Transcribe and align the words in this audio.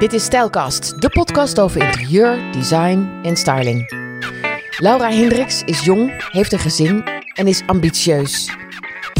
Dit 0.00 0.12
is 0.12 0.24
Stijlkast, 0.24 1.00
de 1.00 1.08
podcast 1.08 1.60
over 1.60 1.82
interieur, 1.82 2.38
design 2.52 3.08
en 3.22 3.36
styling. 3.36 3.92
Laura 4.78 5.10
Hendricks 5.10 5.62
is 5.64 5.84
jong, 5.84 6.30
heeft 6.30 6.52
een 6.52 6.58
gezin 6.58 7.04
en 7.34 7.46
is 7.46 7.62
ambitieus. 7.66 8.50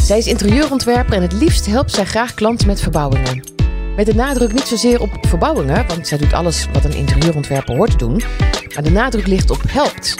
Zij 0.00 0.18
is 0.18 0.26
interieurontwerper 0.26 1.14
en 1.14 1.22
het 1.22 1.32
liefst 1.32 1.66
helpt 1.66 1.90
zij 1.90 2.04
graag 2.04 2.34
klanten 2.34 2.66
met 2.66 2.80
verbouwingen. 2.80 3.42
Met 3.96 4.06
de 4.06 4.14
nadruk 4.14 4.52
niet 4.52 4.66
zozeer 4.66 5.00
op 5.00 5.10
verbouwingen, 5.20 5.86
want 5.86 6.06
zij 6.06 6.18
doet 6.18 6.32
alles 6.32 6.66
wat 6.72 6.84
een 6.84 6.96
interieurontwerper 6.96 7.76
hoort 7.76 7.90
te 7.90 7.96
doen. 7.96 8.22
Maar 8.74 8.82
de 8.82 8.90
nadruk 8.90 9.26
ligt 9.26 9.50
op 9.50 9.62
helpt. 9.68 10.14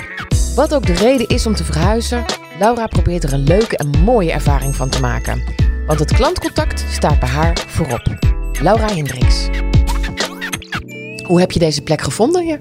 Wat 0.55 0.75
ook 0.75 0.87
de 0.87 0.95
reden 0.95 1.29
is 1.29 1.47
om 1.47 1.55
te 1.55 1.65
verhuizen, 1.65 2.25
Laura 2.59 2.87
probeert 2.87 3.25
er 3.25 3.33
een 3.33 3.45
leuke 3.45 3.77
en 3.77 3.91
mooie 4.05 4.33
ervaring 4.33 4.77
van 4.77 4.89
te 4.89 5.01
maken. 5.01 5.43
Want 5.87 5.99
het 5.99 6.13
klantcontact 6.13 6.85
staat 6.91 7.21
bij 7.21 7.29
haar 7.29 7.65
voorop. 7.69 8.07
Laura 8.63 8.87
Hendricks. 8.95 9.49
Hoe 11.31 11.41
heb 11.41 11.53
je 11.53 11.59
deze 11.59 11.83
plek 11.83 12.01
gevonden 12.01 12.43
hier? 12.43 12.61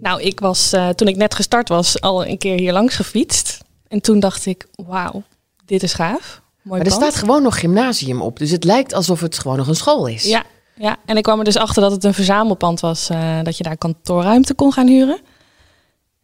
Nou, 0.00 0.22
ik 0.22 0.40
was 0.40 0.72
uh, 0.72 0.88
toen 0.88 1.08
ik 1.08 1.16
net 1.16 1.34
gestart 1.34 1.68
was 1.68 2.00
al 2.00 2.26
een 2.26 2.38
keer 2.38 2.58
hier 2.58 2.72
langs 2.72 2.96
gefietst. 2.96 3.58
En 3.86 4.00
toen 4.00 4.20
dacht 4.20 4.46
ik, 4.46 4.66
wauw, 4.86 5.22
dit 5.64 5.82
is 5.82 5.92
gaaf. 5.92 6.42
Mooi 6.62 6.82
maar 6.82 6.90
er 6.90 6.96
staat 6.96 7.14
gewoon 7.14 7.42
nog 7.42 7.60
gymnasium 7.60 8.22
op. 8.22 8.38
Dus 8.38 8.50
het 8.50 8.64
lijkt 8.64 8.92
alsof 8.92 9.20
het 9.20 9.38
gewoon 9.38 9.56
nog 9.56 9.68
een 9.68 9.76
school 9.76 10.06
is. 10.06 10.24
Ja, 10.24 10.44
ja. 10.74 10.96
en 11.04 11.16
ik 11.16 11.22
kwam 11.22 11.38
er 11.38 11.44
dus 11.44 11.56
achter 11.56 11.82
dat 11.82 11.92
het 11.92 12.04
een 12.04 12.14
verzamelpand 12.14 12.80
was. 12.80 13.10
Uh, 13.10 13.42
dat 13.42 13.56
je 13.56 13.62
daar 13.62 13.76
kantoorruimte 13.76 14.54
kon 14.54 14.72
gaan 14.72 14.88
huren. 14.88 15.16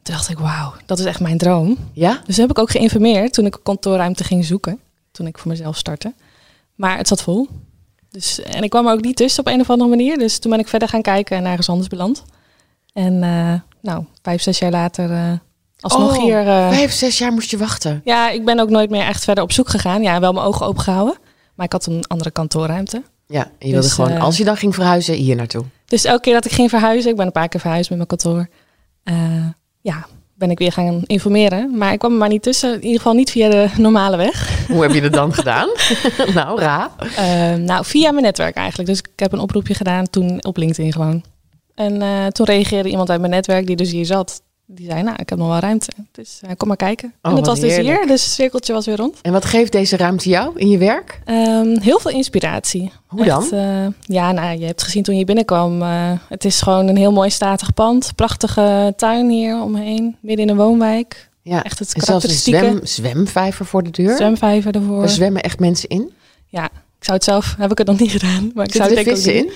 Toen 0.02 0.14
dacht 0.14 0.28
ik, 0.28 0.38
wauw, 0.38 0.74
dat 0.86 0.98
is 0.98 1.04
echt 1.04 1.20
mijn 1.20 1.38
droom. 1.38 1.76
Ja? 1.92 2.22
Dus 2.26 2.36
heb 2.36 2.50
ik 2.50 2.58
ook 2.58 2.70
geïnformeerd 2.70 3.32
toen 3.32 3.46
ik 3.46 3.58
kantoorruimte 3.62 4.24
ging 4.24 4.44
zoeken. 4.44 4.80
Toen 5.10 5.26
ik 5.26 5.38
voor 5.38 5.50
mezelf 5.50 5.76
startte. 5.76 6.14
Maar 6.74 6.96
het 6.96 7.08
zat 7.08 7.22
vol. 7.22 7.48
Dus, 8.14 8.42
en 8.42 8.62
ik 8.62 8.70
kwam 8.70 8.86
er 8.86 8.92
ook 8.92 9.00
niet 9.00 9.16
tussen 9.16 9.40
op 9.40 9.52
een 9.52 9.60
of 9.60 9.70
andere 9.70 9.90
manier. 9.90 10.18
Dus 10.18 10.38
toen 10.38 10.50
ben 10.50 10.60
ik 10.60 10.68
verder 10.68 10.88
gaan 10.88 11.02
kijken 11.02 11.36
en 11.36 11.44
ergens 11.44 11.68
anders 11.68 11.88
beland. 11.88 12.24
En 12.92 13.22
uh, 13.22 13.54
nou, 13.80 14.04
vijf, 14.22 14.42
zes 14.42 14.58
jaar 14.58 14.70
later 14.70 15.10
uh, 15.10 15.32
alsnog 15.80 16.16
oh, 16.16 16.22
hier... 16.22 16.46
Uh, 16.46 16.68
vijf, 16.68 16.92
zes 16.92 17.18
jaar 17.18 17.32
moest 17.32 17.50
je 17.50 17.56
wachten? 17.56 18.00
Ja, 18.04 18.30
ik 18.30 18.44
ben 18.44 18.60
ook 18.60 18.68
nooit 18.68 18.90
meer 18.90 19.06
echt 19.06 19.24
verder 19.24 19.44
op 19.44 19.52
zoek 19.52 19.68
gegaan. 19.68 20.02
Ja, 20.02 20.20
wel 20.20 20.32
mijn 20.32 20.46
ogen 20.46 20.66
opengehouden. 20.66 21.16
Maar 21.54 21.66
ik 21.66 21.72
had 21.72 21.86
een 21.86 22.04
andere 22.06 22.30
kantoorruimte. 22.30 23.02
Ja, 23.26 23.42
en 23.42 23.66
je 23.66 23.72
wilde 23.72 23.86
dus, 23.86 23.92
gewoon, 23.92 24.20
als 24.20 24.36
je 24.36 24.44
dan 24.44 24.56
ging 24.56 24.74
verhuizen, 24.74 25.14
hier 25.14 25.36
naartoe? 25.36 25.64
Dus 25.86 26.04
elke 26.04 26.20
keer 26.20 26.34
dat 26.34 26.44
ik 26.44 26.52
ging 26.52 26.70
verhuizen, 26.70 27.10
ik 27.10 27.16
ben 27.16 27.26
een 27.26 27.32
paar 27.32 27.48
keer 27.48 27.60
verhuisd 27.60 27.88
met 27.90 27.98
mijn 27.98 28.08
kantoor. 28.08 28.48
ja, 29.80 30.06
ben 30.34 30.50
ik 30.50 30.58
weer 30.58 30.72
gaan 30.72 31.02
informeren. 31.06 31.78
Maar 31.78 31.92
ik 31.92 31.98
kwam 31.98 32.12
er 32.12 32.18
maar 32.18 32.28
niet 32.28 32.42
tussen. 32.42 32.74
In 32.74 32.82
ieder 32.82 32.96
geval 32.96 33.12
niet 33.12 33.30
via 33.30 33.48
de 33.48 33.68
normale 33.76 34.16
weg. 34.16 34.66
Hoe 34.68 34.82
heb 34.82 34.92
je 34.92 35.00
dat 35.00 35.12
dan 35.12 35.34
gedaan? 35.34 35.68
nou, 36.34 36.60
ra. 36.60 36.90
Uh, 37.18 37.54
nou, 37.54 37.84
via 37.84 38.10
mijn 38.10 38.24
netwerk 38.24 38.56
eigenlijk. 38.56 38.88
Dus 38.88 38.98
ik 38.98 39.08
heb 39.16 39.32
een 39.32 39.38
oproepje 39.38 39.74
gedaan 39.74 40.10
toen 40.10 40.44
op 40.44 40.56
LinkedIn 40.56 40.92
gewoon. 40.92 41.22
En 41.74 41.94
uh, 41.94 42.26
toen 42.26 42.46
reageerde 42.46 42.88
iemand 42.88 43.10
uit 43.10 43.20
mijn 43.20 43.32
netwerk 43.32 43.66
die 43.66 43.76
dus 43.76 43.90
hier 43.90 44.06
zat. 44.06 44.42
Die 44.66 44.86
zei, 44.90 45.02
nou, 45.02 45.16
ik 45.16 45.28
heb 45.28 45.38
nog 45.38 45.48
wel 45.48 45.58
ruimte. 45.58 45.92
Dus 46.12 46.40
uh, 46.44 46.50
kom 46.56 46.68
maar 46.68 46.76
kijken. 46.76 47.12
Oh, 47.22 47.30
en 47.30 47.36
dat 47.36 47.46
was 47.46 47.60
heerlijk. 47.60 47.86
dus 47.86 47.96
hier. 47.96 48.06
Dus 48.06 48.24
het 48.24 48.32
cirkeltje 48.32 48.72
was 48.72 48.86
weer 48.86 48.96
rond. 48.96 49.18
En 49.22 49.32
wat 49.32 49.44
geeft 49.44 49.72
deze 49.72 49.96
ruimte 49.96 50.28
jou 50.28 50.58
in 50.58 50.68
je 50.68 50.78
werk? 50.78 51.20
Um, 51.26 51.78
heel 51.80 51.98
veel 51.98 52.10
inspiratie. 52.10 52.92
Hoe 53.06 53.24
dan? 53.24 53.42
Echt, 53.42 53.52
uh, 53.52 53.86
ja, 54.00 54.32
nou, 54.32 54.58
je 54.58 54.66
hebt 54.66 54.82
gezien 54.82 55.02
toen 55.02 55.18
je 55.18 55.24
binnenkwam. 55.24 55.82
Uh, 55.82 56.12
het 56.28 56.44
is 56.44 56.60
gewoon 56.60 56.88
een 56.88 56.96
heel 56.96 57.12
mooi 57.12 57.30
statig 57.30 57.74
pand. 57.74 58.12
Prachtige 58.14 58.92
tuin 58.96 59.28
hier 59.28 59.62
omheen. 59.62 60.16
Midden 60.20 60.44
in 60.44 60.50
een 60.50 60.58
woonwijk. 60.58 61.28
Ja, 61.42 61.62
echt 61.62 61.78
het 61.78 61.94
en 61.94 62.00
zelfs 62.00 62.24
een 62.24 62.30
zwem, 62.30 62.80
zwemvijver 62.82 63.66
voor 63.66 63.82
de 63.82 63.90
deur. 63.90 64.16
Zwemvijver 64.16 64.74
ervoor. 64.74 65.02
Er 65.02 65.08
zwemmen 65.08 65.42
echt 65.42 65.58
mensen 65.58 65.88
in? 65.88 66.12
Ja, 66.48 66.64
ik 66.64 67.04
zou 67.04 67.16
het 67.16 67.24
zelf, 67.24 67.54
heb 67.58 67.70
ik 67.70 67.78
het 67.78 67.86
nog 67.86 67.98
niet 67.98 68.10
gedaan. 68.10 68.50
Maar 68.54 68.64
ik 68.64 68.72
Zit 68.72 68.82
zou 68.82 68.94
het 68.94 69.08
vissen 69.08 69.34
in? 69.34 69.50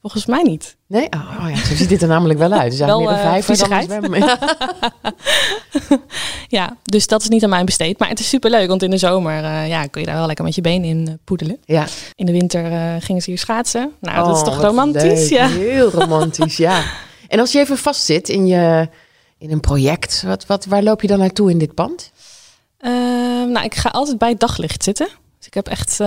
Volgens 0.00 0.26
mij 0.26 0.42
niet. 0.42 0.76
Nee? 0.86 1.08
Oh, 1.10 1.38
oh 1.44 1.50
ja, 1.50 1.56
zo 1.56 1.74
ziet 1.74 1.88
dit 1.88 2.02
er 2.02 2.08
namelijk 2.08 2.38
wel 2.38 2.52
uit. 2.52 2.70
Dus 2.70 2.80
Wel, 2.80 3.00
meer 3.00 3.08
een 3.08 3.14
eh, 3.14 3.20
vijver 3.22 3.68
dan 3.68 3.82
zwemmen. 3.82 4.38
Ja, 6.48 6.76
dus 6.82 7.06
dat 7.06 7.22
is 7.22 7.28
niet 7.28 7.44
aan 7.44 7.50
mij 7.50 7.64
besteed. 7.64 7.98
Maar 7.98 8.08
het 8.08 8.20
is 8.20 8.28
superleuk, 8.28 8.68
want 8.68 8.82
in 8.82 8.90
de 8.90 8.96
zomer 8.98 9.42
uh, 9.42 9.68
ja, 9.68 9.86
kun 9.86 10.00
je 10.00 10.06
daar 10.06 10.16
wel 10.16 10.26
lekker 10.26 10.44
met 10.44 10.54
je 10.54 10.60
benen 10.60 10.88
in 10.88 11.06
uh, 11.08 11.14
poedelen. 11.24 11.58
Ja. 11.64 11.86
In 12.14 12.26
de 12.26 12.32
winter 12.32 12.72
uh, 12.72 12.94
gingen 12.98 13.22
ze 13.22 13.30
hier 13.30 13.38
schaatsen. 13.38 13.92
Nou, 14.00 14.26
dat 14.26 14.34
is 14.36 14.40
Oh, 14.42 14.46
toch 14.46 14.60
romantisch? 14.60 15.02
leuk. 15.02 15.38
Ja. 15.38 15.48
Heel 15.48 15.90
romantisch, 15.90 16.56
ja. 16.56 16.82
En 17.28 17.40
als 17.40 17.52
je 17.52 17.58
even 17.58 17.78
vastzit 17.78 18.28
in, 18.28 18.46
je, 18.46 18.88
in 19.38 19.50
een 19.52 19.60
project, 19.60 20.22
wat, 20.26 20.46
wat, 20.46 20.64
waar 20.64 20.82
loop 20.82 21.02
je 21.02 21.08
dan 21.08 21.18
naartoe 21.18 21.50
in 21.50 21.58
dit 21.58 21.74
pand? 21.74 22.10
Ehm, 22.78 23.50
nou, 23.50 23.64
ik 23.64 23.74
ga 23.74 23.88
altijd 23.88 24.18
bij 24.18 24.28
het 24.28 24.40
daglicht 24.40 24.82
zitten. 24.82 25.08
Dus 25.38 25.46
ik 25.46 25.54
heb 25.54 25.68
echt 25.68 26.00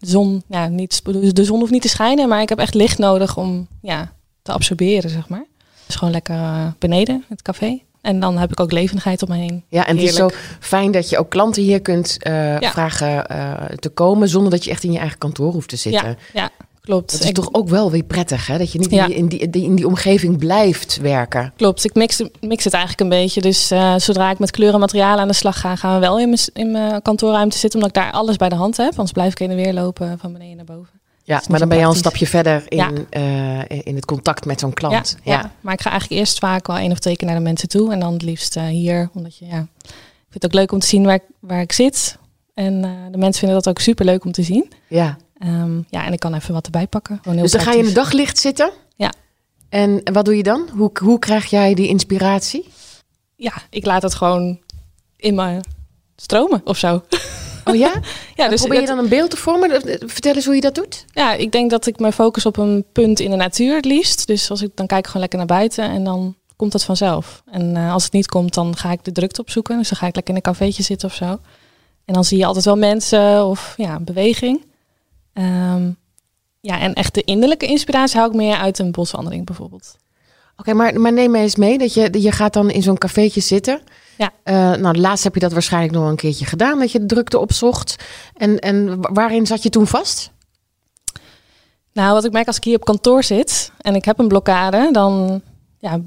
eh, 0.00 0.08
zon, 0.08 0.42
ja, 0.46 0.68
niet, 0.68 1.02
de 1.36 1.44
zon 1.44 1.58
hoeft 1.58 1.72
niet 1.72 1.82
te 1.82 1.88
schijnen, 1.88 2.28
maar 2.28 2.42
ik 2.42 2.48
heb 2.48 2.58
echt 2.58 2.74
licht 2.74 2.98
nodig 2.98 3.36
om 3.36 3.66
ja, 3.82 4.12
te 4.42 4.52
absorberen, 4.52 5.10
zeg 5.10 5.28
maar. 5.28 5.44
Dus 5.86 5.94
gewoon 5.94 6.12
lekker 6.12 6.34
uh, 6.34 6.66
beneden, 6.78 7.24
het 7.28 7.42
café. 7.42 7.80
En 8.00 8.20
dan 8.20 8.38
heb 8.38 8.50
ik 8.52 8.60
ook 8.60 8.72
levendigheid 8.72 9.22
om 9.22 9.28
me 9.28 9.36
heen. 9.36 9.64
Ja, 9.68 9.86
en 9.86 9.96
het 9.96 10.06
is 10.06 10.14
zo 10.14 10.30
fijn 10.60 10.90
dat 10.92 11.08
je 11.08 11.18
ook 11.18 11.30
klanten 11.30 11.62
hier 11.62 11.80
kunt 11.80 12.16
uh, 12.26 12.58
Ja. 12.58 12.70
vragen 12.70 13.26
uh, 13.32 13.54
te 13.64 13.88
komen 13.88 14.28
zonder 14.28 14.50
dat 14.50 14.64
je 14.64 14.70
echt 14.70 14.84
in 14.84 14.92
je 14.92 14.98
eigen 14.98 15.18
kantoor 15.18 15.52
hoeft 15.52 15.68
te 15.68 15.76
zitten. 15.76 16.08
Ja, 16.08 16.16
ja, 16.32 16.50
klopt. 16.90 17.10
Dat 17.12 17.20
is 17.20 17.28
Ik- 17.28 17.34
toch 17.34 17.48
ook 17.52 17.68
wel 17.68 17.90
weer 17.90 18.02
prettig, 18.02 18.46
hè? 18.46 18.58
Dat 18.58 18.72
je 18.72 18.78
niet 18.78 18.90
Ja. 18.90 19.06
in, 19.06 19.26
die, 19.28 19.38
in, 19.38 19.50
die, 19.50 19.64
in 19.64 19.74
die 19.74 19.86
omgeving 19.86 20.38
blijft 20.38 20.96
werken. 20.96 21.52
Klopt, 21.56 21.84
ik 21.84 21.94
mix, 21.94 22.22
mix 22.40 22.64
het 22.64 22.72
eigenlijk 22.72 23.02
een 23.02 23.20
beetje. 23.20 23.40
Dus 23.40 23.70
eh, 23.70 23.94
zodra 23.96 24.30
ik 24.30 24.38
met 24.38 24.50
kleuren 24.50 24.74
en 24.74 24.80
materialen 24.80 25.20
aan 25.20 25.28
de 25.28 25.34
slag 25.34 25.60
ga, 25.60 25.76
gaan 25.76 25.94
we 25.94 26.00
wel 26.00 26.18
in 26.18 26.28
mijn, 26.28 26.40
in 26.52 26.70
mijn 26.70 27.02
kantoorruimte 27.02 27.58
zitten, 27.58 27.80
omdat 27.82 27.96
ik 27.96 28.02
daar 28.02 28.12
alles 28.12 28.36
bij 28.36 28.48
de 28.48 28.54
hand 28.54 28.76
heb. 28.76 28.90
Anders 28.90 29.12
blijf 29.12 29.32
ik 29.32 29.38
heen 29.38 29.50
en 29.50 29.56
weer 29.56 29.72
lopen 29.72 30.18
van 30.18 30.32
beneden 30.32 30.56
naar 30.56 30.64
boven. 30.64 31.00
Ja, 31.24 31.36
niet 31.38 31.48
maar 31.48 31.58
dan 31.58 31.68
ben 31.68 31.78
je 31.78 31.84
al 31.84 31.90
een 31.90 31.96
stapje 31.96 32.26
verder 32.26 32.62
in, 32.68 32.76
Ja. 32.78 32.90
eh, 33.10 33.78
in 33.86 33.94
het 33.94 34.04
contact 34.04 34.44
met 34.44 34.60
zo'n 34.60 34.72
klant. 34.74 35.16
Ja, 35.24 35.32
ja. 35.32 35.52
maar 35.60 35.72
ik 35.74 35.80
ga 35.80 35.90
eigenlijk 35.90 36.20
eerst 36.20 36.38
vaak 36.38 36.66
wel 36.66 36.76
één 36.76 36.90
of 36.92 36.98
twee 36.98 37.16
keer 37.16 37.26
naar 37.28 37.36
de 37.36 37.42
mensen 37.42 37.68
toe 37.68 37.92
en 37.92 38.00
dan 38.00 38.12
het 38.12 38.22
liefst 38.22 38.56
eh, 38.56 38.64
hier, 38.64 39.10
omdat 39.14 39.36
je 39.36 39.46
ja, 39.46 39.58
ik 39.82 39.90
vind 40.30 40.42
het 40.42 40.44
ook 40.44 40.54
leuk 40.54 40.72
om 40.72 40.78
te 40.78 40.86
zien 40.86 41.04
waar 41.04 41.14
ik, 41.14 41.22
waar 41.40 41.60
ik 41.60 41.72
zit. 41.72 42.18
En 42.54 42.80
de 43.10 43.18
mensen 43.18 43.38
vinden 43.40 43.56
dat 43.62 43.68
ook 43.68 43.78
super 43.78 44.04
leuk 44.04 44.24
om 44.24 44.32
te 44.32 44.42
zien. 44.42 44.72
ja. 44.88 45.16
Ehm, 45.40 45.80
ja, 45.88 46.04
en 46.06 46.12
ik 46.12 46.18
kan 46.18 46.34
even 46.34 46.54
wat 46.54 46.64
erbij 46.64 46.86
pakken. 46.86 47.20
Heel 47.22 47.36
Dus 47.36 47.50
dan 47.50 47.60
ga 47.60 47.72
je 47.72 47.78
in 47.78 47.84
het 47.84 47.94
daglicht 47.94 48.38
zitten. 48.38 48.70
Ja. 48.96 49.12
En 49.68 50.00
wat 50.12 50.24
doe 50.24 50.36
je 50.36 50.42
dan? 50.42 50.68
Hoe, 50.76 50.90
hoe 51.02 51.18
krijg 51.18 51.46
jij 51.46 51.74
die 51.74 51.88
inspiratie? 51.88 52.68
Ja, 53.36 53.52
ik 53.70 53.84
laat 53.84 54.02
het 54.02 54.14
gewoon 54.14 54.58
in 55.16 55.34
me 55.34 55.60
stromen 56.16 56.60
of 56.64 56.76
zo. 56.76 57.02
Oh 57.64 57.74
ja? 57.74 57.92
Ja, 58.34 58.48
dus 58.48 58.60
Probeer 58.60 58.80
je 58.80 58.86
dan 58.86 58.98
een 58.98 59.08
beeld 59.08 59.30
te 59.30 59.36
vormen? 59.36 59.82
Vertel 60.08 60.34
eens 60.34 60.44
hoe 60.44 60.54
je 60.54 60.60
dat 60.60 60.74
doet. 60.74 61.04
Ja, 61.12 61.32
ik 61.32 61.52
denk 61.52 61.70
dat 61.70 61.86
ik 61.86 61.98
me 61.98 62.12
focus 62.12 62.46
op 62.46 62.56
een 62.56 62.84
punt 62.92 63.20
in 63.20 63.30
de 63.30 63.36
natuur 63.36 63.74
het 63.74 63.84
liefst. 63.84 64.26
Dus 64.26 64.50
als 64.50 64.62
ik 64.62 64.70
dan 64.74 64.86
kijk 64.86 65.00
ik 65.00 65.06
gewoon 65.06 65.20
lekker 65.20 65.38
naar 65.38 65.58
buiten 65.58 65.84
en 65.84 66.04
dan 66.04 66.36
komt 66.56 66.72
dat 66.72 66.84
vanzelf. 66.84 67.42
En 67.50 67.76
eh, 67.76 67.92
als 67.92 68.04
het 68.04 68.12
niet 68.12 68.28
komt, 68.28 68.54
dan 68.54 68.76
ga 68.76 68.92
ik 68.92 69.04
de 69.04 69.12
drukte 69.12 69.40
opzoeken. 69.40 69.78
Dus 69.78 69.88
dan 69.88 69.98
ga 69.98 70.06
ik 70.06 70.14
lekker 70.14 70.34
in 70.34 70.40
een 70.44 70.52
cafeetje 70.52 70.82
zitten 70.82 71.08
of 71.08 71.14
zo. 71.14 71.38
En 72.04 72.14
dan 72.14 72.24
zie 72.24 72.38
je 72.38 72.46
altijd 72.46 72.64
wel 72.64 72.76
mensen 72.76 73.46
of 73.46 73.74
ja, 73.76 74.00
beweging. 74.00 74.64
Ehm, 75.40 75.90
ja, 76.60 76.80
en 76.80 76.92
echt 76.92 77.14
de 77.14 77.22
innerlijke 77.22 77.66
inspiratie 77.66 78.18
hou 78.18 78.30
ik 78.30 78.36
meer 78.36 78.56
uit 78.56 78.78
een 78.78 78.90
boswandeling 78.90 79.46
bijvoorbeeld. 79.46 79.96
Oké, 80.56 80.74
maar, 80.74 81.00
maar 81.00 81.12
neem 81.12 81.30
me 81.30 81.38
eens 81.38 81.56
mee 81.56 81.78
dat 81.78 81.94
je, 81.94 82.20
je 82.20 82.32
gaat 82.32 82.52
dan 82.52 82.70
in 82.70 82.82
zo'n 82.82 82.98
cafeetje 82.98 83.40
zitten. 83.40 83.80
Ja. 84.16 84.32
Eh, 84.42 84.72
nou, 84.80 84.98
laatst 84.98 85.24
heb 85.24 85.34
je 85.34 85.40
dat 85.40 85.52
waarschijnlijk 85.52 85.92
nog 85.92 86.08
een 86.08 86.16
keertje 86.16 86.44
gedaan, 86.44 86.78
dat 86.78 86.92
je 86.92 86.98
de 86.98 87.06
drukte 87.06 87.38
opzocht. 87.38 87.96
En, 88.36 88.58
en 88.58 88.96
waarin 89.00 89.46
zat 89.46 89.62
je 89.62 89.70
toen 89.70 89.86
vast? 89.86 90.30
Nou, 91.92 92.12
wat 92.12 92.24
ik 92.24 92.32
merk 92.32 92.46
als 92.46 92.56
ik 92.56 92.64
hier 92.64 92.76
op 92.76 92.84
kantoor 92.84 93.22
zit 93.22 93.72
en 93.78 93.94
ik 93.94 94.04
heb 94.04 94.18
een 94.18 94.28
blokkade, 94.28 94.88
dan, 94.92 95.42
ja, 95.78 96.00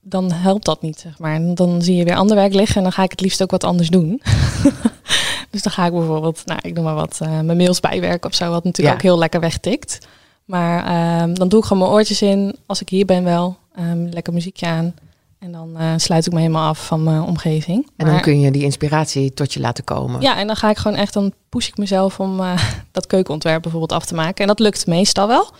dan 0.00 0.32
helpt 0.32 0.64
dat 0.64 0.82
niet, 0.82 1.00
zeg 1.00 1.18
maar. 1.18 1.34
En 1.34 1.54
Dan 1.54 1.82
zie 1.82 1.96
je 1.96 2.04
weer 2.04 2.16
ander 2.16 2.36
werk 2.36 2.54
liggen 2.54 2.76
en 2.76 2.82
dan 2.82 2.92
ga 2.92 3.02
ik 3.02 3.10
het 3.10 3.20
liefst 3.20 3.42
ook 3.42 3.50
wat 3.50 3.64
anders 3.64 3.88
doen. 3.88 4.22
dus 5.50 5.62
dan 5.62 5.72
ga 5.72 5.86
ik 5.86 5.92
bijvoorbeeld, 5.92 6.42
nou, 6.44 6.60
ik 6.62 6.74
noem 6.74 6.84
maar 6.84 6.94
wat, 6.94 7.18
eh, 7.22 7.40
mijn 7.40 7.56
mails 7.56 7.80
bijwerken 7.80 8.30
of 8.30 8.36
zo, 8.36 8.50
wat 8.50 8.64
natuurlijk 8.64 8.88
Ja. 8.88 8.94
ook 8.94 9.10
heel 9.12 9.18
lekker 9.18 9.40
wegtikt. 9.40 9.98
Maar 10.44 10.84
ehm, 10.86 11.34
dan 11.34 11.48
doe 11.48 11.58
ik 11.60 11.64
gewoon 11.66 11.82
mijn 11.82 11.94
oortjes 11.94 12.22
in, 12.22 12.56
als 12.66 12.80
ik 12.80 12.88
hier 12.88 13.04
ben 13.04 13.24
wel, 13.24 13.56
ehm, 13.74 14.06
lekker 14.10 14.32
muziekje 14.32 14.66
aan. 14.66 14.94
En 15.38 15.52
dan 15.52 15.76
eh, 15.76 15.92
sluit 15.96 16.26
ik 16.26 16.32
me 16.32 16.38
helemaal 16.38 16.68
af 16.68 16.86
van 16.86 17.02
mijn 17.02 17.22
omgeving. 17.22 17.88
En 17.96 18.06
dan 18.06 18.20
kun 18.20 18.40
je 18.40 18.50
die 18.50 18.62
inspiratie 18.62 19.34
tot 19.34 19.52
je 19.52 19.60
laten 19.60 19.84
komen. 19.84 20.20
ja, 20.20 20.38
en 20.38 20.46
dan 20.46 20.56
ga 20.56 20.70
ik 20.70 20.76
gewoon 20.76 20.96
echt, 20.96 21.12
dan 21.12 21.32
push 21.48 21.68
ik 21.68 21.76
mezelf 21.76 22.20
om 22.20 22.40
eh, 22.40 22.62
dat 22.92 23.06
keukenontwerp 23.06 23.62
bijvoorbeeld 23.62 23.92
af 23.92 24.04
te 24.04 24.14
maken. 24.14 24.36
En 24.36 24.46
dat 24.46 24.58
lukt 24.58 24.86
meestal 24.86 25.28
wel. 25.28 25.50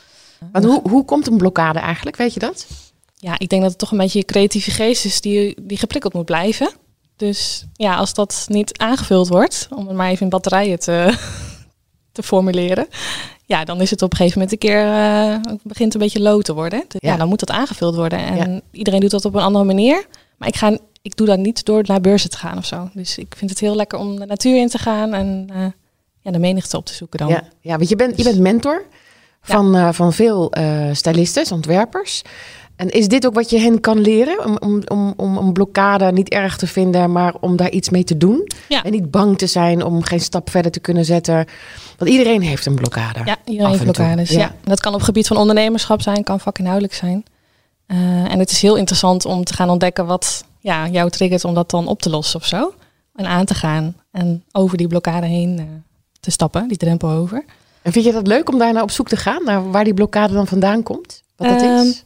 Want 0.52 0.64
hoe, 0.64 0.80
hoe 0.90 1.04
komt 1.04 1.26
een 1.26 1.36
blokkade 1.36 1.78
eigenlijk? 1.78 2.16
Weet 2.16 2.34
je 2.34 2.40
dat? 2.40 2.66
Ja, 3.16 3.38
ik 3.38 3.48
denk 3.48 3.62
dat 3.62 3.70
het 3.70 3.80
toch 3.80 3.90
een 3.92 3.98
beetje 3.98 4.18
je 4.18 4.24
creatieve 4.24 4.70
geest 4.70 5.04
is 5.04 5.20
die, 5.20 5.54
die 5.62 5.78
geprikkeld 5.78 6.12
moet 6.12 6.24
blijven. 6.24 6.70
Dus 7.18 7.64
ja, 7.76 7.94
als 7.96 8.14
dat 8.14 8.44
niet 8.48 8.78
aangevuld 8.78 9.28
wordt, 9.28 9.68
om 9.74 9.86
het 9.86 9.96
maar 9.96 10.08
even 10.10 10.22
in 10.22 10.28
batterijen 10.28 10.78
te, 10.78 11.18
te 12.12 12.22
formuleren. 12.22 12.86
Ja, 13.44 13.64
dan 13.64 13.80
is 13.80 13.90
het 13.90 14.02
op 14.02 14.10
een 14.10 14.16
gegeven 14.16 14.38
moment 14.38 14.52
een 14.52 14.68
keer, 14.68 14.84
eh, 14.86 15.52
begint 15.62 15.94
een 15.94 16.00
beetje 16.00 16.20
low 16.20 16.42
te 16.42 16.54
worden. 16.54 16.84
Dus 16.88 17.00
ja. 17.00 17.10
Ja. 17.10 17.16
dan 17.16 17.28
moet 17.28 17.38
dat 17.40 17.50
aangevuld 17.50 17.94
worden. 17.94 18.18
En 18.18 18.52
Ja. 18.52 18.60
iedereen 18.70 19.00
doet 19.00 19.10
dat 19.10 19.24
op 19.24 19.34
een 19.34 19.42
andere 19.42 19.64
manier. 19.64 20.06
Maar 20.36 20.48
ik, 20.48 20.56
ga, 20.56 20.78
ik 21.02 21.16
doe 21.16 21.26
dat 21.26 21.38
niet 21.38 21.64
door 21.64 21.82
naar 21.86 22.00
beurzen 22.00 22.30
te 22.30 22.36
gaan 22.38 22.58
of 22.58 22.64
zo. 22.66 22.88
Dus 22.92 23.18
ik 23.18 23.34
vind 23.36 23.50
het 23.50 23.60
heel 23.60 23.74
lekker 23.76 23.98
om 23.98 24.18
de 24.18 24.26
natuur 24.26 24.56
in 24.56 24.68
te 24.68 24.78
gaan 24.78 25.14
en 25.14 25.48
eh, 25.52 25.66
ja, 26.20 26.30
de 26.30 26.38
menigte 26.38 26.76
op 26.76 26.86
te 26.86 26.94
zoeken 26.94 27.18
dan. 27.18 27.28
Ja, 27.28 27.42
ja 27.60 27.76
want 27.76 27.88
je 27.88 27.96
bent, 27.96 28.16
je 28.16 28.22
bent 28.24 28.38
mentor. 28.38 28.84
Van, 29.40 29.76
uh, 29.76 29.92
van 29.92 30.12
veel 30.12 30.58
uh, 30.58 30.88
stylistes, 30.92 31.52
ontwerpers. 31.52 32.22
En 32.76 32.88
is 32.88 33.08
dit 33.08 33.26
ook 33.26 33.34
wat 33.34 33.50
je 33.50 33.58
hen 33.58 33.80
kan 33.80 34.00
leren? 34.00 34.44
Om, 34.44 34.56
om, 34.58 34.82
om, 34.86 35.12
om 35.16 35.36
een 35.36 35.52
blokkade 35.52 36.12
niet 36.12 36.28
erg 36.28 36.56
te 36.56 36.66
vinden, 36.66 37.12
maar 37.12 37.34
om 37.40 37.56
daar 37.56 37.70
iets 37.70 37.90
mee 37.90 38.04
te 38.04 38.16
doen. 38.16 38.50
Ja. 38.68 38.82
En 38.82 38.92
niet 38.92 39.10
bang 39.10 39.38
te 39.38 39.46
zijn 39.46 39.84
om 39.84 40.02
geen 40.02 40.20
stap 40.20 40.50
verder 40.50 40.70
te 40.70 40.80
kunnen 40.80 41.04
zetten. 41.04 41.46
Want 41.96 42.10
iedereen 42.10 42.42
heeft 42.42 42.66
een 42.66 42.74
blokkade. 42.74 43.20
Ja, 43.24 43.36
iedereen 43.44 43.70
heeft 43.70 43.82
blokkades. 43.82 44.30
Ja. 44.30 44.54
Dat 44.64 44.80
kan 44.80 44.94
op 44.94 45.02
gebied 45.02 45.26
van 45.26 45.36
ondernemerschap 45.36 46.02
zijn, 46.02 46.24
kan 46.24 46.40
vakinhoudelijk 46.40 46.94
zijn. 46.94 47.24
Uh, 47.86 47.98
en 48.32 48.38
het 48.38 48.50
is 48.50 48.62
heel 48.62 48.76
interessant 48.76 49.24
om 49.24 49.44
te 49.44 49.54
gaan 49.54 49.70
ontdekken 49.70 50.06
wat 50.06 50.44
ja, 50.58 50.88
jou 50.88 51.10
triggert 51.10 51.44
om 51.44 51.54
dat 51.54 51.70
dan 51.70 51.86
op 51.86 52.02
te 52.02 52.10
lossen 52.10 52.40
of 52.40 52.46
zo. 52.46 52.74
En 53.14 53.26
aan 53.26 53.44
te 53.44 53.54
gaan 53.54 53.96
en 54.10 54.44
over 54.52 54.76
die 54.76 54.88
blokkade 54.88 55.26
heen 55.26 55.58
uh, 55.58 55.64
te 56.20 56.30
stappen, 56.30 56.68
die 56.68 56.76
drempel 56.76 57.10
over. 57.10 57.44
En 57.88 57.94
vind 57.94 58.06
je 58.06 58.12
dat 58.12 58.26
leuk 58.26 58.48
om 58.48 58.58
daar 58.58 58.72
naar 58.72 58.82
op 58.82 58.90
zoek 58.90 59.08
te 59.08 59.16
gaan, 59.16 59.44
naar 59.44 59.70
waar 59.70 59.84
die 59.84 59.94
blokkade 59.94 60.32
dan 60.32 60.46
vandaan 60.46 60.82
komt? 60.82 61.22
Wat 61.36 61.48
dat 61.48 61.62
Ehm, 61.62 61.86
is? 61.86 62.04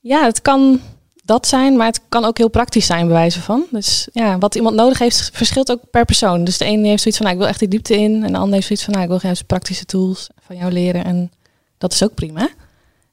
Ja, 0.00 0.24
het 0.24 0.42
kan 0.42 0.80
dat 1.24 1.46
zijn, 1.46 1.76
maar 1.76 1.86
het 1.86 2.00
kan 2.08 2.24
ook 2.24 2.38
heel 2.38 2.48
praktisch 2.48 2.86
zijn, 2.86 3.06
bij 3.06 3.16
wijze 3.16 3.40
van. 3.40 3.64
Dus 3.70 4.08
ja, 4.12 4.38
wat 4.38 4.54
iemand 4.54 4.76
nodig 4.76 4.98
heeft, 4.98 5.30
verschilt 5.32 5.70
ook 5.70 5.80
per 5.90 6.04
persoon. 6.04 6.44
Dus 6.44 6.58
de 6.58 6.64
ene 6.64 6.88
heeft 6.88 7.02
zoiets 7.02 7.20
van, 7.20 7.26
nou, 7.26 7.38
ik 7.38 7.38
wil 7.38 7.50
echt 7.52 7.58
die 7.58 7.68
diepte 7.68 7.96
in. 7.96 8.24
En 8.24 8.32
de 8.32 8.38
ander 8.38 8.54
heeft 8.54 8.66
zoiets 8.66 8.84
van, 8.84 8.92
nou, 8.92 9.04
ik 9.04 9.10
wil 9.10 9.20
juist 9.22 9.46
praktische 9.46 9.84
tools 9.84 10.28
van 10.40 10.56
jou 10.56 10.72
leren. 10.72 11.04
En 11.04 11.30
dat 11.78 11.92
is 11.92 12.02
ook 12.04 12.14
prima. 12.14 12.48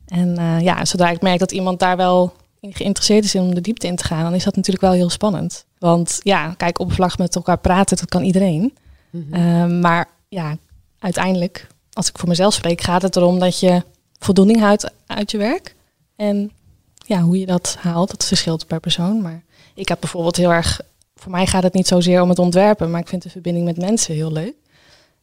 En 0.08 0.40
uh, 0.40 0.62
ja, 0.62 0.86
zodra 0.86 1.10
ik 1.10 1.22
merk 1.22 1.40
dat 1.40 1.52
iemand 1.52 1.80
daar 1.80 1.98
wel 1.98 2.34
in 2.60 2.74
geïnteresseerd 2.74 3.24
is 3.24 3.36
in 3.36 3.42
om 3.42 3.56
de 3.56 3.62
diepte 3.62 3.88
in 3.88 3.96
te 3.96 4.04
gaan, 4.04 4.24
dan 4.24 4.34
is 4.34 4.44
dat 4.44 4.56
natuurlijk 4.56 4.86
wel 4.86 4.94
heel 4.94 5.10
spannend. 5.10 5.66
Want 5.80 6.20
ja, 6.24 6.54
kijk, 6.58 6.80
oppervlakkig 6.80 7.18
met 7.18 7.36
elkaar 7.36 7.58
praten, 7.58 7.98
dat 7.98 8.10
kan 8.10 8.24
iedereen. 8.24 8.74
Mhm. 9.10 9.36
Uh, 9.36 9.82
maar 9.82 10.08
ja, 10.30 10.58
uiteindelijk, 11.06 11.68
als 11.94 12.10
ik 12.10 12.18
voor 12.18 12.30
mezelf 12.30 12.54
spreek, 12.54 12.82
gaat 12.82 13.02
het 13.02 13.16
erom 13.16 13.40
dat 13.40 13.60
je 13.60 13.84
voldoening 14.20 14.60
houdt 14.60 14.92
uit 15.06 15.32
je 15.32 15.38
werk. 15.38 15.76
En 16.16 16.52
ja, 16.96 17.22
hoe 17.22 17.40
je 17.40 17.46
dat 17.46 17.76
haalt, 17.80 18.10
dat 18.10 18.26
verschilt 18.26 18.68
per 18.68 18.80
persoon. 18.80 19.22
Maar 19.22 19.44
ik 19.74 19.88
heb 19.88 20.00
bijvoorbeeld 20.00 20.36
heel 20.36 20.52
erg, 20.52 20.82
voor 21.16 21.32
mij 21.32 21.48
gaat 21.48 21.64
het 21.64 21.74
niet 21.74 21.88
zozeer 21.88 22.22
om 22.22 22.30
het 22.30 22.40
ontwerpen, 22.40 22.92
maar 22.92 23.00
ik 23.00 23.08
vind 23.08 23.24
de 23.24 23.30
verbinding 23.30 23.66
met 23.66 23.78
mensen 23.78 24.14
heel 24.14 24.32
leuk. 24.32 24.54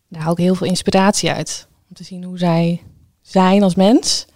Daar 0.08 0.23
haal 0.23 0.32
ik 0.32 0.38
heel 0.38 0.55
veel 0.55 0.67
inspiratie 0.67 1.31
uit. 1.31 1.67
Om 1.88 1.94
te 1.94 2.05
zien 2.05 2.25
hoe 2.25 2.38
zij 2.38 2.82
zijn 3.23 3.62
als 3.62 3.75
mens 3.75 4.26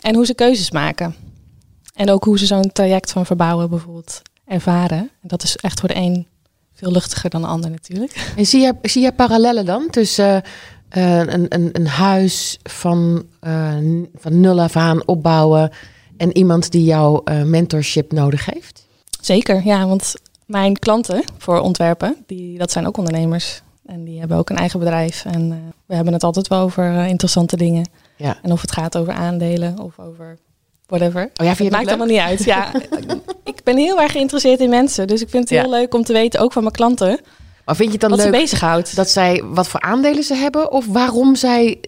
en 0.00 0.14
hoe 0.14 0.26
ze 0.26 0.34
keuzes 0.34 0.70
maken. 0.70 1.14
En 1.94 2.10
ook 2.10 2.24
hoe 2.24 2.38
ze 2.38 2.46
zo'n 2.46 2.72
traject 2.72 3.12
van 3.12 3.26
verbouwen 3.26 3.70
bijvoorbeeld 3.70 4.22
ervaren. 4.44 4.98
En 4.98 5.28
dat 5.28 5.42
is 5.42 5.56
echt 5.56 5.80
voor 5.80 5.88
de 5.88 5.96
een 5.96 6.26
veel 6.78 6.90
luchtiger 6.92 7.30
dan 7.30 7.40
de 7.40 7.46
ander 7.46 7.70
natuurlijk. 7.70 8.32
En 8.36 8.46
zie 8.46 8.60
je, 8.60 8.74
zie 8.82 9.02
je 9.02 9.12
parallellen 9.12 9.66
dan 9.66 9.90
tussen 9.90 10.42
uh, 10.96 11.18
een, 11.18 11.46
een, 11.54 11.68
een 11.72 11.86
huis 11.86 12.58
van, 12.62 13.26
uh, 13.42 14.04
van 14.14 14.40
nul 14.40 14.60
af 14.60 14.76
aan 14.76 15.06
opbouwen 15.06 15.70
en 16.16 16.36
iemand 16.36 16.70
die 16.70 16.84
jouw 16.84 17.22
uh, 17.24 17.42
mentorship 17.42 18.12
nodig 18.12 18.46
heeft? 18.46 18.86
Zeker, 19.20 19.64
ja, 19.64 19.86
want 19.86 20.14
mijn 20.46 20.78
klanten 20.78 21.22
voor 21.38 21.60
ontwerpen, 21.60 22.16
die, 22.26 22.58
dat 22.58 22.70
zijn 22.70 22.86
ook 22.86 22.96
ondernemers. 22.96 23.62
En 23.86 24.04
die 24.04 24.18
hebben 24.18 24.36
ook 24.36 24.50
een 24.50 24.56
eigen 24.56 24.78
bedrijf. 24.78 25.24
En 25.24 25.72
we 25.86 25.94
hebben 25.94 26.12
het 26.12 26.22
altijd 26.22 26.48
wel 26.48 26.60
over 26.60 27.06
interessante 27.06 27.56
dingen. 27.56 27.90
Ja. 28.16 28.38
En 28.42 28.52
of 28.52 28.60
het 28.60 28.72
gaat 28.72 28.96
over 28.96 29.12
aandelen 29.12 29.78
of 29.78 29.98
over 29.98 30.38
whatever. 30.88 31.22
Oh 31.22 31.46
ja, 31.46 31.54
vind 31.54 31.58
je 31.58 31.64
het 31.64 31.72
maakt 31.72 31.88
allemaal 31.88 32.06
niet 32.06 32.18
uit. 32.18 32.44
Ja, 32.44 32.72
ik 33.52 33.62
ben 33.64 33.76
heel 33.76 34.00
erg 34.00 34.12
geïnteresseerd 34.12 34.60
in 34.60 34.70
mensen. 34.70 35.06
Dus 35.06 35.20
ik 35.22 35.28
vind 35.28 35.48
het 35.50 35.58
heel 35.58 35.70
Ja. 35.70 35.76
leuk 35.78 35.94
om 35.94 36.02
te 36.04 36.12
weten, 36.12 36.40
ook 36.40 36.52
van 36.52 36.62
mijn 36.62 36.74
klanten, 36.74 37.20
Maar 37.64 37.76
vind 37.76 37.88
je 37.88 37.92
het 37.92 38.00
dan 38.00 38.10
wat 38.10 38.20
ze 38.20 38.30
leuk 38.30 38.40
bezighoudt. 38.40 38.96
dat 38.96 39.08
zij 39.10 39.42
wat 39.46 39.68
voor 39.68 39.80
aandelen 39.80 40.22
ze 40.22 40.34
hebben 40.34 40.72
of 40.72 40.86
waarom 40.86 41.36
zij 41.36 41.80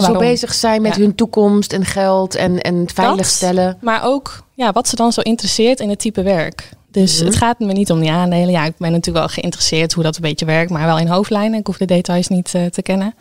zo 0.00 0.18
bezig 0.18 0.54
zijn 0.54 0.82
met 0.82 0.94
Ja. 0.96 1.00
hun 1.02 1.14
toekomst 1.14 1.72
en 1.72 1.84
geld 1.84 2.34
en, 2.34 2.60
en 2.60 2.74
het 2.76 2.92
veiligstellen? 2.92 3.78
Maar 3.80 4.04
ook 4.04 4.44
ja, 4.54 4.72
wat 4.72 4.88
ze 4.88 4.96
dan 4.96 5.12
zo 5.12 5.20
interesseert 5.20 5.80
in 5.80 5.88
het 5.88 5.98
type 5.98 6.22
werk. 6.22 6.68
Dus 6.90 7.16
Mhm. 7.16 7.24
het 7.26 7.36
gaat 7.36 7.58
me 7.58 7.72
niet 7.72 7.90
om 7.90 8.00
die 8.00 8.10
aandelen. 8.10 8.50
Ja, 8.50 8.64
ik 8.64 8.76
ben 8.78 8.90
natuurlijk 8.92 9.26
wel 9.26 9.34
geïnteresseerd 9.34 9.92
hoe 9.92 10.02
dat 10.02 10.16
een 10.16 10.22
beetje 10.22 10.44
werkt, 10.46 10.70
maar 10.70 10.86
wel 10.86 10.98
in 10.98 11.08
hoofdlijnen. 11.08 11.58
Ik 11.60 11.66
hoef 11.66 11.76
de 11.76 11.84
details 11.84 12.28
niet 12.28 12.54
eh, 12.54 12.64
te 12.64 12.82
kennen. 12.82 13.14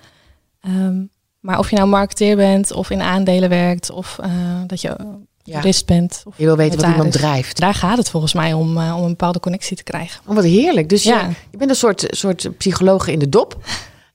Ehm, 0.61 1.01
maar 1.45 1.59
of 1.59 1.69
je 1.69 1.75
nou 1.75 1.87
marketeer 1.87 2.35
bent 2.35 2.71
of 2.73 2.89
in 2.89 3.01
aandelen 3.01 3.49
werkt 3.49 3.89
of 3.91 4.17
eh, 4.21 4.29
dat 4.67 4.81
je 4.81 4.95
Ja. 5.43 5.55
jurist 5.55 5.85
bent. 5.85 6.21
Of, 6.25 6.33
Je 6.37 6.45
wil 6.45 6.55
weten 6.57 6.79
wat 6.81 6.89
iemand 6.89 7.11
drijft. 7.11 7.59
daar 7.59 7.73
gaat 7.73 7.97
het 7.97 8.09
volgens 8.09 8.33
mij 8.33 8.53
om, 8.53 8.77
eh, 8.77 8.95
om 8.97 9.03
een 9.03 9.09
bepaalde 9.09 9.39
connectie 9.39 9.77
te 9.77 9.83
krijgen. 9.83 10.21
Oh, 10.25 10.35
wat 10.35 10.43
heerlijk. 10.43 10.89
Dus 10.89 11.03
Ja. 11.03 11.19
je, 11.21 11.27
je 11.51 11.57
bent 11.57 11.69
een 11.69 11.75
soort, 11.75 12.05
soort 12.09 12.57
psycholoog 12.57 13.07
in 13.07 13.19
de 13.19 13.29
dop. 13.29 13.57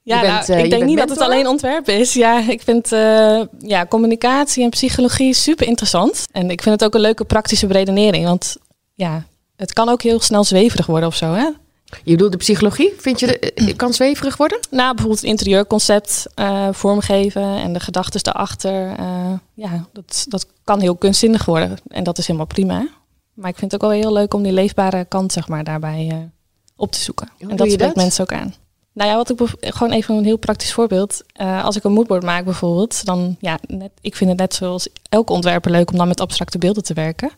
Ja, 0.03 0.21
bent, 0.21 0.47
nou, 0.47 0.59
eh, 0.59 0.65
ik 0.65 0.69
denk 0.69 0.83
niet 0.83 0.97
dat 0.97 1.09
het 1.09 1.19
alleen 1.19 1.47
ontwerpen 1.47 1.99
is. 1.99 2.13
Ja, 2.13 2.49
ik 2.49 2.61
vind 2.61 2.91
eh, 2.91 3.41
ja, 3.59 3.85
communicatie 3.89 4.63
en 4.63 4.69
psychologie 4.69 5.33
super 5.33 5.67
interessant. 5.67 6.25
En 6.31 6.49
ik 6.49 6.61
vind 6.61 6.75
het 6.75 6.83
ook 6.83 6.95
een 6.95 7.01
leuke 7.01 7.23
praktische 7.25 7.67
beredenering. 7.67 8.25
Want 8.25 8.57
ja, 8.93 9.23
het 9.55 9.73
kan 9.73 9.89
ook 9.89 10.01
heel 10.01 10.19
snel 10.19 10.43
zweverig 10.43 10.85
worden 10.85 11.09
of 11.09 11.15
zo. 11.15 11.33
Hè? 11.33 11.49
Je 12.03 12.11
bedoelt 12.11 12.31
de 12.31 12.37
psychologie? 12.37 12.93
Vind 12.97 13.19
je 13.19 13.27
de, 13.27 13.39
eh, 13.39 13.75
kan 13.75 13.93
zweverig 13.93 14.37
worden? 14.37 14.59
Nou, 14.69 14.89
bijvoorbeeld 14.89 15.21
het 15.21 15.29
interieurconcept 15.29 16.27
eh, 16.35 16.67
vormgeven 16.71 17.57
en 17.57 17.73
de 17.73 17.79
gedachten 17.79 18.23
daarachter. 18.23 18.95
eh, 18.97 19.33
ja, 19.53 19.85
dat, 19.93 20.25
dat 20.29 20.47
kan 20.63 20.79
heel 20.79 20.95
kunstzinnig 20.95 21.45
worden. 21.45 21.77
En 21.87 22.03
dat 22.03 22.17
is 22.17 22.27
helemaal 22.27 22.47
prima. 22.47 22.87
Maar 23.33 23.49
ik 23.49 23.57
vind 23.57 23.71
het 23.71 23.83
ook 23.83 23.89
wel 23.89 23.99
heel 23.99 24.13
leuk 24.13 24.33
om 24.33 24.43
die 24.43 24.51
leefbare 24.51 25.05
kant 25.05 25.31
zeg 25.31 25.47
maar, 25.47 25.63
daarbij 25.63 26.29
op 26.75 26.91
te 26.91 26.99
zoeken. 26.99 27.29
Hoe 27.39 27.49
en 27.49 27.55
dat 27.55 27.71
spreekt 27.71 27.93
dat? 27.93 28.03
mensen 28.03 28.23
ook 28.23 28.33
aan. 28.33 28.53
Nou 28.93 29.09
ja, 29.09 29.15
wat 29.15 29.29
ik 29.29 29.39
gewoon 29.59 29.93
even 29.93 30.15
een 30.15 30.23
heel 30.23 30.37
praktisch 30.37 30.73
voorbeeld. 30.73 31.23
Als 31.63 31.75
ik 31.75 31.83
een 31.83 31.91
moodboard 31.91 32.23
maak 32.23 32.45
bijvoorbeeld, 32.45 33.05
dan 33.05 33.35
ja, 33.39 33.59
net, 33.67 33.91
ik 34.01 34.15
vind 34.15 34.29
het 34.29 34.39
net 34.39 34.53
zoals 34.53 34.87
elke 35.09 35.33
ontwerper 35.33 35.71
leuk 35.71 35.91
om 35.91 35.97
dan 35.97 36.07
met 36.07 36.21
abstracte 36.21 36.57
beelden 36.57 36.83
te 36.83 36.93
werken. 36.93 37.31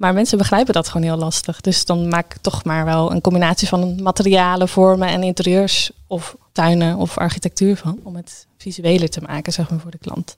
Maar 0.00 0.14
mensen 0.14 0.38
begrijpen 0.38 0.74
dat 0.74 0.88
gewoon 0.88 1.06
heel 1.06 1.16
lastig. 1.16 1.60
Dus 1.60 1.84
dan 1.84 2.08
maak 2.08 2.34
ik 2.34 2.40
toch 2.40 2.64
maar 2.64 2.84
wel 2.84 3.12
een 3.12 3.20
combinatie 3.20 3.68
van 3.68 4.02
materialen, 4.02 4.68
vormen 4.68 5.08
en 5.08 5.22
interieurs 5.22 5.90
of 6.06 6.36
tuinen 6.52 6.96
of 6.96 7.18
architectuur 7.18 7.76
van. 7.76 8.00
Om 8.02 8.16
het 8.16 8.46
visueler 8.58 9.10
te 9.10 9.20
maken, 9.20 9.52
zeg 9.52 9.70
maar, 9.70 9.78
voor 9.78 9.90
de 9.90 9.98
klant. 9.98 10.34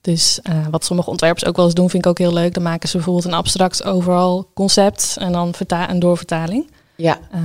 Dus 0.00 0.40
eh, 0.42 0.66
wat 0.70 0.84
sommige 0.84 1.10
ontwerpers 1.10 1.44
ook 1.44 1.56
wel 1.56 1.64
eens 1.64 1.74
doen, 1.74 1.90
vind 1.90 2.04
ik 2.04 2.10
ook 2.10 2.18
heel 2.18 2.32
leuk. 2.32 2.54
Dan 2.54 2.62
maken 2.62 2.88
ze 2.88 2.96
bijvoorbeeld 2.96 3.26
een 3.26 3.34
abstract 3.34 3.84
overal 3.84 4.50
concept 4.54 5.16
en 5.18 5.32
dan 5.32 5.54
een 5.68 5.98
doorvertaling. 5.98 6.70
Ja. 6.96 7.18
Eh, 7.30 7.40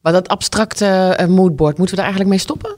Maar 0.00 0.12
dat 0.12 0.28
abstracte 0.28 0.86
eh, 0.86 1.26
moodboard, 1.26 1.78
moeten 1.78 1.96
we 1.96 2.02
daar 2.02 2.10
eigenlijk 2.10 2.30
mee 2.30 2.38
stoppen? 2.38 2.76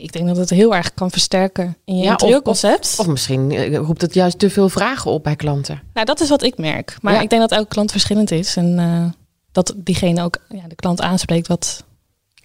Ik 0.00 0.12
denk 0.12 0.26
dat 0.26 0.36
het 0.36 0.50
heel 0.50 0.74
erg 0.74 0.94
kan 0.94 1.10
versterken 1.10 1.76
in 1.84 1.96
je 1.96 2.02
Ja, 2.04 2.14
of- 2.42 3.06
misschien 3.06 3.50
eh, 3.50 3.76
roept 3.76 4.02
het 4.02 4.14
juist 4.14 4.38
te 4.38 4.50
veel 4.50 4.68
vragen 4.68 5.10
op 5.10 5.22
bij 5.22 5.36
klanten. 5.36 5.82
Nou, 5.94 6.06
dat 6.06 6.20
is 6.20 6.28
wat 6.28 6.42
ik 6.42 6.58
merk. 6.58 6.96
Maar 7.00 7.14
Ja. 7.14 7.20
ik 7.20 7.30
denk 7.30 7.42
dat 7.42 7.52
elke 7.52 7.68
klant 7.68 7.90
verschillend 7.90 8.30
is. 8.30 8.56
En 8.56 8.78
eh, 8.78 9.04
dat 9.52 9.74
diegene 9.76 10.22
ook 10.22 10.36
ja, 10.48 10.62
de 10.68 10.74
klant 10.74 11.00
aanspreekt 11.00 11.46
wat 11.46 11.84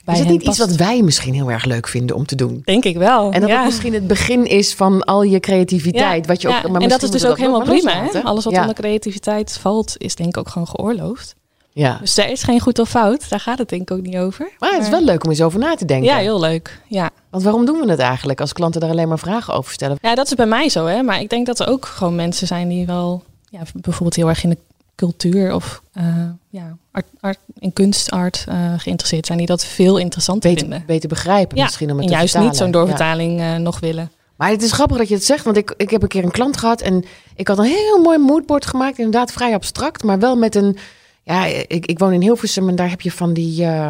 bij 0.06 0.14
is 0.14 0.20
dat 0.20 0.30
hen 0.30 0.38
niet 0.38 0.48
iets 0.48 0.58
wat 0.58 0.76
wij 0.76 1.02
misschien 1.02 1.34
heel 1.34 1.52
erg 1.52 1.66
leuk 1.66 1.88
vinden 1.88 2.16
om 2.16 2.26
te 2.26 2.36
doen? 2.36 2.62
Denk 2.64 2.84
ik 2.84 2.98
wel. 2.98 3.32
En 3.32 3.42
dat 3.42 3.50
het 3.50 3.64
misschien 3.64 3.94
het 3.94 4.08
begin 4.08 4.46
is 4.46 4.74
van 4.74 5.04
al 5.04 5.24
je 5.24 5.40
creativiteit. 5.40 6.28
Wat 6.28 6.42
je 6.42 6.48
ook, 6.48 6.70
maar 6.70 6.82
en 6.82 6.90
dat 6.90 7.04
is 7.04 7.10
dus 7.12 7.26
ook 7.26 7.38
helemaal 7.38 7.64
prima. 7.64 8.04
Hè? 8.12 8.24
Alles 8.24 8.44
wat 8.44 8.58
onder 8.58 8.74
creativiteit 8.76 9.58
valt, 9.62 9.96
is 9.98 10.16
denk 10.16 10.30
ik 10.30 10.38
ook 10.38 10.50
gewoon 10.50 10.68
geoorloofd. 10.68 11.36
Ja. 11.74 11.98
Dus 12.02 12.18
er 12.18 12.30
is 12.30 12.44
geen 12.44 12.60
goed 12.60 12.80
of 12.80 12.90
fout. 12.90 13.30
Daar 13.30 13.40
gaat 13.40 13.58
het 13.58 13.70
denk 13.70 13.82
ik 13.82 13.92
ook 13.92 14.02
niet 14.02 14.18
over. 14.18 14.50
Maar 14.60 14.72
het 14.74 14.82
is 14.84 14.90
wel 14.90 15.04
leuk 15.04 15.24
om 15.24 15.30
eens 15.30 15.42
over 15.42 15.60
na 15.60 15.76
te 15.76 15.86
denken. 15.86 16.08
Ja, 16.08 16.18
heel 16.18 16.40
leuk. 16.40 16.80
Ja. 16.88 17.10
Want 17.30 17.44
waarom 17.44 17.66
doen 17.66 17.80
we 17.80 17.90
het 17.90 18.00
eigenlijk 18.00 18.42
als 18.42 18.54
klanten 18.54 18.82
daar 18.82 18.90
alleen 18.90 19.08
maar 19.08 19.20
vragen 19.20 19.54
over 19.54 19.74
stellen? 19.74 19.98
ja, 20.02 20.16
dat 20.16 20.28
is 20.28 20.34
bij 20.34 20.46
mij 20.46 20.70
zo. 20.70 20.86
Hè? 20.86 21.02
Maar 21.04 21.20
ik 21.22 21.30
denk 21.30 21.46
dat 21.46 21.60
er 21.60 21.68
ook 21.68 21.86
gewoon 21.86 22.16
mensen 22.16 22.48
zijn 22.48 22.68
die 22.70 22.86
wel... 22.86 23.24
Ja, 23.50 23.60
bijvoorbeeld 23.74 24.16
heel 24.16 24.30
erg 24.30 24.44
in 24.44 24.50
de 24.50 24.58
cultuur 24.96 25.54
of 25.56 25.82
eh, 25.94 26.06
ja, 26.50 26.78
art, 26.92 27.06
art, 27.20 27.38
in 27.60 27.74
kunstart 27.74 28.46
eh, 28.48 28.74
geïnteresseerd 28.78 29.26
zijn. 29.26 29.38
Die 29.38 29.48
dat 29.48 29.66
veel 29.66 29.98
interessanter 29.98 30.50
Beter, 30.50 30.68
vinden. 30.68 30.84
beter 30.88 31.10
begrijpen 31.10 31.58
Ja, 31.58 31.64
misschien 31.64 31.92
om 31.92 31.96
het 31.98 32.06
en 32.06 32.12
te 32.12 32.18
juist 32.18 32.32
vertalen. 32.32 32.50
niet 32.52 32.62
zo'n 32.62 32.68
Ja. 32.72 32.74
doorvertaling 32.74 33.40
eh, 33.40 33.56
nog 33.56 33.80
willen. 33.80 34.12
Maar 34.36 34.50
het 34.50 34.62
is 34.62 34.72
grappig 34.72 34.98
dat 34.98 35.08
je 35.08 35.14
het 35.14 35.26
zegt, 35.26 35.44
want 35.46 35.58
ik, 35.58 35.74
ik 35.78 35.90
heb 35.90 36.02
een 36.02 36.08
keer 36.08 36.24
een 36.24 36.32
klant 36.32 36.58
gehad 36.58 36.82
en 36.82 37.06
ik 37.36 37.48
had 37.48 37.58
een 37.58 37.64
heel 37.66 38.02
mooi 38.02 38.18
moodboard 38.18 38.66
gemaakt, 38.66 38.98
inderdaad 38.98 39.32
vrij 39.32 39.54
abstract, 39.54 40.04
maar 40.04 40.20
wel 40.20 40.36
met 40.38 40.56
een, 40.56 40.78
ja, 41.26 41.46
ik, 41.46 41.86
ik 41.86 42.00
woon 42.00 42.14
in 42.14 42.22
Hilversum 42.22 42.70
en 42.70 42.76
daar 42.76 42.90
heb 42.90 43.02
je 43.02 43.12
van 43.12 43.34
die, 43.34 43.64
eh, 43.66 43.90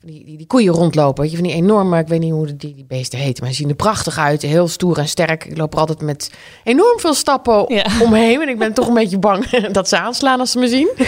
die, 0.00 0.24
die, 0.24 0.36
die 0.36 0.46
koeien 0.46 0.72
rondlopen, 0.72 1.22
weet 1.22 1.30
je, 1.30 1.36
van 1.38 1.46
die 1.46 1.56
enorme, 1.56 1.98
ik 1.98 2.08
weet 2.08 2.20
niet 2.20 2.32
hoe 2.32 2.56
die, 2.56 2.74
die 2.74 2.84
beesten 2.88 3.18
heten, 3.18 3.42
maar 3.44 3.52
ze 3.52 3.58
zien 3.58 3.68
er 3.68 3.74
prachtig 3.74 4.18
uit, 4.18 4.42
heel 4.42 4.68
stoer 4.68 4.98
en 4.98 5.08
sterk. 5.08 5.44
Ik 5.44 5.56
loop 5.56 5.72
er 5.72 5.78
altijd 5.78 6.00
met 6.00 6.30
enorm 6.64 6.98
veel 7.00 7.14
stappen 7.14 7.64
Ja. 7.74 7.86
omheen 8.02 8.40
en 8.42 8.48
ik 8.48 8.58
ben 8.58 8.72
toch 8.74 8.88
een 8.88 8.94
beetje 8.94 9.18
bang 9.18 9.46
dat 9.78 9.88
ze 9.88 9.98
aanslaan 9.98 10.40
als 10.40 10.50
ze 10.50 10.58
me 10.58 10.68
zien. 10.68 10.88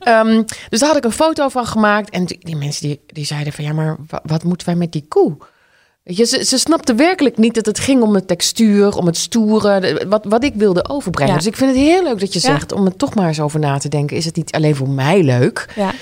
Ehm, 0.00 0.42
dus 0.68 0.78
daar 0.80 0.88
had 0.88 0.96
ik 0.98 1.04
een 1.04 1.12
foto 1.12 1.48
van 1.48 1.66
gemaakt 1.66 2.10
en 2.10 2.24
die, 2.24 2.38
die 2.40 2.56
mensen 2.56 2.88
die, 2.88 3.00
die 3.06 3.24
zeiden 3.24 3.52
van, 3.52 3.64
ja, 3.64 3.72
maar 3.72 3.96
wa- 4.08 4.22
wat 4.24 4.44
moeten 4.44 4.66
wij 4.66 4.76
met 4.76 4.92
die 4.92 5.04
koe? 5.08 5.36
Weet 6.02 6.16
je, 6.16 6.24
ze, 6.24 6.44
ze 6.44 6.58
snapte 6.58 6.94
werkelijk 6.94 7.38
niet 7.38 7.54
dat 7.54 7.66
het 7.66 7.78
ging 7.78 8.02
om 8.02 8.12
de 8.12 8.24
textuur, 8.24 8.96
om 8.96 9.06
het 9.06 9.16
stoere, 9.16 9.80
de- 9.80 10.06
wat, 10.08 10.24
wat 10.24 10.44
ik 10.44 10.54
wilde 10.54 10.88
overbrengen. 10.88 11.32
Ja. 11.32 11.38
Dus 11.38 11.46
ik 11.48 11.56
vind 11.56 11.70
het 11.70 11.80
heel 11.80 12.02
leuk 12.02 12.20
dat 12.20 12.32
je 12.32 12.40
Ja. 12.42 12.46
zegt 12.50 12.72
om 12.72 12.86
er 12.86 12.96
toch 12.96 13.14
maar 13.14 13.26
eens 13.28 13.40
over 13.40 13.60
na 13.60 13.78
te 13.78 13.88
denken. 13.88 14.16
Is 14.16 14.24
het 14.24 14.36
niet 14.36 14.52
alleen 14.52 14.76
voor 14.76 14.88
mij 14.88 15.22
leuk, 15.22 15.68
Ja. 15.76 15.92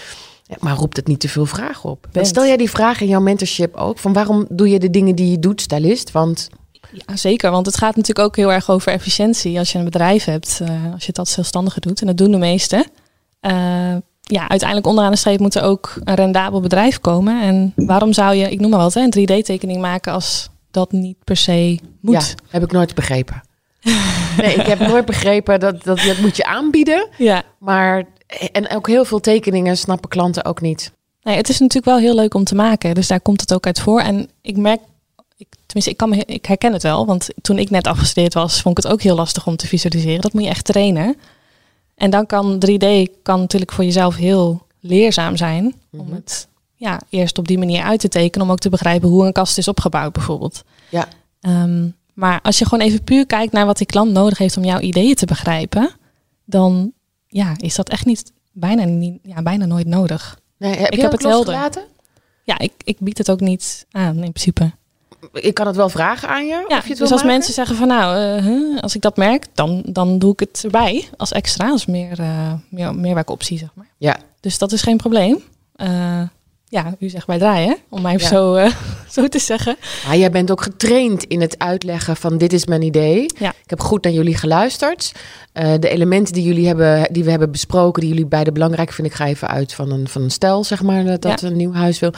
Maar 0.58 0.76
roept 0.76 0.96
het 0.96 1.06
niet 1.06 1.20
te 1.20 1.28
veel 1.28 1.46
vragen 1.46 1.90
op? 1.90 2.06
Stel 2.22 2.44
jij 2.46 2.56
die 2.56 2.70
vraag 2.70 3.00
in 3.00 3.06
jouw 3.06 3.20
mentorship 3.20 3.74
ook, 3.76 3.98
van 3.98 4.12
waarom 4.12 4.46
doe 4.48 4.68
je 4.68 4.78
de 4.78 4.90
dingen 4.90 5.14
die 5.14 5.30
je 5.30 5.38
doet, 5.38 5.60
stylist? 5.60 6.10
Want 6.10 6.48
Ja, 7.06 7.16
zeker. 7.16 7.50
Want 7.50 7.66
het 7.66 7.76
gaat 7.76 7.96
natuurlijk 7.96 8.26
ook 8.28 8.36
heel 8.36 8.52
erg 8.52 8.70
over 8.70 8.92
efficiëntie. 8.92 9.58
Als 9.58 9.72
je 9.72 9.78
een 9.78 9.84
bedrijf 9.84 10.24
hebt, 10.24 10.58
uh, 10.62 10.92
als 10.94 11.06
je 11.06 11.12
dat 11.12 11.28
zelfstandige 11.28 11.80
doet, 11.80 12.00
en 12.00 12.06
dat 12.06 12.16
doen 12.16 12.30
de 12.30 12.36
meesten. 12.36 12.86
Uh, 13.42 13.94
ja, 14.28 14.48
uiteindelijk 14.48 14.88
onderaan 14.88 15.10
de 15.10 15.18
streep 15.18 15.40
moet 15.40 15.54
er 15.54 15.62
ook 15.62 16.00
een 16.04 16.14
rendabel 16.14 16.60
bedrijf 16.60 17.00
komen. 17.00 17.42
En 17.42 17.72
waarom 17.76 18.12
zou 18.12 18.34
je, 18.34 18.50
ik 18.50 18.60
noem 18.60 18.70
maar 18.70 18.78
wat, 18.78 18.94
hè, 18.94 19.00
een 19.00 19.18
3D-tekening 19.18 19.80
maken 19.80 20.12
als 20.12 20.48
dat 20.70 20.92
niet 20.92 21.16
per 21.24 21.36
se 21.36 21.78
moet? 22.00 22.14
Ja, 22.14 22.22
heb 22.48 22.62
ik 22.62 22.72
nooit 22.72 22.94
begrepen. 22.94 23.42
nee, 24.42 24.54
ik 24.54 24.66
heb 24.66 24.78
nooit 24.78 25.04
begrepen 25.04 25.60
dat, 25.60 25.82
dat 25.84 26.00
dat 26.00 26.18
moet 26.18 26.36
je 26.36 26.44
aanbieden. 26.44 27.08
Ja. 27.16 27.42
Maar, 27.58 28.04
en 28.52 28.70
ook 28.70 28.86
heel 28.86 29.04
veel 29.04 29.20
tekeningen 29.20 29.76
snappen 29.76 30.08
klanten 30.08 30.44
ook 30.44 30.60
niet. 30.60 30.92
Nee, 31.22 31.36
het 31.36 31.48
is 31.48 31.58
natuurlijk 31.58 31.86
wel 31.86 31.98
heel 31.98 32.14
leuk 32.14 32.34
om 32.34 32.44
te 32.44 32.54
maken. 32.54 32.94
Dus 32.94 33.06
daar 33.06 33.20
komt 33.20 33.40
het 33.40 33.54
ook 33.54 33.66
uit 33.66 33.80
voor. 33.80 34.00
En 34.00 34.30
ik 34.42 34.56
merk, 34.56 34.80
ik, 35.36 35.46
tenminste, 35.66 35.90
ik, 35.90 35.96
kan 35.96 36.08
me, 36.08 36.24
ik 36.24 36.46
herken 36.46 36.72
het 36.72 36.82
wel. 36.82 37.06
Want 37.06 37.28
toen 37.40 37.58
ik 37.58 37.70
net 37.70 37.86
afgestudeerd 37.86 38.34
was, 38.34 38.60
vond 38.60 38.78
ik 38.78 38.84
het 38.84 38.92
ook 38.92 39.02
heel 39.02 39.16
lastig 39.16 39.46
om 39.46 39.56
te 39.56 39.66
visualiseren. 39.66 40.20
Dat 40.20 40.32
moet 40.32 40.42
je 40.42 40.48
echt 40.48 40.64
trainen. 40.64 41.16
En 41.98 42.10
dan 42.10 42.26
kan 42.26 42.58
3D 42.66 42.86
kan 43.22 43.40
natuurlijk 43.40 43.72
voor 43.72 43.84
jezelf 43.84 44.16
heel 44.16 44.66
leerzaam 44.80 45.36
zijn. 45.36 45.74
Om 45.92 46.04
Mhm. 46.06 46.14
het 46.14 46.48
ja, 46.74 47.00
eerst 47.08 47.38
op 47.38 47.48
die 47.48 47.58
manier 47.58 47.82
uit 47.82 48.00
te 48.00 48.08
tekenen. 48.08 48.46
Om 48.46 48.52
ook 48.52 48.58
te 48.58 48.68
begrijpen 48.68 49.08
hoe 49.08 49.26
een 49.26 49.32
kast 49.32 49.58
is 49.58 49.68
opgebouwd 49.68 50.12
bijvoorbeeld. 50.12 50.64
Ja. 50.90 51.08
Ehm, 51.40 51.88
maar 52.14 52.40
als 52.42 52.58
je 52.58 52.64
gewoon 52.66 52.84
even 52.86 53.04
puur 53.04 53.26
kijkt 53.26 53.52
naar 53.52 53.66
wat 53.66 53.78
die 53.78 53.86
klant 53.86 54.12
nodig 54.12 54.38
heeft 54.38 54.56
om 54.56 54.64
jouw 54.64 54.80
ideeën 54.80 55.14
te 55.14 55.26
begrijpen. 55.26 55.90
Dan 56.44 56.92
ja, 57.26 57.54
is 57.56 57.74
dat 57.74 57.88
echt 57.88 58.04
niet 58.06 58.32
bijna, 58.52 58.84
niet, 58.84 59.18
ja, 59.22 59.42
bijna 59.42 59.64
nooit 59.66 59.86
nodig. 59.86 60.38
Nee, 60.56 60.74
heb 60.74 60.90
Ik 60.90 60.94
je 60.94 61.02
heb 61.02 61.12
het 61.12 61.22
helder. 61.22 61.54
Ja, 62.42 62.58
ik, 62.58 62.72
ik 62.84 62.98
bied 63.00 63.18
het 63.18 63.30
ook 63.30 63.40
niet 63.40 63.86
aan 63.90 64.14
in 64.14 64.32
principe. 64.32 64.72
Ik 65.32 65.54
kan 65.54 65.66
het 65.66 65.76
wel 65.76 65.88
vragen 65.88 66.28
aan 66.28 66.46
je. 66.46 66.64
Ja, 66.68 66.76
of 66.76 66.82
je 66.82 66.88
het 66.88 66.98
dus 66.98 67.00
als 67.00 67.10
maken? 67.10 67.26
mensen 67.26 67.54
zeggen 67.54 67.76
van 67.76 67.88
nou, 67.88 68.16
eh, 68.38 68.82
als 68.82 68.94
ik 68.94 69.00
dat 69.00 69.16
merk, 69.16 69.46
dan, 69.54 69.82
dan 69.86 70.18
doe 70.18 70.32
ik 70.32 70.40
het 70.40 70.60
erbij 70.64 71.08
als 71.16 71.32
extra, 71.32 71.70
als 71.70 71.86
meer, 71.86 72.20
eh 72.20 72.52
meer 72.70 72.94
meerwerkoptie, 72.94 73.58
zeg 73.58 73.68
maar. 73.74 73.86
Ja. 73.96 74.16
Dus 74.40 74.58
dat 74.58 74.72
is 74.72 74.82
geen 74.82 74.96
probleem. 74.96 75.42
Eh, 75.76 76.22
ja, 76.70 76.94
u 76.98 77.08
zegt 77.08 77.26
bij 77.26 77.38
draaien, 77.38 77.76
om 77.88 78.02
mij 78.02 78.12
Ja. 78.12 78.28
zo, 78.28 78.68
zo 79.16 79.28
te 79.28 79.38
zeggen. 79.38 79.76
Maar 80.06 80.16
jij 80.16 80.30
bent 80.30 80.50
ook 80.50 80.62
getraind 80.62 81.24
in 81.24 81.40
het 81.40 81.58
uitleggen 81.58 82.16
van 82.16 82.38
dit 82.38 82.52
is 82.52 82.66
mijn 82.66 82.82
idee. 82.82 83.26
Ja. 83.38 83.48
Ik 83.48 83.70
heb 83.70 83.80
goed 83.80 84.04
naar 84.04 84.12
jullie 84.12 84.36
geluisterd. 84.36 85.12
De 85.52 85.88
elementen 85.88 86.34
die 86.34 86.42
jullie 86.42 86.66
hebben, 86.66 87.12
die 87.12 87.24
we 87.24 87.30
hebben 87.30 87.50
besproken, 87.50 88.00
die 88.00 88.10
jullie 88.10 88.26
beide 88.26 88.52
belangrijk 88.52 88.92
vinden, 88.92 89.12
ik 89.12 89.18
ga 89.18 89.26
even 89.26 89.48
uit 89.48 89.72
van 89.74 89.90
een, 89.90 90.08
van 90.08 90.22
een 90.22 90.30
stel, 90.30 90.64
zeg 90.64 90.82
maar, 90.82 91.04
dat, 91.04 91.22
dat 91.22 91.42
een 91.42 91.56
nieuw 91.56 91.72
huis 91.72 91.98
wil. 91.98 92.12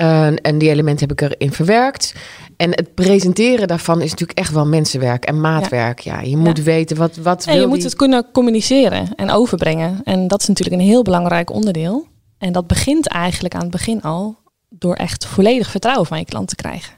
Eh, 0.00 0.26
en 0.46 0.58
die 0.58 0.70
elementen 0.70 1.08
heb 1.08 1.20
ik 1.22 1.30
erin 1.30 1.52
verwerkt. 1.52 2.14
En 2.56 2.70
het 2.70 2.94
presenteren 2.94 3.68
daarvan 3.68 4.00
is 4.00 4.10
natuurlijk 4.10 4.38
echt 4.38 4.52
wel 4.52 4.66
mensenwerk 4.66 5.24
en 5.24 5.40
maatwerk. 5.40 5.98
Ja, 5.98 6.20
je 6.20 6.36
moet 6.36 6.56
Ja. 6.56 6.62
weten 6.62 6.96
wat, 6.96 7.16
wat 7.16 7.44
En 7.44 7.52
wil 7.52 7.60
je 7.62 7.66
moet 7.68 7.76
die- 7.76 7.84
het 7.84 7.96
kunnen 7.96 8.26
communiceren 8.32 9.14
en 9.14 9.30
overbrengen. 9.30 10.00
En 10.04 10.28
dat 10.28 10.40
is 10.40 10.48
natuurlijk 10.48 10.80
een 10.80 10.86
heel 10.88 11.02
belangrijk 11.02 11.50
onderdeel. 11.50 12.06
En 12.38 12.52
dat 12.52 12.66
begint 12.66 13.08
eigenlijk 13.08 13.54
aan 13.54 13.60
het 13.60 13.70
begin 13.70 14.02
al 14.02 14.36
door 14.68 14.94
echt 14.94 15.26
volledig 15.26 15.70
vertrouwen 15.70 16.06
van 16.06 16.18
je 16.18 16.24
klant 16.24 16.48
te 16.48 16.54
krijgen. 16.56 16.94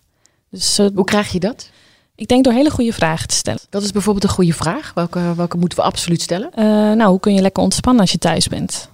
Dus 0.51 0.79
eh, 0.79 0.87
Hoe 0.95 1.05
krijg 1.05 1.33
je 1.33 1.41
dat? 1.41 1.71
ik 2.15 2.29
denk 2.29 2.45
door 2.45 2.53
hele 2.53 2.71
goede 2.71 2.93
vragen 2.93 3.29
te 3.29 3.35
stellen. 3.35 3.61
Dat 3.71 3.83
is 3.83 3.93
bijvoorbeeld 3.93 4.25
een 4.25 4.31
goede 4.31 4.53
vraag. 4.53 4.93
Welke, 4.95 5.35
welke 5.37 5.57
moeten 5.57 5.79
we 5.79 5.85
absoluut 5.85 6.23
stellen? 6.23 6.51
Eh, 6.55 6.65
nou, 6.65 7.11
hoe 7.11 7.21
kun 7.21 7.35
je 7.35 7.41
lekker 7.41 7.63
ontspannen 7.63 8.01
als 8.03 8.13
je 8.13 8.19
thuis 8.19 8.49
bent? 8.49 8.89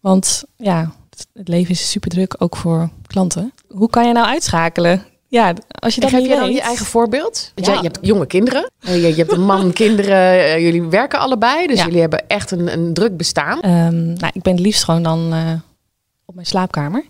Want 0.00 0.44
ja, 0.56 0.92
het, 1.34 1.48
leven 1.48 1.70
is 1.70 1.90
super 1.90 2.10
druk, 2.10 2.34
ook 2.38 2.56
voor 2.56 2.90
klanten. 3.06 3.52
Hoe 3.68 3.90
kan 3.90 4.06
je 4.06 4.12
nou 4.12 4.26
uitschakelen? 4.26 5.04
Ja, 5.30 5.54
als 5.68 5.94
je 5.94 6.00
dat 6.00 6.10
Geef 6.10 6.22
je 6.22 6.28
dan 6.28 6.38
weet. 6.46 6.54
je 6.54 6.60
eigen 6.60 6.86
voorbeeld? 6.86 7.52
Want 7.54 7.66
Ja. 7.66 7.72
jij, 7.72 7.82
je 7.82 7.88
hebt 7.88 8.06
jonge 8.06 8.26
kinderen. 8.26 8.70
Eh, 8.80 8.94
je, 9.02 9.08
je 9.08 9.14
hebt 9.14 9.32
een 9.32 9.44
man, 9.44 9.72
kinderen. 9.82 10.30
eh, 10.30 10.58
jullie 10.58 10.82
werken 10.82 11.18
allebei. 11.18 11.66
Dus 11.66 11.78
Ja. 11.78 11.84
jullie 11.84 12.00
hebben 12.00 12.28
echt 12.28 12.50
een, 12.50 12.72
een 12.72 12.94
druk 12.94 13.16
bestaan. 13.16 13.60
Ehm, 13.60 14.06
nou, 14.12 14.30
ik 14.32 14.42
ben 14.42 14.52
het 14.52 14.60
liefst 14.62 14.84
gewoon 14.84 15.02
dan 15.02 15.32
eh, 15.32 15.52
op 16.24 16.34
mijn 16.34 16.46
slaapkamer. 16.46 17.04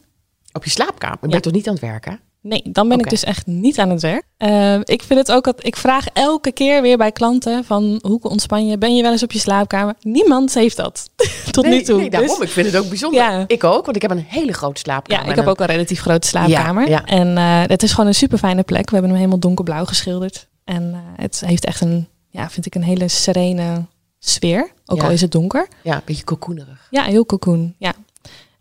Op 0.53 0.65
je 0.65 0.71
slaapkamer. 0.71 1.19
Je 1.21 1.27
Ja. 1.27 1.31
bent 1.33 1.43
toch 1.43 1.53
niet 1.53 1.67
aan 1.69 1.73
het 1.73 1.83
werken? 1.83 2.21
Nee, 2.41 2.63
dan 2.65 2.89
ben 2.89 2.99
ik 2.99 3.11
dus 3.11 3.25
echt 3.25 3.47
niet 3.47 3.79
aan 3.79 3.91
het 3.91 4.03
werk. 4.03 4.23
Eh, 4.37 4.75
ik 4.75 5.03
vind 5.03 5.19
het 5.19 5.33
ook 5.33 5.45
dat 5.45 5.67
ik 5.67 5.77
vraag 5.77 6.07
elke 6.13 6.53
keer 6.53 6.83
weer 6.83 6.97
bij 6.97 7.13
klanten 7.13 7.65
van 7.65 7.99
hoe 8.03 8.21
ontspan 8.21 8.67
je? 8.67 8.79
Ben 8.79 8.97
je 8.97 9.03
wel 9.03 9.13
eens 9.13 9.23
op 9.23 9.33
je 9.33 9.39
slaapkamer? 9.39 9.95
Niemand 10.01 10.55
heeft 10.55 10.77
dat 10.77 11.11
tot 11.51 11.65
nee, 11.65 11.79
nu 11.79 11.83
toe. 11.83 12.01
Nee, 12.01 12.11
daarom. 12.11 12.29
Dus- 12.29 12.39
ik 12.47 12.53
vind 12.53 12.67
het 12.67 12.77
ook 12.77 12.89
bijzonder. 12.89 13.21
Ja. 13.21 13.45
Ik 13.47 13.65
ook, 13.65 13.85
want 13.85 13.97
ik 13.97 14.03
heb 14.03 14.11
een 14.11 14.25
hele 14.29 14.53
grote 14.53 14.81
slaapkamer. 14.81 15.25
ja, 15.25 15.31
ik 15.31 15.37
heb 15.37 15.47
ook 15.47 15.61
een 15.61 15.67
relatief 15.67 16.01
grote 16.01 16.27
slaapkamer. 16.27 16.89
Ja, 16.89 17.03
ja. 17.05 17.05
En 17.05 17.37
eh, 17.37 17.63
het 17.67 17.83
is 17.83 17.91
gewoon 17.91 18.07
een 18.07 18.15
super 18.15 18.39
fijne 18.39 18.63
plek. 18.63 18.85
We 18.85 18.93
hebben 18.93 19.11
hem 19.11 19.19
helemaal 19.19 19.41
donkerblauw 19.41 19.85
geschilderd. 19.85 20.49
En 20.65 20.93
eh, 20.93 21.01
het 21.17 21.43
heeft 21.47 21.65
echt 21.65 21.81
een, 21.81 22.09
ja, 22.29 22.51
vind 22.51 22.67
ik 22.67 22.75
een 22.75 22.83
hele 22.83 23.09
serene 23.09 23.87
sfeer. 24.19 24.73
Ook 24.87 25.03
al 25.03 25.11
is 25.11 25.21
het 25.21 25.33
donker. 25.33 25.69
Ja, 25.83 25.95
een 25.95 26.03
beetje 26.05 26.25
cocoonerig. 26.25 26.87
Ja, 26.91 27.03
heel 27.03 27.27
cocoon. 27.27 27.75
Ja. 27.79 27.95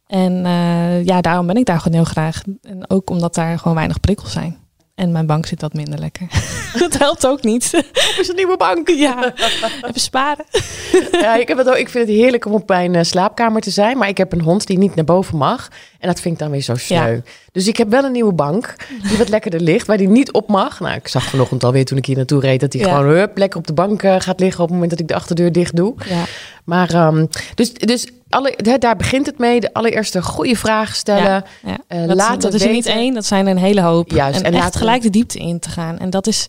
En 0.07 0.45
eh, 0.45 1.05
ja, 1.05 1.21
daarom 1.21 1.47
ben 1.47 1.55
ik 1.55 1.65
daar 1.65 1.79
gewoon 1.79 1.97
heel 1.97 2.11
graag. 2.11 2.41
En 2.61 2.89
ook 2.89 3.09
omdat 3.09 3.35
daar 3.35 3.59
gewoon 3.59 3.75
weinig 3.75 3.99
prikkels 3.99 4.31
zijn. 4.31 4.57
En 4.95 5.11
mijn 5.11 5.25
bank 5.25 5.45
zit 5.45 5.61
wat 5.61 5.73
minder 5.73 5.99
lekker. 5.99 6.27
dat 6.79 6.97
helpt 6.97 7.27
ook 7.27 7.43
niet. 7.43 7.69
Op 7.73 8.17
is 8.19 8.27
een 8.27 8.35
nieuwe 8.35 8.57
bank. 8.57 8.87
ja, 8.89 9.33
even 9.87 10.01
sparen. 10.01 10.45
Ja, 11.11 11.35
ik, 11.35 11.47
heb 11.47 11.57
het 11.57 11.69
ook, 11.69 11.75
ik 11.75 11.89
vind 11.89 12.07
het 12.07 12.17
heerlijk 12.17 12.45
om 12.45 12.53
op 12.53 12.67
mijn 12.67 12.95
eh, 12.95 13.03
slaapkamer 13.03 13.61
te 13.61 13.69
zijn. 13.69 13.97
Maar 13.97 14.07
ik 14.07 14.17
heb 14.17 14.31
een 14.31 14.41
hond 14.41 14.67
die 14.67 14.77
niet 14.77 14.95
naar 14.95 15.05
boven 15.05 15.37
mag. 15.37 15.67
En 15.99 16.07
dat 16.07 16.19
vind 16.19 16.33
ik 16.33 16.39
dan 16.39 16.51
weer 16.51 16.61
zo 16.61 16.75
sneu. 16.75 17.19
Dus 17.51 17.67
ik 17.67 17.77
heb 17.77 17.89
wel 17.89 18.03
een 18.03 18.11
nieuwe 18.11 18.33
bank 18.33 18.75
die 19.07 19.17
wat 19.17 19.29
lekkerder 19.29 19.61
ligt. 19.61 19.87
Waar 19.87 19.97
die 19.97 20.07
niet 20.09 20.31
op 20.31 20.47
mag. 20.47 20.79
Nou, 20.79 20.95
ik 20.95 21.07
zag 21.07 21.23
vanochtend 21.23 21.63
alweer 21.63 21.85
toen 21.85 21.97
ik 21.97 22.05
hier 22.05 22.15
naartoe 22.15 22.39
reed... 22.41 22.59
dat 22.59 22.73
hij 22.73 22.81
Ja. 22.81 22.95
gewoon 22.95 23.13
hup, 23.15 23.37
lekker 23.37 23.59
op 23.59 23.67
de 23.67 23.73
bank 23.73 24.03
eh, 24.03 24.15
gaat 24.19 24.39
liggen... 24.39 24.59
op 24.63 24.65
het 24.65 24.73
moment 24.73 24.91
dat 24.91 24.99
ik 24.99 25.07
de 25.07 25.15
achterdeur 25.15 25.51
dicht 25.51 25.75
doe. 25.75 25.93
Ja, 26.09 26.23
Maar 26.63 26.93
ehm, 26.93 27.25
dus, 27.55 27.73
dus 27.73 28.07
alle, 28.29 28.77
daar 28.79 28.95
begint 28.95 29.25
het 29.25 29.37
mee. 29.37 29.59
De 29.59 29.73
allereerste 29.73 30.21
goede 30.21 30.55
vraag 30.55 30.95
stellen. 30.95 31.23
ja, 31.23 31.43
ja. 31.63 31.77
Eh, 31.87 32.07
dat, 32.07 32.41
dat 32.41 32.53
is 32.53 32.63
er 32.63 32.71
niet 32.71 32.85
één, 32.85 33.13
dat 33.13 33.25
zijn 33.25 33.45
er 33.45 33.51
een 33.51 33.57
hele 33.57 33.81
hoop. 33.81 34.11
Juist, 34.11 34.39
en, 34.39 34.53
en 34.53 34.53
echt 34.53 34.75
gelijk 34.75 35.01
de 35.01 35.09
diepte 35.09 35.39
in 35.39 35.59
te 35.59 35.69
gaan. 35.69 35.97
En 35.99 36.09
dat 36.09 36.27
is 36.27 36.45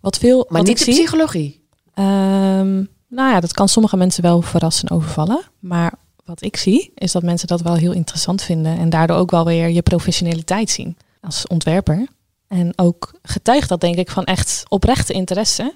wat 0.00 0.18
veel 0.18 0.36
Maar 0.48 0.58
wat 0.58 0.68
niet 0.68 0.78
de 0.78 0.84
zie. 0.84 0.92
psychologie. 0.92 1.66
Ehm, 1.94 2.74
nou 3.08 3.30
ja, 3.32 3.40
dat 3.40 3.52
kan 3.52 3.68
sommige 3.68 3.96
mensen 3.96 4.22
wel 4.22 4.42
verrassen 4.42 4.88
en 4.88 4.96
overvallen. 4.96 5.40
Maar 5.58 5.92
wat 6.24 6.42
ik 6.42 6.56
zie, 6.56 6.92
is 6.94 7.12
dat 7.12 7.22
mensen 7.22 7.48
dat 7.48 7.60
wel 7.60 7.74
heel 7.74 7.92
interessant 7.92 8.42
vinden. 8.42 8.78
En 8.78 8.90
daardoor 8.90 9.16
ook 9.16 9.30
wel 9.30 9.44
weer 9.44 9.68
je 9.68 9.82
professionaliteit 9.82 10.70
zien 10.70 10.96
als 11.20 11.46
ontwerper. 11.46 12.06
En 12.48 12.72
ook 12.76 13.12
getuigt 13.22 13.68
dat 13.68 13.80
denk 13.80 13.96
ik 13.96 14.10
van 14.10 14.24
echt 14.24 14.62
oprechte 14.68 15.12
interesse. 15.12 15.74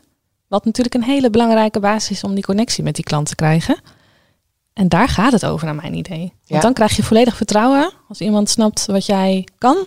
Wat 0.48 0.64
natuurlijk 0.64 0.94
een 0.94 1.02
hele 1.02 1.30
belangrijke 1.30 1.80
basis 1.80 2.10
is 2.10 2.24
om 2.24 2.34
die 2.34 2.44
connectie 2.44 2.84
met 2.84 2.94
die 2.94 3.04
klant 3.04 3.26
te 3.26 3.34
krijgen. 3.34 3.76
En 4.72 4.88
daar 4.88 5.08
gaat 5.08 5.32
het 5.32 5.46
over 5.46 5.66
naar 5.66 5.74
mijn 5.74 5.94
idee. 5.94 6.18
Want 6.18 6.32
Ja. 6.44 6.60
dan 6.60 6.72
krijg 6.72 6.96
je 6.96 7.02
volledig 7.02 7.36
vertrouwen 7.36 7.92
als 8.08 8.20
iemand 8.20 8.48
snapt 8.50 8.86
wat 8.86 9.06
jij 9.06 9.46
kan, 9.58 9.86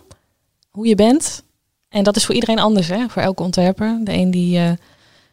hoe 0.69 0.87
je 0.87 0.95
bent. 0.95 1.43
En 1.89 2.03
dat 2.03 2.15
is 2.15 2.25
voor 2.25 2.33
iedereen 2.35 2.59
anders, 2.59 2.87
hè? 2.87 3.05
voor 3.09 3.21
elke 3.21 3.43
ontwerper. 3.43 3.99
De 4.03 4.13
een 4.13 4.31
die, 4.31 4.57
eh, 4.57 4.71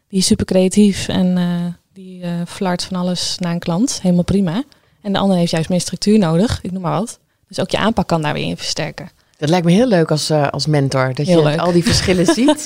die 0.09 0.19
is 0.19 0.27
super 0.27 0.47
creatief 0.47 1.09
en 1.09 1.37
eh, 1.39 1.45
die 1.93 2.23
eh 2.23 2.31
flart 2.47 2.85
van 2.85 2.97
alles 2.97 3.37
naar 3.39 3.53
een 3.53 3.59
klant. 3.59 3.99
Helemaal 4.03 4.25
prima. 4.25 4.63
En 5.03 5.13
de 5.13 5.19
ander 5.19 5.37
heeft 5.37 5.51
juist 5.51 5.69
meer 5.69 5.81
structuur 5.81 6.19
nodig, 6.19 6.59
ik 6.63 6.73
noem 6.73 6.83
maar 6.83 6.99
wat. 6.99 7.19
Dus 7.49 7.61
ook 7.61 7.71
je 7.71 7.79
aanpak 7.79 8.07
kan 8.07 8.23
daar 8.23 8.33
weer 8.35 8.47
in 8.47 8.57
versterken. 8.57 9.11
Dat 9.37 9.49
lijkt 9.51 9.67
me 9.67 9.73
heel 9.73 9.87
leuk 9.87 10.11
als, 10.11 10.31
als 10.31 10.67
mentor. 10.67 11.15
Dat 11.15 11.27
Heel 11.27 11.39
je 11.39 11.45
leuk. 11.49 11.59
al 11.61 11.73
die 11.73 11.85
verschillen 11.85 12.27
ziet. 12.35 12.65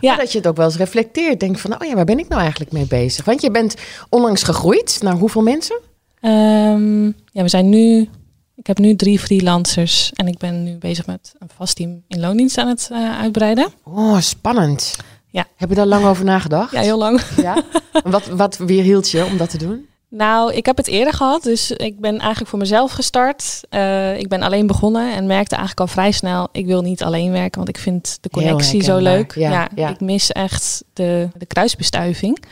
Ja. 0.00 0.10
Maar 0.10 0.16
dat 0.16 0.32
je 0.32 0.38
het 0.38 0.46
ook 0.46 0.56
wel 0.56 0.66
eens 0.66 0.76
reflecteert. 0.76 1.40
Denk 1.40 1.58
van, 1.58 1.80
oh 1.82 1.88
ja, 1.88 1.94
waar 1.94 2.04
ben 2.04 2.18
ik 2.18 2.28
nou 2.28 2.40
eigenlijk 2.40 2.72
mee 2.72 2.86
bezig? 2.86 3.24
Want 3.24 3.40
je 3.40 3.50
bent 3.50 3.74
onlangs 4.08 4.42
gegroeid 4.42 4.98
naar 5.02 5.14
hoeveel 5.14 5.42
mensen? 5.42 5.78
Ehm, 6.22 7.04
ja, 7.06 7.42
we 7.42 7.48
zijn 7.48 7.68
nu. 7.68 8.08
Ik 8.54 8.66
heb 8.66 8.78
nu 8.78 8.96
drie 8.96 9.18
freelancers 9.18 10.10
en 10.14 10.26
ik 10.26 10.38
ben 10.38 10.62
nu 10.62 10.76
bezig 10.76 11.06
met 11.06 11.34
een 11.38 11.50
vast 11.56 11.76
team 11.76 12.02
in 12.08 12.20
loondienst 12.20 12.58
aan 12.58 12.68
het 12.68 12.88
eh, 12.92 13.20
uitbreiden. 13.20 13.66
Oh, 13.84 14.18
spannend. 14.18 14.96
Ja. 15.30 15.46
Heb 15.56 15.68
je 15.68 15.74
daar 15.74 15.86
lang 15.86 16.04
over 16.04 16.24
nagedacht? 16.24 16.72
Ja, 16.72 16.80
heel 16.80 16.98
lang. 16.98 17.20
Ja? 17.36 17.62
wat, 18.04 18.26
wat 18.26 18.56
weerhield 18.56 19.10
je 19.10 19.24
om 19.24 19.36
dat 19.36 19.50
te 19.50 19.58
doen? 19.58 19.86
Nou, 20.08 20.52
ik 20.52 20.66
heb 20.66 20.76
het 20.76 20.86
eerder 20.86 21.14
gehad, 21.14 21.42
dus 21.42 21.70
ik 21.70 22.00
ben 22.00 22.18
eigenlijk 22.18 22.50
voor 22.50 22.58
mezelf 22.58 22.92
gestart. 22.92 23.60
Eh, 23.68 24.18
ik 24.18 24.28
ben 24.28 24.42
alleen 24.42 24.66
begonnen 24.66 25.14
en 25.14 25.26
merkte 25.26 25.56
eigenlijk 25.56 25.80
al 25.80 25.94
vrij 25.94 26.12
snel, 26.12 26.48
ik 26.52 26.66
wil 26.66 26.82
niet 26.82 27.02
alleen 27.02 27.32
werken, 27.32 27.56
want 27.56 27.68
ik 27.68 27.78
vind 27.78 28.18
de 28.20 28.30
connectie 28.30 28.82
zo 28.82 28.98
leuk. 28.98 29.34
Ja, 29.34 29.68
ja. 29.74 29.88
ik 29.88 30.00
mis 30.00 30.32
echt 30.32 30.84
de, 30.92 31.28
de 31.36 31.46
kruisbestuiving. 31.46 32.44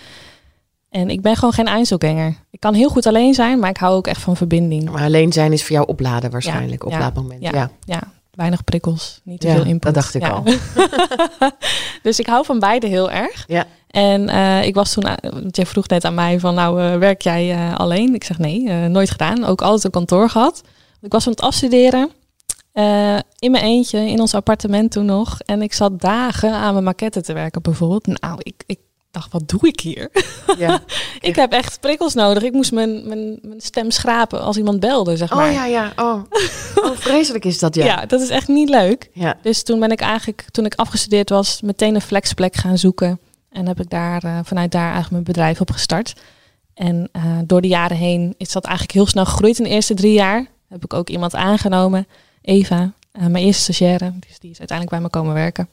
En 0.90 1.10
ik 1.10 1.20
ben 1.20 1.34
gewoon 1.34 1.52
geen 1.52 1.66
Einzelganger. 1.66 2.34
Ik 2.50 2.60
kan 2.60 2.74
heel 2.74 2.88
goed 2.88 3.06
alleen 3.06 3.34
zijn, 3.34 3.58
maar 3.58 3.70
ik 3.70 3.76
hou 3.76 3.94
ook 3.94 4.06
echt 4.06 4.20
van 4.20 4.36
verbinding. 4.36 4.90
Maar 4.90 5.02
alleen 5.02 5.32
zijn 5.32 5.52
is 5.52 5.62
voor 5.62 5.72
jou 5.72 5.86
opladen 5.86 6.30
waarschijnlijk. 6.30 6.82
Ja, 6.82 6.88
Oplaadmoment. 6.88 7.42
Ja. 7.42 7.50
ja. 7.52 7.70
Ja, 7.84 8.00
weinig 8.30 8.64
prikkels, 8.64 9.20
niet 9.24 9.40
te 9.40 9.46
Ja, 9.46 9.54
veel 9.54 9.64
input. 9.64 9.82
dat 9.82 9.94
dacht 9.94 10.14
ik 10.14 10.28
al. 10.28 10.42
dus 12.02 12.18
ik 12.18 12.26
hou 12.26 12.44
van 12.44 12.58
beide 12.58 12.86
heel 12.86 13.10
erg. 13.10 13.44
Ja. 13.46 13.66
En 13.90 14.28
eh, 14.28 14.64
ik 14.64 14.74
was 14.74 14.92
toen, 14.92 15.02
eh, 15.02 15.30
want 15.32 15.56
jij 15.56 15.66
vroeg 15.66 15.88
net 15.88 16.04
aan 16.04 16.14
mij 16.14 16.40
van, 16.40 16.54
nou 16.54 16.82
eh, 16.82 16.96
werk 16.96 17.22
jij 17.22 17.74
alleen? 17.74 18.14
Ik 18.14 18.24
zeg 18.24 18.38
nee, 18.38 18.88
nooit 18.88 19.10
gedaan. 19.10 19.44
Ook 19.44 19.62
altijd 19.62 19.84
een 19.84 19.90
kantoor 19.90 20.30
gehad. 20.30 20.62
Ik 21.00 21.12
was 21.12 21.26
aan 21.26 21.32
het 21.32 21.40
afstuderen 21.40 22.10
in 23.38 23.50
mijn 23.50 23.64
eentje, 23.64 23.98
in 23.98 24.20
ons 24.20 24.34
appartement 24.34 24.90
toen 24.90 25.04
nog. 25.04 25.40
En 25.40 25.62
ik 25.62 25.72
zat 25.72 26.00
dagen 26.00 26.52
aan 26.52 26.72
mijn 26.72 26.84
maquette 26.84 27.20
te 27.20 27.32
werken 27.32 27.62
bijvoorbeeld. 27.62 28.06
Nou, 28.06 28.38
ik, 28.38 28.62
ik 28.66 28.78
dacht, 29.10 29.32
wat 29.32 29.48
doe 29.48 29.60
ik 29.60 29.80
hier? 29.80 30.10
Ja. 30.58 30.82
ik 31.20 31.36
heb 31.36 31.52
echt 31.52 31.80
prikkels 31.80 32.14
nodig. 32.14 32.42
Ik 32.42 32.52
moest 32.52 32.72
mijn, 32.72 33.08
mijn, 33.08 33.38
mijn 33.42 33.60
stem 33.60 33.90
schrapen 33.90 34.42
als 34.42 34.56
iemand 34.56 34.80
belde, 34.80 35.16
zeg 35.16 35.34
maar. 35.34 35.48
Oh 35.48 35.52
ja, 35.52 35.64
ja. 35.64 35.92
Oh. 35.96 36.22
oh, 36.84 36.96
vreselijk 36.96 37.44
is 37.44 37.58
dat, 37.58 37.74
ja. 37.74 37.84
ja, 37.84 38.06
dat 38.06 38.20
is 38.20 38.28
echt 38.28 38.48
niet 38.48 38.68
leuk. 38.68 39.10
Ja. 39.12 39.36
Dus 39.42 39.62
toen 39.62 39.80
ben 39.80 39.90
ik 39.90 40.00
eigenlijk, 40.00 40.44
toen 40.50 40.64
ik 40.64 40.74
afgestudeerd 40.74 41.30
was, 41.30 41.60
meteen 41.60 41.94
een 41.94 42.00
flexplek 42.00 42.56
gaan 42.56 42.78
zoeken. 42.78 43.20
En 43.50 43.66
heb 43.66 43.80
ik 43.80 43.90
daar 43.90 44.24
eh, 44.24 44.38
vanuit 44.44 44.72
daar 44.72 44.92
eigenlijk 44.92 45.10
mijn 45.10 45.24
bedrijf 45.24 45.60
op 45.60 45.70
gestart. 45.70 46.14
En 46.74 47.08
eh, 47.12 47.22
door 47.44 47.60
de 47.60 47.68
jaren 47.68 47.96
heen 47.96 48.34
is 48.36 48.52
dat 48.52 48.64
eigenlijk 48.64 48.94
heel 48.94 49.06
snel 49.06 49.24
gegroeid. 49.24 49.58
In 49.58 49.64
de 49.64 49.70
eerste 49.70 49.94
drie 49.94 50.12
jaar 50.12 50.46
heb 50.68 50.84
ik 50.84 50.94
ook 50.94 51.08
iemand 51.08 51.34
aangenomen, 51.34 52.06
Eva, 52.42 52.92
eh, 53.12 53.26
mijn 53.26 53.44
eerste 53.44 53.62
stagiaire. 53.62 54.12
Dus 54.28 54.38
die 54.38 54.50
is 54.50 54.58
uiteindelijk 54.58 54.90
bij 54.90 55.00
me 55.00 55.10
komen 55.10 55.34
werken. 55.34 55.68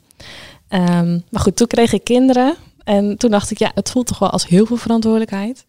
Ehm, 0.68 1.20
maar 1.30 1.42
goed, 1.42 1.56
toen 1.56 1.68
kreeg 1.68 1.94
ik 1.94 2.04
kinderen. 2.04 2.56
En 2.88 3.18
toen 3.18 3.32
dacht 3.32 3.52
ik, 3.52 3.60
ja, 3.60 3.72
het 3.74 3.92
voelt 3.92 4.08
toch 4.08 4.20
wel 4.20 4.30
als 4.30 4.48
heel 4.48 4.66
veel 4.66 4.78
verantwoordelijkheid. 4.78 5.66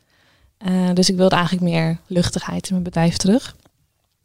Eh, 0.59 0.93
dus 0.95 1.11
ik 1.11 1.17
wilde 1.17 1.35
eigenlijk 1.35 1.65
meer 1.65 1.99
luchtigheid 2.07 2.67
in 2.67 2.73
mijn 2.73 2.83
bedrijf 2.83 3.17
terug. 3.17 3.57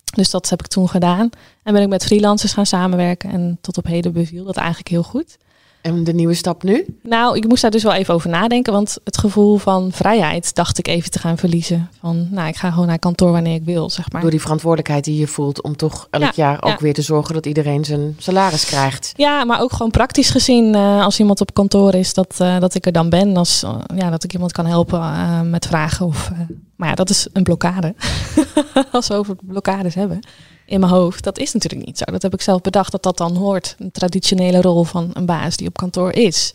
Dus 0.03 0.29
dat 0.29 0.49
heb 0.49 0.59
ik 0.59 0.67
toen 0.67 0.89
gedaan. 0.89 1.29
En 1.63 1.73
ben 1.73 1.81
ik 1.81 1.87
met 1.87 2.05
freelancers 2.05 2.53
gaan 2.53 2.65
samenwerken. 2.65 3.31
En 3.31 3.57
tot 3.61 3.77
op 3.77 3.85
heden 3.85 4.13
beviel 4.13 4.43
dat 4.43 4.57
eigenlijk 4.57 4.87
heel 4.87 5.03
goed. 5.03 5.37
En 5.83 6.03
de 6.03 6.13
nieuwe 6.13 6.33
stap 6.33 6.63
nu? 6.63 6.85
Nou, 7.01 7.37
ik 7.37 7.47
moest 7.47 7.61
daar 7.61 7.71
dus 7.71 7.83
wel 7.83 7.93
even 7.93 8.13
over 8.13 8.29
nadenken. 8.29 8.73
Want 8.73 8.97
het 9.03 9.17
gevoel 9.17 9.57
van 9.57 9.91
vrijheid 9.91 10.55
dacht 10.55 10.77
ik 10.77 10.87
even 10.87 11.11
te 11.11 11.19
gaan 11.19 11.37
verliezen. 11.37 11.89
Van, 11.99 12.27
nou, 12.31 12.47
ik 12.47 12.55
ga 12.55 12.71
gewoon 12.71 12.87
naar 12.87 12.99
kantoor 12.99 13.31
wanneer 13.31 13.55
ik 13.55 13.65
wil, 13.65 13.89
zeg 13.89 14.11
maar. 14.11 14.21
Door 14.21 14.29
die 14.31 14.41
verantwoordelijkheid 14.41 15.03
die 15.03 15.19
je 15.19 15.27
voelt 15.27 15.61
om 15.61 15.75
toch 15.75 16.07
elk 16.09 16.23
Ja, 16.23 16.31
jaar 16.35 16.63
ook 16.63 16.69
ja. 16.69 16.77
weer 16.79 16.93
te 16.93 17.01
zorgen 17.01 17.33
dat 17.33 17.45
iedereen 17.45 17.85
zijn 17.85 18.15
salaris 18.17 18.65
krijgt. 18.65 19.13
Ja, 19.15 19.43
maar 19.43 19.61
ook 19.61 19.71
gewoon 19.71 19.91
praktisch 19.91 20.29
gezien, 20.29 20.75
eh, 20.75 21.03
als 21.03 21.19
iemand 21.19 21.41
op 21.41 21.53
kantoor 21.53 21.93
is, 21.93 22.13
dat, 22.13 22.35
eh, 22.37 22.59
dat 22.59 22.75
ik 22.75 22.85
er 22.85 22.91
dan 22.91 23.09
ben. 23.09 23.37
Als, 23.37 23.63
eh, 23.63 23.75
ja, 23.95 24.09
dat 24.09 24.23
ik 24.23 24.33
iemand 24.33 24.51
kan 24.51 24.65
helpen 24.65 25.49
met 25.49 25.67
vragen. 25.67 26.05
Of, 26.05 26.31
maar 26.83 26.91
ja, 26.91 26.97
dat 27.03 27.09
is 27.09 27.27
een 27.33 27.43
blokkade. 27.43 27.95
als 28.91 29.07
we 29.07 29.13
over 29.13 29.35
blokkades 29.41 29.95
hebben 29.95 30.19
in 30.65 30.79
mijn 30.79 30.91
hoofd. 30.91 31.23
Dat 31.23 31.37
is 31.37 31.53
natuurlijk 31.53 31.85
niet 31.85 31.97
zo. 31.97 32.03
Dat 32.05 32.21
heb 32.21 32.33
ik 32.33 32.41
zelf 32.41 32.61
bedacht 32.61 32.91
dat 32.91 33.03
dat 33.03 33.17
dan 33.17 33.35
hoort. 33.35 33.75
Een 33.79 33.91
traditionele 33.91 34.61
rol 34.61 34.83
van 34.83 35.09
een 35.13 35.25
baas 35.25 35.57
die 35.57 35.67
op 35.67 35.77
kantoor 35.77 36.11
is. 36.13 36.53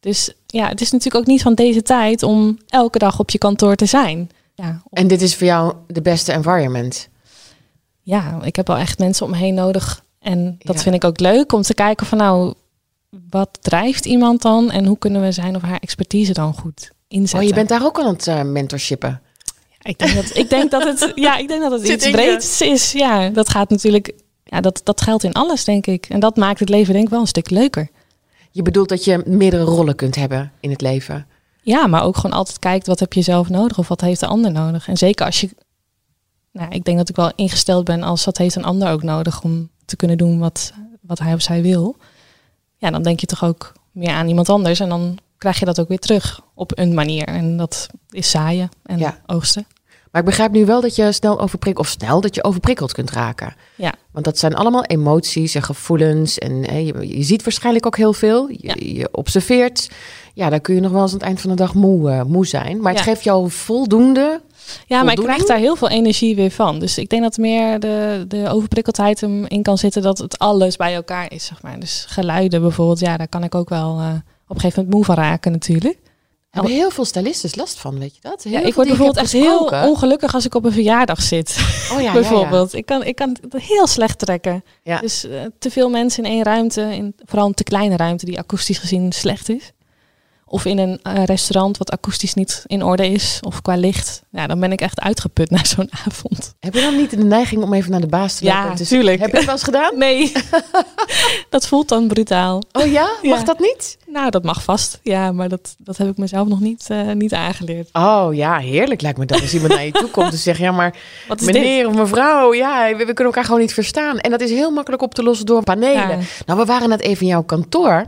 Dus 0.00 0.32
ja, 0.46 0.68
het 0.68 0.80
is 0.80 0.90
natuurlijk 0.90 1.20
ook 1.22 1.26
niet 1.30 1.42
van 1.42 1.54
deze 1.54 1.82
tijd 1.82 2.22
om 2.22 2.58
elke 2.68 2.98
dag 2.98 3.18
op 3.18 3.30
je 3.30 3.38
kantoor 3.38 3.74
te 3.76 3.86
zijn. 3.86 4.30
Ja, 4.54 4.82
En 4.90 5.06
dit 5.08 5.22
is 5.22 5.36
voor 5.36 5.46
jou 5.46 5.74
de 5.86 6.02
beste 6.02 6.32
environment. 6.32 7.08
ja, 8.02 8.38
ik 8.42 8.56
heb 8.56 8.66
wel 8.66 8.76
echt 8.76 8.98
mensen 8.98 9.24
om 9.26 9.30
me 9.32 9.38
heen 9.38 9.54
nodig. 9.54 10.04
En 10.20 10.56
dat 10.58 10.76
Ja. 10.76 10.82
vind 10.82 10.94
ik 10.94 11.04
ook 11.04 11.20
leuk 11.20 11.52
om 11.52 11.62
te 11.62 11.74
kijken 11.74 12.06
van 12.06 12.18
nou, 12.18 12.54
wat 13.30 13.58
drijft 13.60 14.04
iemand 14.04 14.42
dan 14.42 14.70
en 14.70 14.84
hoe 14.86 14.98
kunnen 14.98 15.22
we 15.22 15.32
zijn 15.32 15.56
of 15.56 15.62
haar 15.62 15.78
expertise 15.80 16.32
dan 16.32 16.54
goed 16.54 16.90
inzetten? 17.08 17.38
Oh, 17.40 17.46
je 17.48 17.54
bent 17.54 17.68
daar 17.68 17.84
ook 17.84 18.00
aan 18.00 18.06
het 18.12 18.26
eh, 18.26 18.42
mentorshippen. 18.42 19.20
Ik 19.84 19.98
denk 19.98 20.14
dat, 20.14 20.36
ik 20.36 20.50
denk 20.50 20.70
dat 20.70 20.84
het, 20.84 21.12
ja, 21.26 21.36
ik 21.36 21.48
denk 21.48 21.62
dat 21.62 21.72
het 21.72 21.88
iets 21.88 22.10
breeds 22.10 22.60
is. 22.60 22.92
Ja, 22.92 23.28
dat 23.28 23.48
gaat 23.48 23.70
natuurlijk, 23.70 24.12
ja, 24.44 24.60
dat, 24.60 24.80
dat 24.84 25.00
geldt 25.00 25.24
in 25.24 25.32
alles, 25.32 25.64
denk 25.64 25.86
ik. 25.86 26.06
En 26.08 26.20
dat 26.20 26.36
maakt 26.36 26.60
het 26.60 26.68
leven 26.68 26.92
denk 26.92 27.04
ik 27.04 27.10
wel 27.10 27.20
een 27.20 27.26
stuk 27.26 27.50
leuker. 27.50 27.88
Je 28.50 28.62
bedoelt 28.62 28.88
dat 28.88 29.04
je 29.04 29.22
meerdere 29.26 29.62
rollen 29.62 29.94
kunt 29.94 30.14
hebben 30.14 30.52
in 30.60 30.70
het 30.70 30.80
leven. 30.80 31.26
Ja, 31.62 31.86
maar 31.86 32.02
ook 32.04 32.16
gewoon 32.16 32.36
altijd 32.36 32.58
kijkt 32.58 32.86
wat 32.86 33.00
heb 33.00 33.12
je 33.12 33.22
zelf 33.22 33.48
nodig 33.48 33.78
of 33.78 33.88
wat 33.88 34.00
heeft 34.00 34.20
de 34.20 34.26
ander 34.26 34.52
nodig. 34.52 34.88
En 34.88 34.96
zeker 34.96 35.26
als 35.26 35.40
je, 35.40 35.48
nou, 36.52 36.70
ik 36.70 36.84
denk 36.84 36.98
dat 36.98 37.08
ik 37.08 37.16
wel 37.16 37.32
ingesteld 37.34 37.84
ben 37.84 38.02
als 38.02 38.24
wat 38.24 38.38
heeft 38.38 38.54
een 38.54 38.64
ander 38.64 38.90
ook 38.90 39.02
nodig 39.02 39.42
om 39.42 39.70
te 39.84 39.96
kunnen 39.96 40.18
doen 40.18 40.38
wat, 40.38 40.72
wat 41.00 41.18
hij 41.18 41.34
of 41.34 41.42
zij 41.42 41.62
wil. 41.62 41.96
Ja, 42.76 42.90
dan 42.90 43.02
denk 43.02 43.20
je 43.20 43.26
toch 43.26 43.44
ook 43.44 43.72
meer 43.90 44.10
aan 44.10 44.28
iemand 44.28 44.48
anders 44.48 44.80
en 44.80 44.88
dan 44.88 45.18
krijg 45.38 45.58
je 45.58 45.64
dat 45.64 45.80
ook 45.80 45.88
weer 45.88 45.98
terug 45.98 46.40
op 46.54 46.78
een 46.78 46.94
manier. 46.94 47.26
En 47.26 47.56
dat 47.56 47.86
is 48.10 48.30
zaaien 48.30 48.68
en 48.82 48.98
Ja. 48.98 49.18
oogsten. 49.26 49.66
Maar 50.14 50.22
ik 50.22 50.28
begrijp 50.28 50.52
nu 50.52 50.66
wel 50.66 50.80
dat 50.80 50.96
je 50.96 51.12
snel 51.12 51.40
overprikkeld, 51.40 51.86
of 51.86 51.92
snel 51.92 52.20
dat 52.20 52.34
je 52.34 52.44
overprikkeld 52.44 52.92
kunt 52.92 53.10
raken. 53.10 53.54
Ja. 53.74 53.92
Want 54.12 54.24
dat 54.24 54.38
zijn 54.38 54.54
allemaal 54.54 54.84
emoties 54.84 55.54
en 55.54 55.62
gevoelens. 55.62 56.38
En 56.38 56.64
hè, 56.70 56.76
je, 56.76 57.16
je 57.16 57.22
ziet 57.22 57.42
waarschijnlijk 57.44 57.86
ook 57.86 57.96
heel 57.96 58.12
veel. 58.12 58.48
Je, 58.48 58.56
Ja. 58.60 58.74
je 58.78 59.08
observeert. 59.12 59.90
Ja, 60.34 60.50
dan 60.50 60.60
kun 60.60 60.74
je 60.74 60.80
nog 60.80 60.90
wel 60.92 61.02
eens 61.02 61.10
aan 61.12 61.16
het 61.18 61.26
eind 61.26 61.40
van 61.40 61.50
de 61.50 61.56
dag 61.56 61.74
moe, 61.74 62.10
eh, 62.10 62.22
moe 62.22 62.46
zijn. 62.46 62.80
Maar 62.80 62.92
het 62.92 63.04
Ja. 63.04 63.10
geeft 63.10 63.24
jou 63.24 63.50
voldoende. 63.50 64.40
Ja, 64.86 65.02
maar 65.02 65.12
ik 65.12 65.18
krijg 65.22 65.44
daar 65.44 65.58
heel 65.58 65.76
veel 65.76 65.88
energie 65.88 66.36
weer 66.36 66.50
van. 66.50 66.78
Dus 66.78 66.98
ik 66.98 67.08
denk 67.08 67.22
dat 67.22 67.36
meer 67.36 67.80
de, 67.80 68.24
de 68.28 68.48
overprikkeldheid 68.48 69.20
hem 69.20 69.44
in 69.46 69.62
kan 69.62 69.78
zitten 69.78 70.02
dat 70.02 70.18
het 70.18 70.38
alles 70.38 70.76
bij 70.76 70.94
elkaar 70.94 71.32
is, 71.32 71.44
zeg 71.44 71.62
maar. 71.62 71.80
Dus 71.80 72.04
geluiden 72.08 72.60
bijvoorbeeld, 72.60 72.98
ja, 73.00 73.16
daar 73.16 73.28
kan 73.28 73.44
ik 73.44 73.54
ook 73.54 73.68
wel 73.68 73.98
eh, 73.98 74.06
op 74.48 74.54
een 74.54 74.60
gegeven 74.60 74.76
moment 74.84 74.94
moe 74.94 75.04
van 75.04 75.14
raken 75.24 75.52
natuurlijk. 75.52 75.98
Hebben 76.54 76.72
heel 76.72 76.90
veel 76.90 77.04
stylisten 77.04 77.50
last 77.54 77.78
van, 77.78 77.98
weet 77.98 78.14
je 78.14 78.20
dat? 78.20 78.42
Heel 78.42 78.52
Ja, 78.52 78.60
ik 78.60 78.74
word 78.74 78.88
bijvoorbeeld 78.88 79.16
echt 79.16 79.32
heel 79.32 79.58
ongelukkig 79.64 80.34
als 80.34 80.44
ik 80.44 80.54
op 80.54 80.64
een 80.64 80.72
verjaardag 80.72 81.22
zit, 81.22 81.56
Oh 81.58 81.90
ja, 81.90 81.96
ja, 81.98 82.02
ja. 82.02 82.12
bijvoorbeeld. 82.12 82.74
Ik, 82.74 82.86
kan, 82.86 83.04
ik 83.04 83.14
kan 83.14 83.36
het 83.50 83.62
heel 83.62 83.86
slecht 83.86 84.18
trekken. 84.18 84.64
Ja. 84.82 85.00
Dus 85.00 85.24
eh, 85.24 85.40
te 85.58 85.70
veel 85.70 85.90
mensen 85.90 86.24
in 86.24 86.30
één 86.30 86.42
ruimte, 86.42 86.80
in, 86.80 87.14
vooral 87.24 87.46
een 87.46 87.54
te 87.54 87.64
kleine 87.64 87.96
ruimte 87.96 88.24
die 88.24 88.38
akoestisch 88.38 88.78
gezien 88.78 89.12
slecht 89.12 89.48
is. 89.48 89.72
Of 90.54 90.64
in 90.64 90.78
een 90.78 90.98
eh, 91.02 91.24
restaurant 91.24 91.78
wat 91.78 91.90
akoestisch 91.90 92.34
niet 92.34 92.62
in 92.66 92.82
orde 92.82 93.08
is, 93.08 93.38
of 93.42 93.62
qua 93.62 93.76
licht. 93.76 94.22
Ja, 94.30 94.46
dan 94.46 94.60
ben 94.60 94.72
ik 94.72 94.80
echt 94.80 95.00
uitgeput 95.00 95.50
na 95.50 95.64
zo'n 95.64 95.88
avond. 96.06 96.54
Heb 96.60 96.74
je 96.74 96.80
dan 96.80 96.96
niet 96.96 97.10
de 97.10 97.16
neiging 97.16 97.62
om 97.62 97.74
even 97.74 97.90
naar 97.90 98.00
de 98.00 98.06
baas 98.06 98.34
te 98.36 98.44
lopen? 98.44 98.58
Ja, 98.60 98.70
en 98.70 98.74
te 98.76 98.86
tuurlijk. 98.86 99.20
Heb 99.20 99.30
je 99.30 99.34
dat 99.36 99.44
wel 99.44 99.54
eens 99.54 99.62
gedaan? 99.62 99.98
Nee, 99.98 100.32
dat 101.50 101.66
voelt 101.68 101.88
dan 101.88 102.06
brutaal. 102.08 102.62
Oh 102.72 102.86
ja? 102.86 103.08
Mag 103.22 103.38
Ja. 103.38 103.44
dat 103.44 103.58
niet? 103.58 103.96
Nou, 104.06 104.30
dat 104.30 104.42
mag 104.44 104.62
vast. 104.62 105.00
Ja, 105.02 105.32
maar 105.32 105.48
dat, 105.48 105.74
dat 105.78 105.96
heb 105.96 106.08
ik 106.08 106.16
mezelf 106.16 106.48
nog 106.48 106.60
niet, 106.60 106.84
eh, 106.88 107.10
niet 107.12 107.32
aangeleerd. 107.34 107.88
Oh 107.92 108.28
ja, 108.34 108.58
heerlijk 108.58 109.00
lijkt 109.00 109.18
me 109.18 109.26
dat. 109.26 109.40
Als 109.40 109.54
iemand 109.54 109.72
naar 109.72 109.84
je 109.84 109.92
toe 109.92 110.10
komt 110.10 110.32
en 110.32 110.38
zegt... 110.38 110.58
Ja, 110.58 110.72
maar 110.72 110.94
dit? 111.28 111.40
meneer 111.44 111.88
of 111.88 111.94
mevrouw, 111.94 112.52
ja, 112.54 112.86
we, 112.90 112.96
we 112.96 113.04
kunnen 113.04 113.24
elkaar 113.24 113.44
gewoon 113.44 113.60
niet 113.60 113.74
verstaan. 113.74 114.18
En 114.18 114.30
dat 114.30 114.40
is 114.40 114.50
heel 114.50 114.70
makkelijk 114.70 115.02
op 115.02 115.14
te 115.14 115.22
lossen 115.22 115.46
door 115.46 115.62
panelen. 115.62 116.18
Ja. 116.18 116.24
Nou, 116.46 116.58
we 116.58 116.64
waren 116.64 116.88
net 116.88 117.00
even 117.00 117.22
in 117.22 117.28
jouw 117.28 117.42
kantoor. 117.42 118.06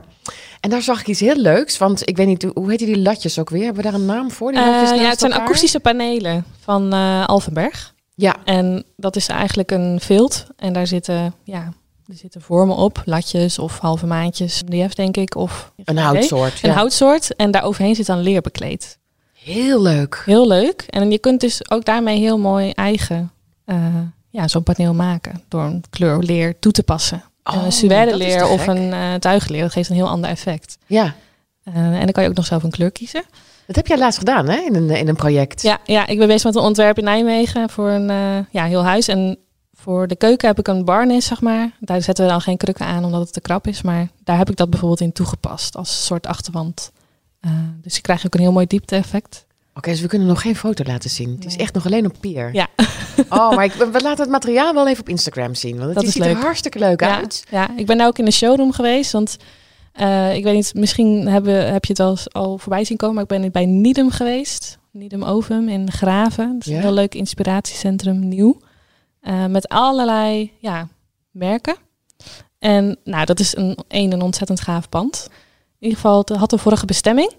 En 0.67 0.73
daar 0.73 0.83
zag 0.83 1.01
ik 1.01 1.07
iets 1.07 1.21
heel 1.21 1.37
leuks. 1.37 1.79
Want 1.79 2.09
ik 2.09 2.17
weet 2.17 2.27
niet, 2.27 2.43
hoe- 2.55 2.71
heet 2.71 2.79
die 2.79 2.99
latjes 2.99 3.39
ook 3.39 3.51
weer? 3.51 3.65
Hebben 3.65 3.83
we 3.85 3.91
daar 3.91 4.01
een 4.01 4.07
naam 4.07 4.31
voor? 4.31 4.53
Die 4.53 4.61
Eh, 4.61 4.67
ja, 4.67 5.09
het 5.09 5.19
zijn 5.19 5.31
elkaar? 5.33 5.47
akoestische 5.47 5.81
panelen 5.81 6.45
van 6.61 6.93
eh 6.93 7.27
Alphenberg. 7.27 7.95
Ja, 8.15 8.37
En 8.45 8.85
dat 8.97 9.17
is 9.17 9.29
eigenlijk 9.29 9.71
een 9.71 10.01
vilt. 10.01 10.47
En 10.57 10.73
daar 10.73 10.87
zitten, 10.87 11.35
ja, 11.45 11.73
er 12.07 12.15
zitten 12.15 12.41
vormen 12.41 12.77
op. 12.77 13.03
Latjes 13.05 13.59
of 13.59 13.79
halve 13.79 14.07
maandjes. 14.07 14.63
MDF 14.63 14.95
denk 14.95 15.17
ik. 15.17 15.35
Of 15.37 15.73
een 15.85 15.97
houtsoort. 15.99 16.63
Een 16.63 16.71
ja. 16.71 16.77
houtsoort. 16.77 17.37
En 17.37 17.51
daaroverheen 17.51 17.95
zit 17.95 18.07
dan 18.07 18.21
leer 18.21 18.41
bekleed. 18.41 18.99
Heel 19.33 19.83
leuk. 19.83 20.23
Heel 20.25 20.47
leuk. 20.49 20.83
En 20.89 21.11
je 21.11 21.19
kunt 21.19 21.41
dus 21.41 21.71
ook 21.71 21.85
daarmee 21.85 22.19
heel 22.19 22.39
mooi 22.39 22.71
eigen 22.71 23.31
eh, 23.65 23.77
ja, 24.31 24.49
zo'n 24.49 24.63
paneel 24.63 24.95
maken. 24.95 25.43
Door 25.49 25.63
een 25.63 25.85
kleur 25.91 26.19
leer 26.19 26.59
toe 26.59 26.73
te 26.73 26.83
passen. 26.83 27.23
Oh, 27.55 27.67
is 27.67 27.79
suède 27.79 28.47
of 28.47 28.67
een 28.67 28.93
eh 28.93 29.15
tuigenleer. 29.15 29.63
Dat 29.63 29.73
geeft 29.73 29.89
een 29.91 29.97
heel 29.97 30.09
ander 30.09 30.31
effect. 30.31 30.79
Ja, 30.87 31.15
Eh, 31.65 31.75
en 31.75 32.01
dan 32.01 32.13
kan 32.13 32.23
je 32.23 32.29
ook 32.29 32.37
nog 32.37 32.47
zelf 32.47 32.63
een 32.63 32.71
kleur 32.71 32.91
kiezen. 32.93 33.23
dat 33.67 33.77
heb 33.77 33.87
jij 33.87 33.99
laatst 33.99 34.19
gedaan 34.19 34.49
hè? 34.49 34.57
In, 34.57 34.75
een, 34.75 34.91
in 34.91 35.09
een 35.09 35.17
project. 35.17 35.63
Ja, 35.63 35.79
ja, 35.85 36.07
ik 36.07 36.19
ben 36.19 36.27
bezig 36.27 36.45
met 36.45 36.55
een 36.55 36.63
ontwerp 36.63 36.99
in 36.99 37.05
Nijmegen 37.05 37.71
voor 37.71 37.89
een 37.91 38.11
eh, 38.11 38.39
ja, 38.51 38.65
heel 38.65 38.85
huis. 38.85 39.09
En 39.09 39.39
voor 39.75 40.07
de 40.07 40.17
keuken 40.17 40.49
heb 40.49 40.59
ik 40.59 40.69
een 40.69 40.85
barnis, 40.85 41.27
zeg 41.27 41.41
maar. 41.41 41.71
Daar 41.81 42.03
zetten 42.03 42.25
we 42.25 42.31
dan 42.31 42.41
geen 42.41 42.57
krukken 42.57 42.87
aan 42.87 43.05
omdat 43.05 43.21
het 43.21 43.33
te 43.33 43.41
krap 43.41 43.67
is. 43.67 43.83
Maar 43.83 44.09
daar 44.25 44.37
heb 44.39 44.51
ik 44.51 44.57
dat 44.57 44.71
bijvoorbeeld 44.71 45.01
in 45.01 45.13
toegepast 45.13 45.77
als 45.77 46.05
soort 46.07 46.27
achterwand. 46.27 46.91
Eh, 47.41 47.51
dus 47.83 47.95
je 47.97 48.01
krijgt 48.03 48.27
ook 48.27 48.35
een 48.35 48.41
heel 48.41 48.53
mooi 48.53 48.67
diepte-effect. 48.67 49.46
Oké, 49.77 49.91
dus 49.91 50.01
we 50.01 50.07
kunnen 50.09 50.29
nog 50.29 50.41
geen 50.41 50.57
foto 50.57 50.85
laten 50.85 51.11
zien. 51.11 51.31
Het 51.35 51.45
is 51.45 51.57
echt 51.57 51.75
nog 51.75 51.87
alleen 51.87 52.07
op 52.07 52.13
papier. 52.13 52.51
Ja. 52.55 52.67
Oh, 53.29 53.51
maar 53.55 53.65
ik, 53.65 53.73
we 53.73 54.01
laten 54.01 54.21
het 54.23 54.31
materiaal 54.31 54.75
wel 54.75 54.89
even 54.89 55.01
op 55.01 55.09
Instagram 55.09 55.55
zien. 55.55 55.75
Want 55.77 55.85
het 55.87 55.95
Dat 55.95 56.05
is 56.05 56.13
ziet 56.13 56.25
er 56.25 56.37
hartstikke 56.37 56.79
leuk 56.79 57.01
Ja, 57.01 57.17
uit. 57.17 57.45
ja, 57.51 57.69
ik 57.77 57.87
ben 57.87 57.99
daar 57.99 58.07
ook 58.07 58.19
in 58.19 58.25
de 58.25 58.31
showroom 58.31 58.73
geweest. 58.73 59.13
Want 59.13 59.37
eh, 59.93 60.35
ik 60.35 60.45
weet 60.45 60.55
niet, 60.55 60.75
misschien 60.75 61.27
hebben, 61.29 61.73
heb 61.73 61.85
je 61.85 61.93
het 61.93 62.01
al, 62.01 62.17
al 62.33 62.59
voorbij 62.59 62.85
zien 62.85 62.97
komen. 62.97 63.15
Maar 63.15 63.23
ik 63.25 63.29
ben 63.41 63.53
bij 63.53 63.67
Nidem 63.67 64.11
geweest. 64.11 64.79
Nidem 64.91 65.23
Ovum 65.25 65.69
in 65.69 65.91
Graven. 65.93 66.53
Dat 66.53 66.61
is 66.67 66.67
Ja. 66.73 66.77
een 66.77 66.83
heel 66.83 66.93
leuk 66.93 67.15
inspiratiecentrum, 67.15 68.29
nieuw. 68.29 68.59
Eh, 69.21 69.47
met 69.47 69.69
allerlei 69.69 70.53
ja, 70.59 70.89
merken. 71.31 71.77
En 72.59 72.97
nou, 73.05 73.25
dat 73.25 73.41
is 73.41 73.57
een, 73.57 73.79
een, 73.89 74.13
een 74.13 74.23
ontzettend 74.23 74.61
gaaf 74.61 74.89
pand. 74.89 75.27
In 75.31 75.35
ieder 75.79 75.97
geval, 75.97 76.19
het 76.19 76.29
had 76.29 76.53
een 76.53 76.59
vorige 76.59 76.87
bestemming. 76.87 77.33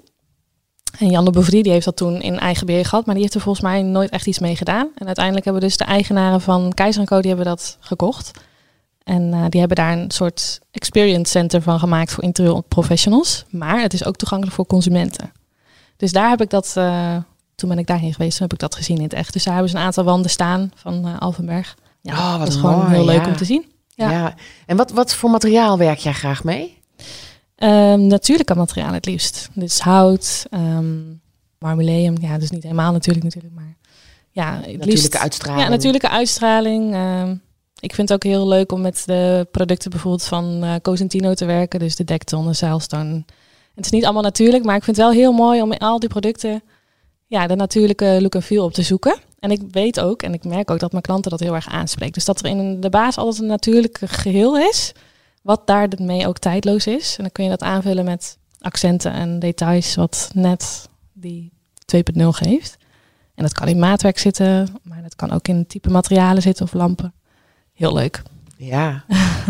En 1.00 1.10
Jan 1.10 1.26
de 1.26 1.62
die 1.62 1.72
heeft 1.72 1.86
dat 1.86 1.96
toen 1.96 2.22
in 2.22 2.40
eigen 2.40 2.66
beheer 2.66 2.86
gehad, 2.86 3.06
maar 3.06 3.14
die 3.14 3.24
heeft 3.24 3.36
er 3.36 3.42
volgens 3.42 3.64
mij 3.64 3.82
nooit 3.82 4.10
echt 4.10 4.28
iets 4.28 4.40
mee 4.40 4.56
gedaan. 4.56 4.90
En 4.96 5.06
uiteindelijk 5.06 5.46
hebben 5.46 5.64
dus 5.64 5.78
de 5.78 5.84
eigenaren 5.84 6.42
van 6.42 6.74
Keizer 6.74 7.06
Co. 7.06 7.20
die 7.20 7.28
hebben 7.28 7.46
dat 7.46 7.78
gekocht. 7.80 8.32
En 9.04 9.34
eh, 9.34 9.46
die 9.50 9.60
hebben 9.60 9.78
daar 9.78 9.98
een 9.98 10.12
soort 10.12 10.60
experience 10.72 11.32
center 11.32 11.62
van 11.62 11.80
gemaakt 11.80 12.12
voor 12.12 12.24
interieur 12.24 12.62
professionals. 12.62 13.46
Maar 13.50 13.82
het 13.82 13.94
is 13.94 14.06
ook 14.06 14.16
toegankelijk 14.16 14.56
voor 14.56 14.66
consumenten. 14.66 15.32
Dus 15.98 16.12
daar 16.12 16.30
heb 16.30 16.42
ik 16.42 16.50
dat, 16.50 16.74
eh, 16.76 17.16
toen 17.56 17.70
ben 17.70 17.80
ik 17.80 17.88
daarheen 17.88 18.14
geweest, 18.14 18.38
toen 18.38 18.48
heb 18.48 18.54
ik 18.54 18.60
dat 18.60 18.76
gezien 18.76 18.98
in 18.98 19.04
het 19.04 19.14
echt. 19.14 19.34
Dus 19.34 19.44
daar 19.44 19.54
hebben 19.54 19.72
ze 19.72 19.78
een 19.78 19.84
aantal 19.84 20.04
wanden 20.04 20.32
staan 20.32 20.72
van 20.76 21.06
eh 21.06 21.20
Alphenberg. 21.20 21.76
Ja, 22.02 22.14
Oh, 22.14 22.32
wat 22.32 22.40
dat 22.40 22.48
is 22.48 22.56
gewoon 22.56 22.90
heel 22.90 23.06
leuk 23.06 23.24
ja. 23.24 23.28
om 23.28 23.36
te 23.36 23.46
zien. 23.46 23.66
Ja. 23.96 24.12
Ja. 24.12 24.34
En 24.66 24.78
wat, 24.78 24.92
wat 24.92 25.14
voor 25.14 25.30
materiaal 25.30 25.78
werk 25.78 25.98
jij 25.98 26.14
graag 26.14 26.44
mee? 26.44 26.78
Ehm, 27.58 28.08
natuurlijke 28.08 28.56
materialen 28.56 28.94
het 28.94 29.06
liefst. 29.06 29.50
Dus 29.54 29.80
hout, 29.80 30.46
ehm 30.50 30.96
marmoleum. 31.60 32.16
Ja, 32.22 32.38
dus 32.38 32.50
niet 32.50 32.64
helemaal 32.64 32.92
natuurlijk 32.92 33.24
natuurlijk, 33.26 33.54
maar 33.56 33.76
ja, 34.32 34.46
het 34.52 34.60
Natuurlijke 34.60 34.90
liefst. 34.90 35.18
uitstraling. 35.18 35.64
Ja, 35.64 35.70
natuurlijke 35.70 36.10
uitstraling. 36.10 36.94
Ehm, 36.94 37.36
ik 37.80 37.96
vind 37.96 38.10
het 38.10 38.12
ook 38.12 38.32
heel 38.32 38.48
leuk 38.48 38.72
om 38.72 38.82
met 38.82 39.04
de 39.06 39.48
producten 39.52 39.92
bijvoorbeeld 39.92 40.24
van 40.24 40.64
eh 40.64 40.74
Cosentino 40.82 41.34
te 41.34 41.46
werken. 41.46 41.80
Dus 41.80 41.96
de 41.96 42.04
dekton, 42.04 42.48
de 42.48 42.54
zeilstone. 42.54 43.24
Het 43.76 43.86
is 43.86 43.92
niet 43.92 44.04
allemaal 44.04 44.24
natuurlijk, 44.24 44.64
maar 44.64 44.76
ik 44.76 44.84
vind 44.84 44.98
het 44.98 45.06
wel 45.06 45.16
heel 45.16 45.32
mooi 45.32 45.62
om 45.62 45.72
in 45.72 45.78
al 45.78 46.00
die 46.00 46.10
producten 46.10 46.62
ja, 47.28 47.48
de 47.48 47.56
natuurlijke 47.56 48.18
look 48.22 48.36
en 48.36 48.42
feel 48.42 48.64
op 48.64 48.74
te 48.74 48.82
zoeken. 48.82 49.18
En 49.40 49.52
ik 49.52 49.62
weet 49.72 50.00
ook, 50.00 50.22
en 50.22 50.34
ik 50.34 50.44
merk 50.44 50.72
ook 50.72 50.80
dat 50.80 50.92
mijn 50.92 51.04
klanten 51.04 51.32
dat 51.32 51.40
heel 51.40 51.56
erg 51.56 51.68
aanspreekt. 51.68 52.14
Dus 52.14 52.26
dat 52.26 52.40
er 52.40 52.46
in 52.46 52.80
de 52.82 52.90
baas 52.90 53.18
altijd 53.18 53.42
een 53.42 53.48
natuurlijke 53.48 54.08
geheel 54.08 54.58
is, 54.58 54.92
wat 55.48 55.68
daarmee 55.68 56.28
ook 56.28 56.38
tijdloos 56.38 56.88
is. 56.88 57.16
En 57.18 57.24
dan 57.24 57.32
kun 57.32 57.44
je 57.44 57.50
dat 57.50 57.64
aanvullen 57.64 58.06
met 58.06 58.38
accenten 58.60 59.12
en 59.12 59.40
details, 59.40 59.96
wat 59.96 60.30
net 60.34 60.90
die 61.14 61.52
2.0 61.96 62.28
geeft. 62.28 62.78
En 63.36 63.44
dat 63.44 63.54
kan 63.54 63.68
in 63.68 63.80
maatwerk 63.80 64.18
zitten, 64.18 64.68
maar 64.84 65.02
dat 65.02 65.16
kan 65.16 65.32
ook 65.32 65.48
in 65.48 65.68
type 65.68 65.90
materialen 65.90 66.42
zitten 66.42 66.66
of 66.66 66.74
lampen. 66.74 67.14
Heel 67.74 67.94
leuk. 67.94 68.22
Ja. 68.58 69.04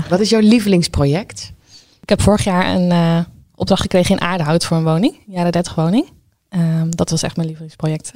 wat 0.10 0.20
is 0.20 0.30
jouw 0.30 0.42
lievelingsproject? 0.42 1.54
Ik 2.02 2.10
heb 2.10 2.22
vorig 2.22 2.44
jaar 2.44 2.76
een 2.76 2.92
eh, 2.92 3.20
opdracht 3.56 3.82
gekregen 3.82 4.16
in 4.16 4.22
Aardehout 4.22 4.66
voor 4.66 4.78
een 4.78 4.84
woning, 4.84 5.24
jaren 5.28 5.52
30 5.52 5.76
woning. 5.76 6.10
Ehm, 6.50 6.90
dat 6.90 7.10
was 7.10 7.24
echt 7.24 7.36
mijn 7.36 7.48
lievelingsproject. 7.48 8.12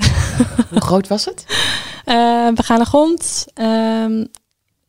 Hoe 0.70 0.82
groot 0.82 1.08
was 1.08 1.26
het? 1.26 1.46
Eh, 2.06 2.16
we 2.54 2.64
gaan 2.64 2.78
naar 2.78 2.86
grond. 2.86 3.46
Ehm, 3.54 4.26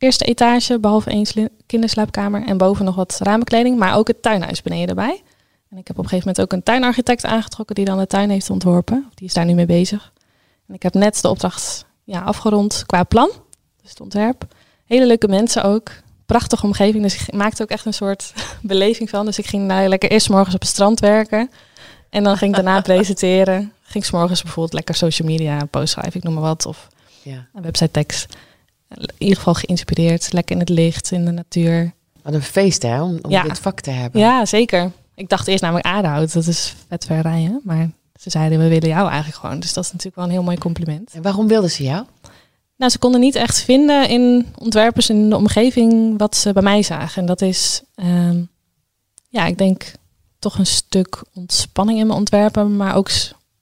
eerste 0.03 0.25
etage, 0.25 0.79
behalve 0.79 1.09
één 1.09 1.49
kinderslaapkamer. 1.65 2.45
En 2.45 2.57
boven 2.57 2.85
nog 2.85 2.95
wat 2.95 3.19
ramenkleding, 3.21 3.77
maar 3.77 3.95
ook 3.97 4.07
het 4.07 4.21
tuinhuis 4.21 4.61
beneden 4.61 4.87
erbij. 4.87 5.21
En 5.69 5.77
ik 5.77 5.87
heb 5.87 5.97
op 5.97 6.03
een 6.03 6.09
gegeven 6.09 6.27
moment 6.27 6.41
ook 6.41 6.57
een 6.57 6.63
tuinarchitect 6.63 7.25
aangetrokken 7.25 7.75
die 7.75 7.85
dan 7.85 7.97
de 7.97 8.07
tuin 8.07 8.29
heeft 8.29 8.49
ontworpen. 8.49 9.09
Die 9.13 9.27
is 9.27 9.33
daar 9.33 9.45
nu 9.45 9.53
mee 9.53 9.65
bezig. 9.65 10.11
En 10.67 10.73
ik 10.73 10.83
heb 10.83 10.93
net 10.93 11.21
de 11.21 11.29
opdracht 11.29 11.85
ja, 12.03 12.21
afgerond 12.21 12.83
qua 12.85 13.03
plan. 13.03 13.31
Dus 13.81 13.89
het 13.89 13.99
ontwerp. 14.01 14.45
Hele 14.85 15.05
leuke 15.05 15.27
mensen 15.27 15.63
ook. 15.63 15.91
Prachtige 16.25 16.65
omgeving. 16.65 17.03
Dus 17.03 17.27
ik 17.27 17.33
maakte 17.33 17.63
ook 17.63 17.69
echt 17.69 17.85
een 17.85 17.93
soort 17.93 18.33
beleving 18.61 19.09
van. 19.09 19.25
Dus 19.25 19.37
ik 19.37 19.45
ging 19.45 19.63
nou 19.67 19.87
lekker 19.87 20.11
eerst 20.11 20.29
morgens 20.29 20.55
op 20.55 20.61
het 20.61 20.69
strand 20.69 20.99
werken. 20.99 21.49
En 22.09 22.23
dan 22.23 22.37
ging 22.37 22.49
ik 22.57 22.63
daarna 22.63 22.81
presenteren. 22.91 23.73
Ging 23.81 24.05
's 24.05 24.11
morgens 24.11 24.41
bijvoorbeeld 24.41 24.73
lekker 24.73 24.95
social 24.95 25.27
media 25.27 25.65
post 25.65 25.91
schrijven, 25.91 26.15
ik 26.15 26.23
noem 26.23 26.33
maar 26.33 26.43
wat. 26.43 26.65
Of 26.65 26.87
Ja. 27.23 27.47
een 27.53 27.61
website 27.61 27.91
tekst. 27.91 28.35
In 28.97 29.09
ieder 29.17 29.37
geval 29.37 29.53
geïnspireerd. 29.53 30.33
Lekker 30.33 30.53
in 30.55 30.59
het 30.61 30.69
licht, 30.69 31.11
in 31.11 31.25
de 31.25 31.31
natuur. 31.31 31.93
Wat 32.21 32.33
een 32.33 32.41
feest 32.41 32.81
hè, 32.81 33.01
om, 33.01 33.19
om 33.21 33.31
Ja. 33.31 33.43
dit 33.43 33.59
vak 33.59 33.79
te 33.81 33.89
hebben. 33.91 34.21
Ja, 34.21 34.45
zeker. 34.45 34.91
Ik 35.15 35.29
dacht 35.29 35.47
eerst 35.47 35.61
namelijk 35.61 35.85
aardehout. 35.87 36.33
Dat 36.33 36.47
is 36.47 36.75
vet 36.87 37.05
ver 37.05 37.21
rijden. 37.21 37.61
Maar 37.63 37.89
ze 38.19 38.29
zeiden, 38.29 38.59
we 38.59 38.67
willen 38.67 38.89
jou 38.89 39.07
eigenlijk 39.09 39.39
gewoon. 39.39 39.59
Dus 39.59 39.73
dat 39.73 39.83
is 39.83 39.89
natuurlijk 39.89 40.15
wel 40.17 40.25
een 40.25 40.31
heel 40.31 40.43
mooi 40.43 40.57
compliment. 40.57 41.11
En 41.13 41.21
waarom 41.21 41.47
wilden 41.47 41.71
ze 41.71 41.83
jou? 41.83 42.05
Nou, 42.77 42.91
ze 42.91 42.97
konden 42.99 43.19
niet 43.21 43.35
echt 43.35 43.59
vinden 43.61 44.09
in 44.09 44.45
ontwerpers 44.57 45.09
in 45.09 45.29
de 45.29 45.35
omgeving 45.35 46.17
wat 46.19 46.35
ze 46.35 46.53
bij 46.53 46.63
mij 46.63 46.83
zagen. 46.83 47.21
En 47.21 47.27
dat 47.27 47.41
is, 47.41 47.81
ehm, 47.95 48.41
ja, 49.29 49.45
ik 49.45 49.57
denk 49.57 49.91
toch 50.39 50.57
een 50.57 50.65
stuk 50.65 51.23
ontspanning 51.33 51.99
in 51.99 52.07
mijn 52.07 52.19
ontwerpen, 52.19 52.75
maar 52.75 52.95
ook 52.95 53.09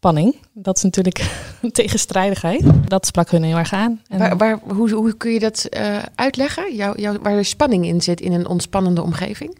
spanning. 0.01 0.35
Dat 0.53 0.77
is 0.77 0.83
natuurlijk 0.83 1.31
een 1.61 1.71
tegenstrijdigheid. 1.71 2.63
Dat 2.89 3.05
sprak 3.05 3.31
hun 3.31 3.43
heel 3.43 3.57
erg 3.57 3.73
aan. 3.73 4.01
En 4.07 4.19
Waar, 4.19 4.37
waar, 4.37 4.59
hoe, 4.75 4.91
hoe 4.91 5.13
kun 5.13 5.31
je 5.31 5.39
dat 5.39 5.65
eh, 5.65 5.97
uitleggen? 6.15 6.95
Waar 7.21 7.33
er 7.33 7.45
spanning 7.45 7.85
in 7.85 8.01
zit 8.01 8.21
in 8.21 8.33
een 8.33 8.47
ontspannende 8.47 9.01
omgeving? 9.01 9.57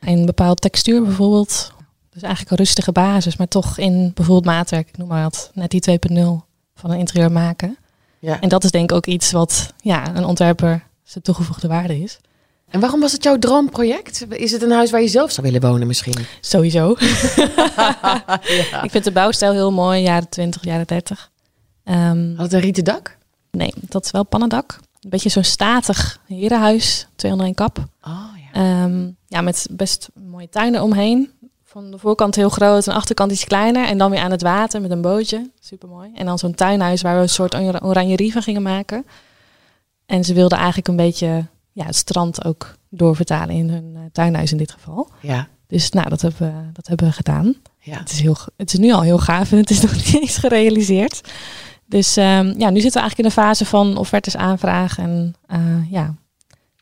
een 0.00 0.26
bepaald 0.26 0.60
textuur 0.60 1.02
bijvoorbeeld. 1.02 1.72
Dus 2.10 2.22
eigenlijk 2.22 2.50
een 2.50 2.56
rustige 2.56 2.92
basis, 2.92 3.36
maar 3.36 3.48
toch 3.48 3.78
in 3.78 4.10
bijvoorbeeld 4.14 4.54
maatwerk, 4.54 4.88
ik 4.88 4.96
noem 4.96 5.08
maar 5.08 5.22
wat, 5.22 5.50
net 5.54 5.70
die 5.70 5.98
2.0 6.10 6.16
van 6.74 6.90
een 6.90 6.98
interieur 6.98 7.32
maken. 7.32 7.76
Ja. 8.18 8.40
En 8.40 8.48
dat 8.48 8.64
is 8.64 8.70
denk 8.70 8.90
ik 8.90 8.96
ook 8.96 9.06
iets 9.06 9.30
wat 9.30 9.72
ja, 9.80 10.16
een 10.16 10.24
ontwerper 10.24 10.86
zijn 11.02 11.24
toegevoegde 11.24 11.68
waarde 11.68 12.00
is. 12.00 12.18
En 12.72 12.80
waarom 12.80 13.00
was 13.00 13.12
het 13.12 13.22
jouw 13.22 13.38
droomproject? 13.38 14.26
Is 14.30 14.52
het 14.52 14.62
een 14.62 14.70
huis 14.70 14.90
waar 14.90 15.00
je 15.00 15.08
zelf 15.08 15.30
zou 15.30 15.46
willen 15.46 15.68
wonen 15.70 15.86
misschien? 15.86 16.14
Sowieso. 16.40 16.96
ja. 18.70 18.82
Ik 18.82 18.90
vind 18.90 19.04
de 19.04 19.12
bouwstijl 19.12 19.52
heel 19.52 19.72
mooi, 19.72 20.00
jaren 20.02 20.28
20, 20.28 20.64
jaren 20.64 20.86
30. 20.86 21.30
Ehm, 21.84 22.34
Had 22.34 22.44
het 22.44 22.52
een 22.52 22.60
rieten 22.60 22.84
dak? 22.84 23.18
nee, 23.50 23.72
dat 23.88 24.04
is 24.04 24.10
wel 24.10 24.24
pannendak. 24.24 24.78
Een 25.00 25.10
beetje 25.10 25.28
zo'n 25.28 25.44
statig 25.44 26.18
herenhuis, 26.26 27.06
201 27.16 27.54
kap. 27.54 27.78
Oh 28.02 28.28
ja. 28.52 28.60
Ehm, 28.84 29.10
ja, 29.26 29.40
met 29.40 29.66
best 29.70 30.08
mooie 30.14 30.48
tuinen 30.48 30.82
omheen. 30.82 31.30
Van 31.64 31.90
de 31.90 31.98
voorkant 31.98 32.34
heel 32.34 32.48
groot 32.48 32.86
en 32.86 32.92
de 32.92 32.98
achterkant 32.98 33.32
iets 33.32 33.44
kleiner. 33.44 33.86
En 33.86 33.98
dan 33.98 34.10
weer 34.10 34.20
aan 34.20 34.30
het 34.30 34.42
water 34.42 34.80
met 34.80 34.90
een 34.90 35.00
bootje. 35.00 35.50
Super 35.60 35.88
mooi. 35.88 36.10
En 36.14 36.26
dan 36.26 36.38
zo'n 36.38 36.54
tuinhuis 36.54 37.02
waar 37.02 37.16
we 37.16 37.22
een 37.22 37.28
soort 37.28 37.54
ora- 37.54 37.80
oranjerie 37.82 38.32
van 38.32 38.42
gingen 38.42 38.62
maken. 38.62 39.06
En 40.06 40.24
ze 40.24 40.34
wilden 40.34 40.58
eigenlijk 40.58 40.88
een 40.88 40.96
beetje 40.96 41.46
ja, 41.72 41.84
het 41.84 41.96
strand 41.96 42.44
ook 42.44 42.76
doorvertalen 42.88 43.54
in 43.54 43.70
hun 43.70 43.92
eh, 43.94 44.02
tuinhuis 44.12 44.52
in 44.52 44.58
dit 44.58 44.72
geval. 44.72 45.08
Ja. 45.20 45.48
Dus 45.66 45.90
nou, 45.90 46.08
dat 46.08 46.20
hebben, 46.20 46.46
we, 46.46 46.72
dat 46.72 46.86
hebben 46.86 47.06
we 47.06 47.12
gedaan. 47.12 47.54
ja. 47.78 47.98
Het 47.98 48.12
is, 48.12 48.20
heel, 48.20 48.36
het 48.56 48.72
is 48.72 48.78
nu 48.78 48.92
al 48.92 49.02
heel 49.02 49.18
gaaf 49.18 49.52
en 49.52 49.58
het 49.58 49.70
is 49.70 49.80
nog 49.82 49.94
niet 49.94 50.20
eens 50.20 50.36
gerealiseerd. 50.36 51.20
Dus 51.86 52.16
ehm, 52.16 52.46
ja, 52.58 52.70
nu 52.70 52.80
zitten 52.80 52.92
we 52.92 53.00
eigenlijk 53.00 53.18
in 53.18 53.24
de 53.24 53.30
fase 53.30 53.64
van 53.64 53.96
offertes 53.96 54.36
aanvragen 54.36 55.04
en 55.04 55.34
eh, 55.46 55.90
ja, 55.90 56.14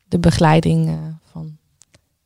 de 0.09 0.18
begeleiding 0.18 0.88
eh, 0.88 0.94
van 1.33 1.57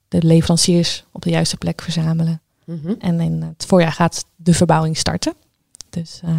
de 0.09 0.23
leveranciers 0.23 1.05
op 1.13 1.23
de 1.23 1.31
juiste 1.31 1.57
plek 1.57 1.83
verzamelen. 1.83 2.43
Mhm. 2.65 2.95
En 2.99 3.21
in 3.21 3.43
het 3.43 3.65
voorjaar 3.67 3.93
gaat 3.93 4.25
de 4.37 4.55
verbouwing 4.55 4.97
starten. 4.97 5.35
Dus 5.91 6.21
eh, 6.25 6.31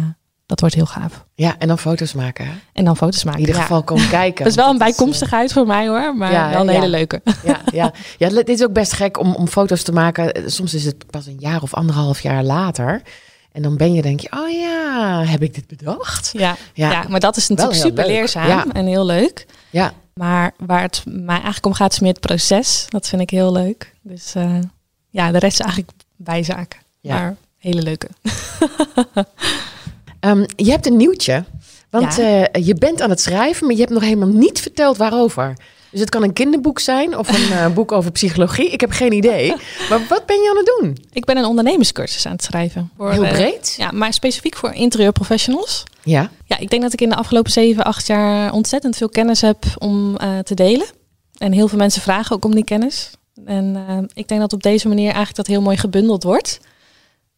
dat 0.46 0.60
wordt 0.60 0.74
heel 0.74 0.86
gaaf. 0.86 1.24
Ja, 1.34 1.54
en 1.58 1.68
dan 1.68 1.78
foto's 1.78 2.12
maken. 2.12 2.46
Hè? 2.46 2.52
En 2.72 2.84
dan 2.84 2.96
foto's 2.96 3.20
In 3.20 3.26
maken. 3.26 3.40
ieder 3.40 3.56
ja. 3.56 3.62
geval 3.62 3.82
komen 3.82 4.08
kijken. 4.20 4.38
Dat 4.44 4.46
is 4.52 4.54
wel 4.58 4.64
een 4.64 4.70
het 4.74 4.82
bijkomstigheid 4.82 5.52
voor 5.52 5.66
mij 5.66 5.88
hoor, 5.88 6.16
maar 6.16 6.32
Ja, 6.32 6.50
wel 6.50 6.60
een 6.60 6.66
ja. 6.66 6.72
hele 6.72 6.88
leuke. 6.88 7.20
eh, 7.24 7.34
ja, 7.44 7.60
ja. 7.72 7.92
ja, 8.18 8.28
dit 8.28 8.48
is 8.48 8.62
ook 8.62 8.72
best 8.72 8.92
gek 8.92 9.18
om, 9.18 9.34
om 9.34 9.48
foto's 9.48 9.82
te 9.82 9.92
maken. 9.92 10.50
Soms 10.50 10.74
is 10.74 10.84
het 10.84 11.06
pas 11.10 11.26
een 11.26 11.36
jaar 11.38 11.62
of 11.62 11.74
anderhalf 11.74 12.20
jaar 12.20 12.42
later. 12.44 13.02
En 13.52 13.62
dan 13.62 13.76
ben 13.76 13.94
je 13.94 14.02
denk 14.02 14.20
je, 14.20 14.32
oh 14.32 14.50
ja, 14.50 15.22
heb 15.24 15.42
ik 15.42 15.54
dit 15.54 15.66
bedacht? 15.66 16.30
Ja, 16.32 16.56
Ja, 16.74 16.90
ja. 16.90 17.04
maar 17.08 17.20
dat 17.20 17.36
is 17.36 17.48
natuurlijk 17.48 17.78
super 17.78 18.04
leuk. 18.06 18.12
leerzaam 18.16 18.46
Ja. 18.48 18.64
en 18.72 18.86
heel 18.86 19.06
leuk. 19.06 19.46
ja. 19.70 19.92
Maar 20.14 20.52
waar 20.66 20.82
het 20.82 21.02
mij 21.06 21.34
eigenlijk 21.34 21.66
om 21.66 21.72
gaat, 21.72 21.92
is 21.92 22.00
meer 22.00 22.10
het 22.12 22.20
proces. 22.20 22.86
Dat 22.88 23.08
vind 23.08 23.22
ik 23.22 23.30
heel 23.30 23.52
leuk. 23.52 23.94
Dus 24.02 24.34
eh, 24.34 24.58
ja, 25.10 25.30
de 25.32 25.38
rest 25.38 25.52
is 25.52 25.60
eigenlijk 25.66 25.92
bijzaken. 26.16 26.78
Ja. 27.00 27.14
Maar 27.14 27.36
hele 27.58 27.82
leuke. 27.82 28.08
Ehm, 30.26 30.44
je 30.56 30.70
hebt 30.70 30.86
een 30.86 30.96
nieuwtje. 30.96 31.44
Want 31.90 32.16
Ja. 32.16 32.46
eh, 32.48 32.66
je 32.66 32.74
bent 32.74 33.00
aan 33.00 33.10
het 33.10 33.20
schrijven, 33.20 33.66
maar 33.66 33.74
je 33.74 33.80
hebt 33.80 33.92
nog 33.92 34.02
helemaal 34.02 34.28
niet 34.28 34.60
verteld 34.60 34.96
waarover. 34.96 35.56
Dus 35.90 36.00
het 36.00 36.10
kan 36.10 36.22
een 36.22 36.32
kinderboek 36.32 36.78
zijn 36.78 37.18
of 37.18 37.28
een 37.28 37.56
eh, 37.56 37.68
boek 37.74 37.92
over 37.92 38.10
psychologie. 38.12 38.70
Ik 38.70 38.80
heb 38.80 38.90
geen 38.90 39.12
idee. 39.12 39.54
Maar 39.90 40.00
wat 40.08 40.26
ben 40.26 40.36
je 40.42 40.48
aan 40.50 40.56
het 40.56 40.72
doen? 40.80 41.06
Ik 41.12 41.24
ben 41.24 41.36
een 41.36 41.44
ondernemerscursus 41.44 42.26
aan 42.26 42.32
het 42.32 42.42
schrijven. 42.44 42.90
Voor, 42.96 43.12
Heel 43.12 43.24
eh, 43.24 43.32
breed? 43.32 43.74
ja, 43.78 43.90
maar 43.90 44.12
specifiek 44.12 44.56
voor 44.56 44.72
interieurprofessionals. 44.72 45.82
Ja. 46.02 46.30
Ja, 46.44 46.58
ik 46.58 46.70
denk 46.70 46.82
dat 46.82 46.92
ik 46.92 47.00
in 47.00 47.08
de 47.08 47.16
afgelopen 47.16 47.52
7, 47.52 47.84
8 47.84 48.06
jaar 48.06 48.52
ontzettend 48.52 48.96
veel 48.96 49.08
kennis 49.08 49.40
heb 49.40 49.64
om 49.78 50.16
te 50.42 50.54
delen. 50.54 50.86
En 51.36 51.52
heel 51.52 51.68
veel 51.68 51.78
mensen 51.78 52.02
vragen 52.02 52.36
ook 52.36 52.44
om 52.44 52.54
die 52.54 52.64
kennis. 52.64 53.10
En 53.44 53.76
ik 54.14 54.28
denk 54.28 54.40
dat 54.40 54.52
op 54.52 54.62
deze 54.62 54.88
manier 54.88 55.06
eigenlijk 55.06 55.36
dat 55.36 55.46
heel 55.46 55.60
mooi 55.62 55.76
gebundeld 55.76 56.22
wordt. 56.22 56.60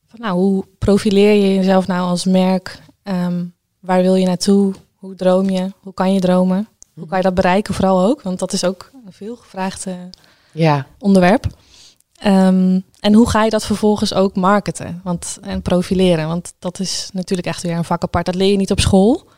Van, 0.09 0.21
nou, 0.21 0.39
hoe 0.39 0.65
profileer 0.79 1.33
je 1.35 1.55
jezelf 1.55 1.87
nou 1.87 2.09
als 2.09 2.25
merk? 2.25 2.79
Ehm, 3.03 3.45
waar 3.81 4.03
wil 4.03 4.15
je 4.15 4.27
naartoe? 4.27 4.75
Hoe 4.97 5.15
droom 5.15 5.51
je? 5.51 5.73
Hoe 5.81 5.95
kan 5.95 6.13
je 6.13 6.21
dromen? 6.21 6.69
Hoe 6.95 7.07
kan 7.07 7.17
je 7.17 7.23
dat 7.25 7.35
bereiken 7.35 7.75
vooral 7.75 8.01
ook? 8.05 8.23
Want 8.23 8.39
dat 8.39 8.53
is 8.53 8.65
ook 8.65 8.91
een 9.07 9.13
veel 9.13 9.37
gevraagd 9.37 9.87
Ja. 10.53 10.87
onderwerp. 10.99 11.47
Ehm, 12.15 12.81
en 13.01 13.13
hoe 13.15 13.29
ga 13.29 13.45
je 13.45 13.51
dat 13.51 13.65
vervolgens 13.67 14.15
ook 14.15 14.37
marketen 14.37 15.01
want, 15.05 15.39
en 15.43 15.63
profileren? 15.63 16.27
Want 16.27 16.53
dat 16.59 16.81
is 16.81 17.11
natuurlijk 17.13 17.49
echt 17.49 17.63
weer 17.63 17.77
een 17.77 17.85
vak 17.85 18.03
apart. 18.03 18.27
Dat 18.27 18.35
leer 18.35 18.51
je 18.51 18.57
niet 18.57 18.71
op 18.71 18.81
school. 18.81 19.29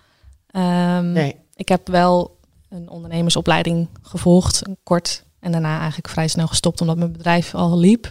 Ehm, 0.47 1.13
Nee. 1.13 1.37
Ik 1.55 1.69
heb 1.69 1.89
wel 1.89 2.39
een 2.69 2.89
ondernemersopleiding 2.91 3.89
gevolgd, 4.03 4.63
kort. 4.83 5.25
En 5.41 5.53
daarna 5.53 5.79
eigenlijk 5.79 6.09
vrij 6.09 6.29
snel 6.29 6.47
gestopt 6.47 6.81
omdat 6.81 6.97
mijn 6.97 7.13
bedrijf 7.13 7.55
al 7.55 7.79
liep. 7.79 8.11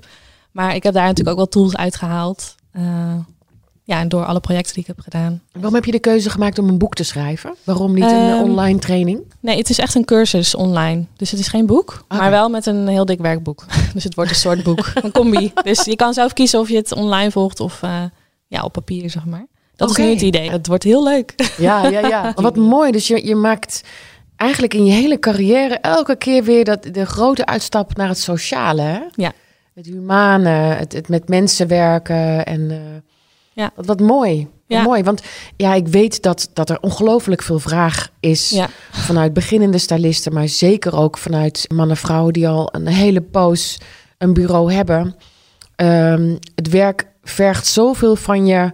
Maar 0.51 0.75
ik 0.75 0.83
heb 0.83 0.93
daar 0.93 1.03
natuurlijk 1.05 1.29
ook 1.29 1.35
wel 1.37 1.47
tools 1.61 1.75
uitgehaald. 1.75 2.55
Eh, 2.71 3.15
ja, 3.83 3.99
en 3.99 4.09
door 4.09 4.25
alle 4.25 4.39
projecten 4.39 4.73
die 4.73 4.81
ik 4.81 4.87
heb 4.87 4.99
gedaan. 4.99 5.41
Waarom 5.51 5.73
heb 5.73 5.85
je 5.85 5.91
de 5.91 5.99
keuze 5.99 6.29
gemaakt 6.29 6.59
om 6.59 6.69
een 6.69 6.77
boek 6.77 6.95
te 6.95 7.03
schrijven? 7.03 7.55
Waarom 7.63 7.93
niet 7.93 8.03
een 8.03 8.09
eh, 8.09 8.31
Ehm, 8.31 8.43
online 8.43 8.79
training? 8.79 9.33
Nee, 9.39 9.57
het 9.57 9.69
is 9.69 9.79
echt 9.79 9.95
een 9.95 10.05
cursus 10.05 10.55
online. 10.55 11.05
Dus 11.15 11.31
het 11.31 11.39
is 11.39 11.47
geen 11.47 11.65
boek, 11.65 12.01
Oké. 12.03 12.15
maar 12.15 12.29
wel 12.29 12.49
met 12.49 12.65
een 12.65 12.87
heel 12.87 13.05
dik 13.05 13.19
werkboek. 13.19 13.65
Dus 13.93 14.03
het 14.03 14.15
wordt 14.15 14.29
een 14.29 14.37
soort 14.37 14.63
boek, 14.63 14.91
een 14.93 15.11
combi. 15.11 15.51
Dus 15.63 15.85
je 15.85 15.95
kan 15.95 16.13
zelf 16.13 16.33
kiezen 16.33 16.59
of 16.59 16.69
je 16.69 16.75
het 16.75 16.93
online 16.93 17.31
volgt 17.31 17.59
of 17.59 17.83
eh, 17.83 18.03
ja, 18.47 18.63
op 18.63 18.71
papier, 18.73 19.09
zeg 19.09 19.25
maar. 19.25 19.45
Dat 19.75 19.89
is 19.89 19.95
nu 19.95 20.09
het 20.09 20.21
idee. 20.21 20.51
Het 20.51 20.67
wordt 20.67 20.83
heel 20.83 21.03
leuk. 21.03 21.53
Ja, 21.57 21.87
ja, 21.87 22.07
ja. 22.07 22.33
Wat 22.35 22.55
mooi. 22.55 22.91
Dus 22.91 23.07
je, 23.07 23.25
je 23.25 23.35
maakt 23.35 23.81
eigenlijk 24.35 24.73
in 24.73 24.85
je 24.85 24.91
hele 24.91 25.19
carrière 25.19 25.75
elke 25.75 26.15
keer 26.15 26.43
weer 26.43 26.65
dat, 26.65 26.83
de 26.91 27.05
grote 27.05 27.45
uitstap 27.45 27.95
naar 27.95 28.07
het 28.07 28.19
sociale. 28.19 28.81
Hè? 28.81 28.99
Ja. 29.15 29.31
Het 29.79 29.87
humane, 29.87 30.49
het, 30.49 30.93
het 30.93 31.09
met 31.09 31.27
mensen 31.29 31.67
werken. 31.67 32.45
En 32.45 32.59
uh, 32.61 32.77
Ja. 33.53 33.71
wat, 33.75 33.85
wat 33.85 33.99
mooi. 33.99 34.37
Wat 34.41 34.77
Ja. 34.77 34.81
mooi. 34.83 35.03
Want 35.03 35.21
ja, 35.55 35.73
ik 35.73 35.87
weet 35.87 36.21
dat, 36.23 36.49
dat 36.53 36.69
er 36.69 36.79
ongelooflijk 36.81 37.41
veel 37.41 37.59
vraag 37.59 38.09
is 38.19 38.49
Ja. 38.49 38.67
vanuit 38.91 39.33
beginnende 39.33 39.77
stylisten, 39.77 40.33
maar 40.33 40.47
zeker 40.47 40.95
ook 40.95 41.17
vanuit 41.17 41.65
mannen 41.69 41.95
en 41.95 42.01
vrouwen 42.01 42.33
die 42.33 42.47
al 42.47 42.69
een 42.71 42.87
hele 42.87 43.21
poos 43.21 43.77
een 44.17 44.33
bureau 44.33 44.73
hebben. 44.73 45.15
Ehm, 45.75 46.35
het 46.55 46.69
werk 46.69 47.07
vergt 47.23 47.67
zoveel 47.67 48.15
van 48.15 48.45
je. 48.45 48.71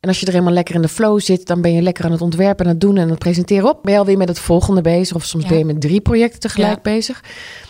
En 0.00 0.08
als 0.08 0.20
je 0.20 0.26
er 0.26 0.34
eenmaal 0.34 0.52
lekker 0.52 0.74
in 0.74 0.82
de 0.82 0.88
flow 0.88 1.20
zit, 1.20 1.46
dan 1.46 1.60
ben 1.60 1.72
je 1.72 1.82
lekker 1.82 2.04
aan 2.04 2.12
het 2.12 2.20
ontwerpen 2.20 2.64
en 2.64 2.70
het 2.70 2.80
doen 2.80 2.96
en 2.96 3.08
het 3.08 3.18
presenteren 3.18 3.68
op. 3.68 3.78
Ben 3.82 3.92
je 3.92 3.98
alweer 3.98 4.16
met 4.18 4.28
het 4.28 4.38
volgende 4.38 4.80
bezig, 4.80 5.16
of 5.16 5.24
soms 5.24 5.42
Ja. 5.42 5.48
ben 5.48 5.58
je 5.58 5.64
met 5.64 5.80
drie 5.80 6.00
projecten 6.00 6.40
tegelijk 6.40 6.82
bezig. 6.82 7.22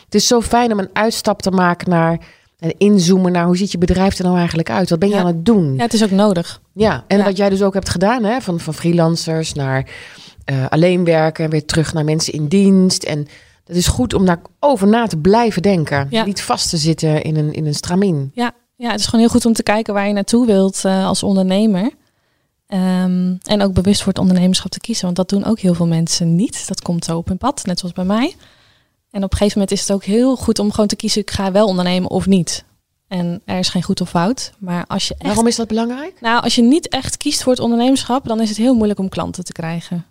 Het 0.04 0.14
is 0.14 0.26
zo 0.26 0.40
fijn 0.40 0.72
om 0.72 0.78
een 0.78 0.90
uitstap 0.92 1.42
te 1.42 1.50
maken 1.50 1.90
naar 1.90 2.18
en 2.58 2.74
inzoomen 2.78 3.32
naar 3.32 3.46
hoe 3.46 3.56
ziet 3.56 3.72
je 3.72 3.78
bedrijf 3.78 4.18
er 4.18 4.24
nou 4.24 4.36
eigenlijk 4.36 4.70
uit? 4.70 4.90
Wat 4.90 4.98
ben 4.98 5.08
je 5.08 5.14
Ja. 5.14 5.20
aan 5.20 5.26
het 5.26 5.44
doen? 5.44 5.74
ja, 5.74 5.82
het 5.82 5.92
is 5.94 6.04
ook 6.04 6.10
nodig. 6.10 6.60
Ja, 6.72 7.04
en 7.06 7.18
Ja. 7.18 7.24
wat 7.24 7.36
jij 7.36 7.48
dus 7.48 7.62
ook 7.62 7.74
hebt 7.74 7.88
gedaan, 7.88 8.24
hè? 8.24 8.40
Van, 8.40 8.60
van 8.60 8.74
freelancers 8.74 9.52
naar 9.52 9.88
eh, 10.44 10.66
alleen 10.68 11.04
werken, 11.04 11.44
en 11.44 11.50
weer 11.50 11.64
terug 11.64 11.92
naar 11.92 12.04
mensen 12.04 12.32
in 12.32 12.46
dienst. 12.48 13.02
En 13.02 13.26
het 13.64 13.76
is 13.76 13.86
goed 13.86 14.14
om 14.14 14.26
daar 14.26 14.40
over 14.60 14.88
na 14.88 15.06
te 15.06 15.16
blijven 15.16 15.62
denken. 15.62 16.06
Ja. 16.10 16.24
Niet 16.24 16.42
vast 16.42 16.70
te 16.70 16.76
zitten 16.76 17.22
in 17.22 17.36
een, 17.36 17.52
in 17.52 17.66
een 17.66 17.74
stramien. 17.74 18.30
Ja, 18.34 18.52
ja, 18.76 18.90
het 18.90 19.00
is 19.00 19.04
gewoon 19.06 19.20
heel 19.20 19.30
goed 19.30 19.46
om 19.46 19.52
te 19.52 19.62
kijken 19.62 19.94
waar 19.94 20.06
je 20.06 20.12
naartoe 20.12 20.46
wilt 20.46 20.84
eh, 20.84 21.06
als 21.06 21.22
ondernemer. 21.22 21.90
Ehm, 22.66 23.34
en 23.42 23.62
ook 23.62 23.72
bewust 23.72 23.98
voor 24.02 24.08
het 24.12 24.18
ondernemerschap 24.20 24.70
te 24.70 24.80
kiezen. 24.80 25.04
Want 25.04 25.16
dat 25.16 25.28
doen 25.28 25.44
ook 25.44 25.58
heel 25.58 25.74
veel 25.74 25.86
mensen 25.86 26.34
niet. 26.36 26.68
Dat 26.68 26.82
komt 26.82 27.04
zo 27.04 27.16
op 27.16 27.28
hun 27.28 27.38
pad, 27.38 27.64
net 27.64 27.78
zoals 27.78 27.94
bij 27.94 28.04
mij. 28.04 28.34
En 29.16 29.24
op 29.24 29.32
een 29.32 29.38
gegeven 29.38 29.58
moment 29.58 29.78
is 29.78 29.80
het 29.80 29.92
ook 29.92 30.04
heel 30.04 30.36
goed 30.36 30.58
om 30.58 30.70
gewoon 30.70 30.86
te 30.86 30.96
kiezen... 30.96 31.20
ik 31.20 31.30
ga 31.30 31.52
wel 31.52 31.66
ondernemen 31.66 32.10
of 32.10 32.26
niet. 32.26 32.64
En 33.08 33.42
er 33.44 33.58
is 33.58 33.68
geen 33.68 33.82
goed 33.82 34.00
of 34.00 34.08
fout. 34.08 34.52
Maar 34.58 34.84
als 34.86 35.08
je 35.08 35.14
echt 35.14 35.26
Waarom 35.26 35.46
is 35.46 35.56
dat 35.56 35.68
belangrijk? 35.68 36.20
Nou, 36.20 36.42
als 36.42 36.54
je 36.54 36.62
niet 36.62 36.88
echt 36.88 37.16
kiest 37.16 37.42
voor 37.42 37.52
het 37.52 37.60
ondernemerschap, 37.60 38.26
dan 38.26 38.40
is 38.40 38.48
het 38.48 38.58
heel 38.58 38.74
moeilijk 38.74 38.98
om 38.98 39.08
klanten 39.08 39.44
te 39.44 39.52
krijgen. 39.52 40.04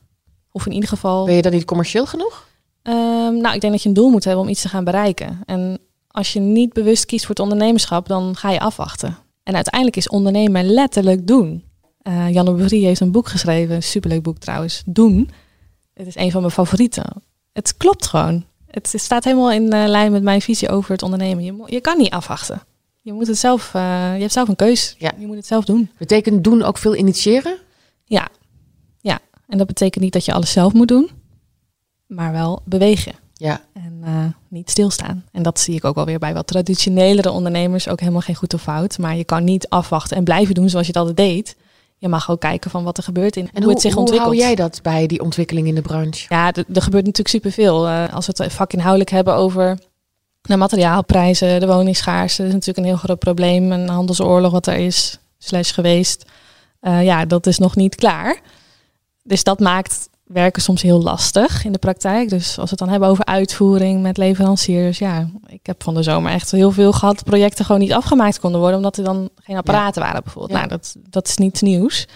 Of 0.52 0.66
in 0.66 0.72
ieder 0.72 0.90
geval. 0.90 1.26
Ben 1.26 1.36
je 1.36 1.42
dan 1.42 1.52
niet 1.52 1.66
commercieel 1.66 2.06
genoeg? 2.06 2.48
Ehm, 2.82 3.38
nou, 3.38 3.56
ik 3.56 3.62
denk 3.62 3.74
dat 3.74 3.82
je 3.82 3.90
een 3.90 3.96
doel 3.96 4.10
moet 4.10 4.24
hebben 4.24 4.44
om 4.44 4.50
iets 4.50 4.62
te 4.62 4.70
gaan 4.70 4.84
bereiken. 4.84 5.42
En 5.46 5.80
als 6.08 6.34
je 6.34 6.40
niet 6.40 6.74
bewust 6.74 7.06
kiest 7.06 7.26
voor 7.26 7.36
het 7.36 7.44
ondernemerschap, 7.44 8.08
dan 8.08 8.36
ga 8.36 8.52
je 8.52 8.60
afwachten. 8.60 9.18
En 9.44 9.56
uiteindelijk 9.56 9.96
is 9.96 10.10
ondernemen 10.10 10.66
letterlijk 10.66 11.28
doen. 11.28 11.64
Eh 12.02 12.34
Janne 12.34 12.54
Brie 12.54 12.86
heeft 12.86 13.00
een 13.00 13.12
boek 13.12 13.28
geschreven, 13.28 13.76
een 13.76 13.84
superleuk 13.84 14.24
boek 14.24 14.38
trouwens. 14.38 14.84
Doen. 14.86 15.30
Het 15.94 16.08
is 16.08 16.16
een 16.16 16.32
van 16.32 16.42
mijn 16.42 16.54
favorieten. 16.54 17.24
Het 17.54 17.78
klopt 17.78 18.06
gewoon. 18.06 18.46
Het 18.76 18.94
staat 19.02 19.24
helemaal 19.24 19.52
in 19.52 19.72
eh, 19.74 19.88
lijn 19.88 20.12
met 20.12 20.24
mijn 20.24 20.42
visie 20.42 20.70
over 20.70 20.92
het 20.92 21.04
ondernemen. 21.04 21.44
Je, 21.44 21.64
je 21.66 21.82
kan 21.82 21.98
niet 21.98 22.10
afwachten. 22.12 22.62
Je 23.02 23.14
moet 23.14 23.28
het 23.28 23.38
zelf. 23.38 23.74
eh, 23.74 23.82
je 24.14 24.20
hebt 24.20 24.32
zelf 24.34 24.48
een 24.48 24.56
keus. 24.56 24.96
Ja. 24.98 25.12
Je 25.18 25.26
moet 25.28 25.36
het 25.36 25.46
zelf 25.46 25.66
doen. 25.66 25.90
Betekent 25.98 26.44
doen 26.44 26.64
ook 26.64 26.78
veel 26.78 26.96
initiëren? 26.96 27.58
Ja, 28.06 28.28
ja. 29.02 29.20
En 29.48 29.58
dat 29.58 29.68
betekent 29.68 30.04
niet 30.04 30.14
dat 30.14 30.26
je 30.26 30.34
alles 30.34 30.52
zelf 30.52 30.74
moet 30.74 30.88
doen, 30.88 31.10
maar 32.08 32.32
wel 32.32 32.62
bewegen 32.66 33.14
Ja. 33.34 33.62
en 33.74 34.00
eh, 34.04 34.26
niet 34.48 34.70
stilstaan. 34.70 35.24
En 35.32 35.44
dat 35.44 35.60
zie 35.60 35.76
ik 35.76 35.86
ook 35.86 35.96
wel 35.96 36.06
weer 36.06 36.20
bij 36.20 36.34
wat 36.34 36.48
traditionelere 36.48 37.32
ondernemers, 37.32 37.88
ook 37.88 38.00
helemaal 38.00 38.22
geen 38.22 38.36
goed 38.36 38.54
of 38.54 38.62
fout. 38.62 38.98
Maar 38.98 39.16
je 39.18 39.24
kan 39.24 39.44
niet 39.44 39.70
afwachten 39.70 40.18
en 40.18 40.24
blijven 40.24 40.56
doen 40.56 40.70
zoals 40.70 40.86
je 40.88 40.92
het 40.92 41.02
altijd 41.08 41.18
deed. 41.30 41.56
Je 42.06 42.12
mag 42.12 42.32
ook 42.32 42.40
kijken 42.40 42.72
van 42.72 42.84
wat 42.84 42.98
er 42.98 43.04
gebeurt 43.04 43.36
in 43.36 43.50
En 43.54 43.64
hoe, 43.64 43.72
het 43.72 43.82
zich 43.82 43.92
hoe 43.92 44.00
ontwikkelt. 44.00 44.32
hou 44.32 44.46
jij 44.46 44.56
dat 44.56 44.80
bij 44.82 45.08
die 45.08 45.22
ontwikkeling 45.22 45.68
in 45.68 45.76
de 45.76 45.82
branche? 45.82 46.26
Ja, 46.30 46.48
er 46.54 46.64
gebeurt 46.68 47.06
natuurlijk 47.06 47.28
superveel. 47.28 47.88
Eh 47.88 48.14
als 48.14 48.28
we 48.28 48.34
het 48.36 48.54
vakinhoudelijk 48.54 49.10
hebben 49.10 49.34
over 49.36 49.78
de 50.42 50.58
materiaalprijzen, 50.58 51.60
de 51.60 51.68
woningschaarste, 51.68 52.42
dat 52.42 52.48
is 52.48 52.54
natuurlijk 52.54 52.88
een 52.88 52.94
heel 52.94 53.04
groot 53.04 53.20
probleem. 53.20 53.72
Een 53.72 53.90
handelsoorlog 53.90 54.52
wat 54.52 54.68
er 54.68 54.76
is, 54.76 55.20
slash 55.38 55.74
geweest. 55.74 56.26
Eh, 56.80 57.04
ja, 57.04 57.26
dat 57.26 57.48
is 57.48 57.58
nog 57.58 57.76
niet 57.76 57.96
klaar. 57.96 58.40
Dus 59.24 59.44
dat 59.44 59.60
maakt 59.60 60.10
werken 60.26 60.62
soms 60.62 60.82
heel 60.82 61.02
lastig 61.02 61.66
in 61.66 61.72
de 61.72 61.78
praktijk. 61.78 62.30
Dus 62.30 62.48
als 62.48 62.56
we 62.56 62.70
het 62.70 62.80
dan 62.80 62.90
hebben 62.90 63.10
over 63.10 63.26
uitvoering 63.26 64.02
met 64.02 64.18
leveranciers. 64.18 64.98
Ja, 64.98 65.30
ik 65.48 65.66
heb 65.66 65.84
van 65.84 65.94
de 65.94 66.04
zomer 66.04 66.32
echt 66.32 66.52
heel 66.52 66.72
veel 66.72 66.92
gehad. 66.92 67.24
Projecten 67.24 67.66
gewoon 67.66 67.82
niet 67.82 67.94
afgemaakt 67.94 68.40
konden 68.40 68.60
worden. 68.60 68.78
Omdat 68.78 68.98
er 68.98 69.04
dan 69.04 69.30
geen 69.36 69.58
apparaten 69.58 70.02
waren 70.02 70.24
bijvoorbeeld. 70.24 70.60
Ja. 70.60 70.66
Nou, 70.66 70.70
dat, 70.70 70.96
dat 71.10 71.28
is 71.28 71.38
niets 71.38 71.62
nieuws. 71.62 72.08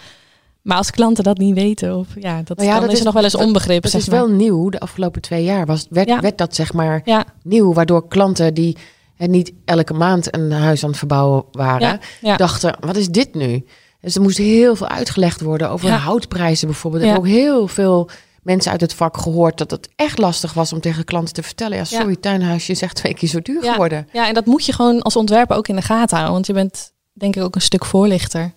Maar 0.62 0.78
als 0.78 0.92
klanten 0.92 1.24
dat 1.24 1.38
niet 1.38 1.56
weten, 1.56 1.98
of 1.98 2.08
ja, 2.16 2.42
dat, 2.44 2.58
Nou 2.58 2.70
ja, 2.70 2.76
dan 2.76 2.84
dat 2.84 2.92
is 2.92 3.00
er 3.00 3.06
nog 3.06 3.14
wel 3.14 3.24
eens 3.24 3.36
onbegrip. 3.36 3.88
Zeg 3.88 4.02
is 4.02 4.08
maar. 4.08 4.20
wel 4.20 4.30
nieuw. 4.30 4.70
De 4.70 4.80
afgelopen 4.80 5.22
twee 5.22 5.44
jaar 5.44 5.66
was, 5.66 5.88
werd, 5.90 6.08
Ja. 6.08 6.20
werd 6.20 6.38
dat 6.38 6.56
zeg 6.56 6.74
maar 6.74 7.02
Ja, 7.06 7.26
nieuw. 7.44 7.74
Waardoor 7.74 8.08
klanten 8.08 8.54
die 8.54 8.78
hè, 9.16 9.26
niet 9.26 9.54
elke 9.66 9.94
maand 9.94 10.36
een 10.36 10.52
huis 10.52 10.84
aan 10.84 10.90
het 10.90 10.98
verbouwen 10.98 11.44
waren, 11.52 12.00
dachten, 12.36 12.76
wat 12.80 12.96
is 12.96 13.08
dit 13.08 13.34
nu? 13.34 13.66
Dus 14.02 14.16
er 14.16 14.22
moest 14.22 14.38
heel 14.38 14.76
veel 14.76 14.88
uitgelegd 14.88 15.42
worden 15.42 15.70
over 15.70 15.88
Ja. 15.88 15.98
houtprijzen 15.98 16.68
bijvoorbeeld. 16.68 17.04
Ik 17.04 17.10
Ja. 17.10 17.16
heb 17.16 17.24
ook 17.26 17.30
heel 17.30 17.68
veel 17.68 18.10
mensen 18.44 18.72
uit 18.72 18.82
het 18.82 18.94
vak 18.94 19.18
gehoord 19.18 19.58
dat 19.58 19.72
het 19.72 19.90
echt 19.96 20.18
lastig 20.18 20.54
was 20.54 20.74
om 20.74 20.80
tegen 20.82 21.04
klanten 21.04 21.34
te 21.34 21.44
vertellen. 21.44 21.78
Ja, 21.78 21.84
sorry, 21.84 22.16
tuinhuisje 22.16 22.72
is 22.72 22.82
echt 22.82 22.96
twee 22.96 23.14
keer 23.14 23.30
zo 23.30 23.42
duur 23.42 23.64
geworden. 23.64 24.08
ja, 24.14 24.28
en 24.28 24.34
dat 24.34 24.46
moet 24.46 24.66
je 24.66 24.74
gewoon 24.74 25.02
als 25.02 25.16
ontwerper 25.16 25.56
ook 25.58 25.68
in 25.68 25.76
de 25.76 25.82
gaten 25.82 26.16
houden. 26.16 26.34
Want 26.34 26.48
je 26.48 26.54
bent 26.54 26.92
denk 27.14 27.36
ik 27.36 27.44
ook 27.44 27.56
een 27.56 27.62
stuk 27.62 27.86
voorlichter. 27.86 28.54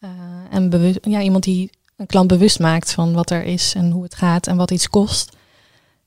Eh, 0.00 0.10
en 0.50 0.70
bewust, 0.70 0.98
ja, 1.02 1.20
iemand 1.20 1.44
die 1.44 1.70
een 1.96 2.06
klant 2.06 2.26
bewust 2.28 2.58
maakt 2.58 2.92
van 2.92 3.12
wat 3.12 3.30
er 3.30 3.42
is 3.44 3.72
en 3.76 3.90
hoe 3.90 4.02
het 4.02 4.14
gaat 4.14 4.46
en 4.46 4.56
wat 4.56 4.70
iets 4.70 4.88
kost. 4.88 5.36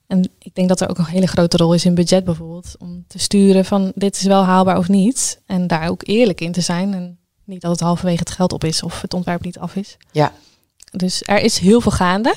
En 0.07 0.29
ik 0.39 0.55
denk 0.55 0.67
dat 0.69 0.81
er 0.81 0.89
ook 0.89 0.97
een 0.97 1.05
hele 1.05 1.27
grote 1.27 1.57
rol 1.57 1.73
is 1.73 1.85
in 1.85 1.95
budget 1.95 2.23
bijvoorbeeld. 2.23 2.75
Om 2.79 3.03
te 3.07 3.19
sturen 3.19 3.65
van 3.65 3.91
dit 3.95 4.15
is 4.15 4.23
wel 4.23 4.43
haalbaar 4.43 4.77
of 4.77 4.87
niet. 4.87 5.41
En 5.45 5.67
daar 5.67 5.89
ook 5.89 6.01
eerlijk 6.05 6.41
in 6.41 6.51
te 6.51 6.61
zijn. 6.61 6.93
En 6.93 7.17
niet 7.51 7.61
dat 7.61 7.71
het 7.71 7.79
halverwege 7.79 8.19
het 8.19 8.31
geld 8.31 8.53
op 8.53 8.63
is 8.63 8.83
of 8.83 9.01
het 9.01 9.13
ontwerp 9.13 9.43
niet 9.43 9.59
af 9.59 9.75
is. 9.75 9.97
Ja. 10.11 10.31
Dus 10.91 11.23
er 11.25 11.39
is 11.39 11.57
heel 11.57 11.81
veel 11.81 11.91
gaande. 11.91 12.35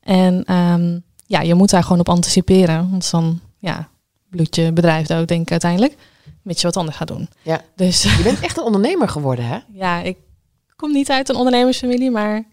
En 0.00 0.44
ehm, 0.44 0.98
ja, 1.26 1.40
je 1.40 1.54
moet 1.54 1.70
daar 1.70 1.82
gewoon 1.82 2.00
op 2.00 2.08
anticiperen. 2.08 2.90
Want 2.90 3.10
dan 3.10 3.40
ja, 3.58 3.88
bloedt 4.30 4.56
je 4.56 4.72
bedrijf 4.72 5.06
dood, 5.06 5.28
denk 5.28 5.42
ik 5.42 5.50
uiteindelijk. 5.50 5.96
Mits 6.42 6.60
je 6.60 6.66
wat 6.66 6.76
anders 6.76 6.96
gaat 6.96 7.08
doen. 7.08 7.28
Ja. 7.42 7.60
Dus 7.76 8.02
Je 8.02 8.22
bent 8.22 8.40
echt 8.46 8.56
een 8.56 8.64
ondernemer 8.64 9.08
geworden, 9.08 9.44
hè? 9.44 9.58
ja, 9.72 10.00
ik 10.00 10.16
kom 10.76 10.92
niet 10.92 11.10
uit 11.10 11.28
een 11.28 11.36
ondernemersfamilie, 11.36 12.10
maar 12.10 12.44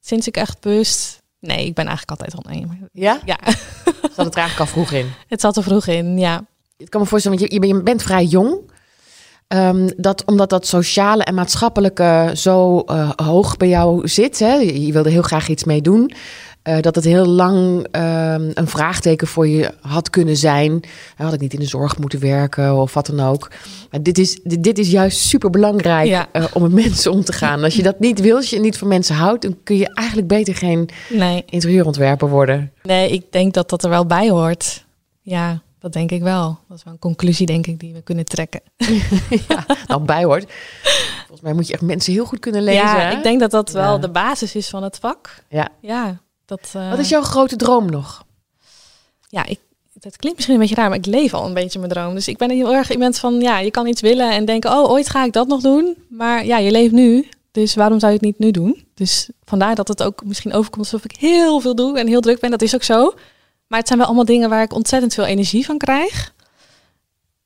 sinds 0.00 0.26
ik 0.26 0.36
echt 0.36 0.60
bewust... 0.60 1.18
Nee, 1.38 1.66
ik 1.66 1.74
ben 1.74 1.86
eigenlijk 1.86 2.20
altijd 2.20 2.44
ondernemer. 2.44 2.88
Ja? 2.92 3.20
Ja, 3.24 3.38
Zat 3.84 4.24
het 4.24 4.34
er 4.34 4.40
eigenlijk 4.40 4.58
al 4.58 4.66
vroeg 4.66 4.92
in. 4.92 5.10
het 5.28 5.40
zat 5.40 5.56
er 5.56 5.62
vroeg 5.62 5.86
in, 5.86 6.18
ja. 6.18 6.44
Ik 6.76 6.90
kan 6.90 7.00
me 7.00 7.06
voorstellen, 7.06 7.38
want 7.38 7.52
je 7.52 7.82
bent 7.82 8.02
vrij 8.02 8.24
jong. 8.24 8.70
Ehm, 9.50 9.88
dat, 9.96 10.24
omdat 10.26 10.50
dat 10.50 10.66
sociale 10.66 11.22
en 11.24 11.34
maatschappelijke 11.34 12.30
zo 12.34 12.78
eh, 12.80 13.10
hoog 13.16 13.56
bij 13.56 13.68
jou 13.68 14.08
zit. 14.08 14.38
Hè? 14.38 14.54
Je, 14.54 14.86
je 14.86 14.92
wilde 14.92 15.10
heel 15.10 15.22
graag 15.22 15.48
iets 15.48 15.64
mee 15.64 15.82
doen. 15.82 16.10
eh, 16.62 16.80
dat 16.80 16.94
het 16.94 17.04
heel 17.04 17.26
lang 17.26 17.86
ehm, 17.90 18.50
een 18.54 18.66
vraagteken 18.66 19.26
voor 19.26 19.48
je 19.48 19.70
had 19.80 20.10
kunnen 20.10 20.36
zijn. 20.36 20.80
Had 21.16 21.32
ik 21.32 21.40
niet 21.40 21.52
in 21.52 21.58
de 21.60 21.66
zorg 21.66 21.98
moeten 21.98 22.20
werken 22.20 22.76
of 22.76 22.94
wat 22.94 23.06
dan 23.06 23.20
ook. 23.20 23.50
Maar 23.90 24.02
dit 24.02 24.18
is, 24.18 24.40
dit, 24.44 24.62
dit 24.62 24.78
is 24.78 24.90
juist 24.90 25.18
super 25.18 25.50
belangrijk 25.50 26.06
Ja. 26.08 26.28
om 26.52 26.62
met 26.62 26.72
mensen 26.72 27.12
om 27.12 27.24
te 27.24 27.32
gaan. 27.32 27.64
Als 27.64 27.74
je 27.76 27.82
dat 27.82 28.00
niet 28.00 28.20
wil, 28.20 28.36
als 28.36 28.50
je 28.50 28.60
niet 28.60 28.78
van 28.78 28.88
mensen 28.88 29.14
houdt, 29.14 29.42
dan 29.42 29.56
kun 29.64 29.76
je 29.76 29.94
eigenlijk 29.94 30.28
beter 30.28 30.54
geen 30.54 30.88
Nee, 31.08 31.42
interieurontwerper 31.46 32.28
worden. 32.28 32.72
nee, 32.82 33.10
ik 33.10 33.32
denk 33.32 33.54
dat 33.54 33.68
dat 33.70 33.84
er 33.84 33.90
wel 33.90 34.06
bij 34.06 34.28
hoort. 34.30 34.84
Ja, 35.22 35.62
dat 35.80 35.92
denk 35.92 36.10
ik 36.10 36.22
wel. 36.22 36.58
Dat 36.68 36.76
is 36.78 36.84
wel 36.84 36.92
een 36.92 36.98
conclusie, 36.98 37.46
denk 37.46 37.66
ik, 37.66 37.78
die 37.80 37.92
we 37.92 38.02
kunnen 38.02 38.24
trekken. 38.24 38.60
ja, 39.48 39.66
nou 39.86 40.00
bij 40.02 40.24
hoort. 40.24 40.52
Volgens 41.18 41.40
mij 41.40 41.52
moet 41.52 41.66
je 41.66 41.72
echt 41.72 41.82
mensen 41.82 42.12
heel 42.12 42.24
goed 42.24 42.38
kunnen 42.38 42.62
lezen. 42.62 42.82
ja, 42.82 42.98
hè? 42.98 43.16
ik 43.16 43.22
denk 43.22 43.40
dat 43.40 43.50
dat 43.50 43.70
wel 43.70 43.92
Ja. 43.94 43.98
de 43.98 44.10
basis 44.10 44.54
is 44.54 44.68
van 44.68 44.82
het 44.82 44.96
vak. 44.98 45.44
Ja. 45.48 45.68
Ja, 45.80 46.20
dat... 46.44 46.70
eh, 46.72 46.90
Wat 46.90 46.98
is 46.98 47.08
jouw 47.08 47.22
grote 47.22 47.56
droom 47.56 47.90
nog? 47.90 48.24
Ja, 49.28 49.46
ik, 49.46 49.58
dat 49.92 50.16
klinkt 50.16 50.36
misschien 50.36 50.54
een 50.54 50.60
beetje 50.66 50.80
raar, 50.80 50.88
maar 50.88 50.98
ik 50.98 51.06
leef 51.06 51.34
al 51.34 51.46
een 51.46 51.54
beetje 51.54 51.78
mijn 51.78 51.90
droom. 51.92 52.14
Dus 52.14 52.28
ik 52.28 52.36
ben 52.38 52.50
heel 52.50 52.74
erg 52.74 52.90
iemand 52.90 53.18
van, 53.18 53.40
ja, 53.40 53.58
je 53.58 53.70
kan 53.70 53.86
iets 53.86 54.00
willen 54.00 54.30
en 54.30 54.44
denken, 54.44 54.70
oh, 54.70 54.90
ooit 54.90 55.08
ga 55.08 55.24
ik 55.24 55.32
dat 55.32 55.46
nog 55.48 55.60
doen. 55.60 55.96
Maar 56.08 56.44
ja, 56.46 56.58
je 56.58 56.70
leeft 56.70 56.92
nu, 56.92 57.28
dus 57.50 57.74
waarom 57.74 57.98
zou 58.00 58.12
je 58.12 58.18
het 58.18 58.26
niet 58.26 58.38
nu 58.38 58.50
doen? 58.50 58.84
Dus 58.94 59.28
vandaar 59.44 59.74
dat 59.74 59.88
het 59.88 60.02
ook 60.02 60.24
misschien 60.24 60.52
overkomt 60.52 60.84
alsof 60.84 61.04
ik 61.04 61.16
heel 61.18 61.60
veel 61.60 61.74
doe 61.74 61.98
en 61.98 62.06
heel 62.06 62.20
druk 62.20 62.40
ben. 62.40 62.50
Dat 62.50 62.62
is 62.62 62.74
ook 62.74 62.82
zo. 62.82 63.14
Maar 63.70 63.78
het 63.78 63.88
zijn 63.88 63.98
wel 63.98 64.08
allemaal 64.08 64.24
dingen 64.24 64.48
waar 64.48 64.62
ik 64.62 64.72
ontzettend 64.72 65.14
veel 65.14 65.24
energie 65.24 65.64
van 65.64 65.78
krijg. 65.78 66.34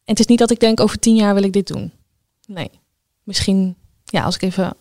En 0.04 0.12
het 0.12 0.20
is 0.20 0.26
niet 0.26 0.38
dat 0.38 0.50
ik 0.50 0.60
denk, 0.60 0.80
over 0.80 0.98
tien 0.98 1.16
jaar 1.16 1.34
wil 1.34 1.42
ik 1.42 1.52
dit 1.52 1.66
doen. 1.66 1.92
Nee. 2.46 2.70
Misschien, 3.22 3.76
ja, 4.04 4.22
als 4.24 4.34
ik 4.34 4.42
even 4.42 4.76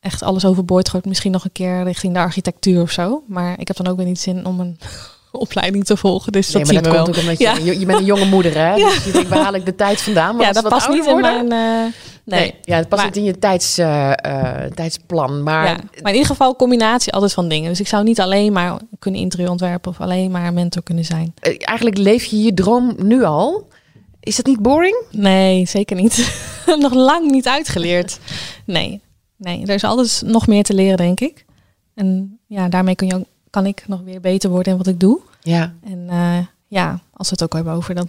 echt 0.00 0.22
alles 0.22 0.44
overboord 0.44 0.88
gooi, 0.88 1.02
misschien 1.06 1.32
nog 1.32 1.44
een 1.44 1.52
keer 1.52 1.82
richting 1.82 2.14
de 2.14 2.18
architectuur 2.18 2.82
of 2.82 2.90
zo. 2.90 3.22
Maar 3.26 3.60
ik 3.60 3.66
heb 3.66 3.76
dan 3.76 3.86
ook 3.86 3.96
weer 3.96 4.06
niet 4.06 4.20
zin 4.20 4.46
om 4.46 4.60
een 4.60 4.78
opleiding 5.32 5.84
te 5.84 5.96
volgen. 5.96 6.32
Dus 6.32 6.52
Nee, 6.52 6.64
dat 6.64 6.86
wel. 6.86 7.06
ook 7.06 7.16
omdat 7.16 7.38
je, 7.38 7.44
Ja. 7.44 7.56
je, 7.56 7.78
je 7.78 7.86
bent 7.86 7.98
een 7.98 8.04
jonge 8.04 8.24
moeder, 8.24 8.54
hè? 8.54 8.74
Ja. 8.82 8.88
Dus 8.88 9.04
je 9.04 9.12
denkt, 9.12 9.28
waar 9.28 9.42
haal 9.42 9.54
ik 9.54 9.64
de 9.66 9.74
tijd 9.74 10.02
vandaan? 10.02 10.36
Maar 10.36 10.46
ja, 10.46 10.52
dat 10.52 10.68
past 10.68 10.88
niet 10.88 11.06
ouder 11.06 11.14
in 11.16 11.30
worden- 11.32 11.48
mijn... 11.48 11.86
eh, 11.86 11.92
nee. 12.24 12.54
Ja, 12.62 12.76
het 12.76 12.88
past 12.88 13.02
Maar- 13.02 13.10
niet 13.10 13.20
in 13.20 13.24
je 13.24 13.38
tijds, 13.38 13.78
eh, 13.78 14.12
eh, 14.12 14.72
tijdsplan. 14.72 15.42
Maar 15.42 15.66
ja. 15.66 15.72
maar 15.74 16.12
in 16.12 16.18
ieder 16.18 16.26
geval 16.30 16.56
combinatie 16.56 17.12
altijd 17.12 17.32
van 17.32 17.48
dingen. 17.48 17.68
Dus 17.68 17.80
ik 17.80 17.88
zou 17.88 18.04
niet 18.04 18.20
alleen 18.20 18.52
maar 18.52 18.78
kunnen 18.98 19.20
interieur 19.20 19.50
ontwerpen 19.50 19.90
of 19.90 20.00
alleen 20.00 20.30
maar 20.30 20.52
mentor 20.52 20.82
kunnen 20.82 21.04
zijn. 21.04 21.34
eigenlijk 21.58 21.98
leef 21.98 22.24
je 22.24 22.42
je 22.42 22.54
droom 22.54 22.94
nu 22.98 23.22
al. 23.24 23.68
Is 24.20 24.36
dat 24.36 24.46
niet 24.46 24.60
boring? 24.60 24.96
Nee, 25.10 25.66
zeker 25.66 25.96
niet. 25.96 26.32
nog 26.78 26.94
lang 26.94 27.30
niet 27.30 27.48
uitgeleerd. 27.48 28.18
Nee, 28.66 29.00
nee, 29.36 29.62
er 29.66 29.74
is 29.74 29.84
altijd 29.84 30.22
nog 30.26 30.46
meer 30.46 30.62
te 30.62 30.74
leren, 30.74 30.96
denk 30.96 31.20
ik. 31.20 31.44
En 31.94 32.38
ja, 32.46 32.68
daarmee 32.68 32.94
kun 32.94 33.06
je 33.06 33.14
ook, 33.14 33.24
kan 33.52 33.66
ik 33.66 33.84
nog 33.86 34.00
weer 34.04 34.20
beter 34.20 34.50
worden 34.50 34.72
in 34.72 34.78
wat 34.78 34.86
ik 34.86 35.00
doe. 35.00 35.20
Ja. 35.40 35.72
En 35.84 36.04
eh, 36.08 36.38
ja, 36.66 37.00
als 37.12 37.28
we 37.28 37.34
het 37.34 37.42
ook 37.42 37.52
hebben 37.52 37.72
over 37.72 37.94
dat 37.94 38.08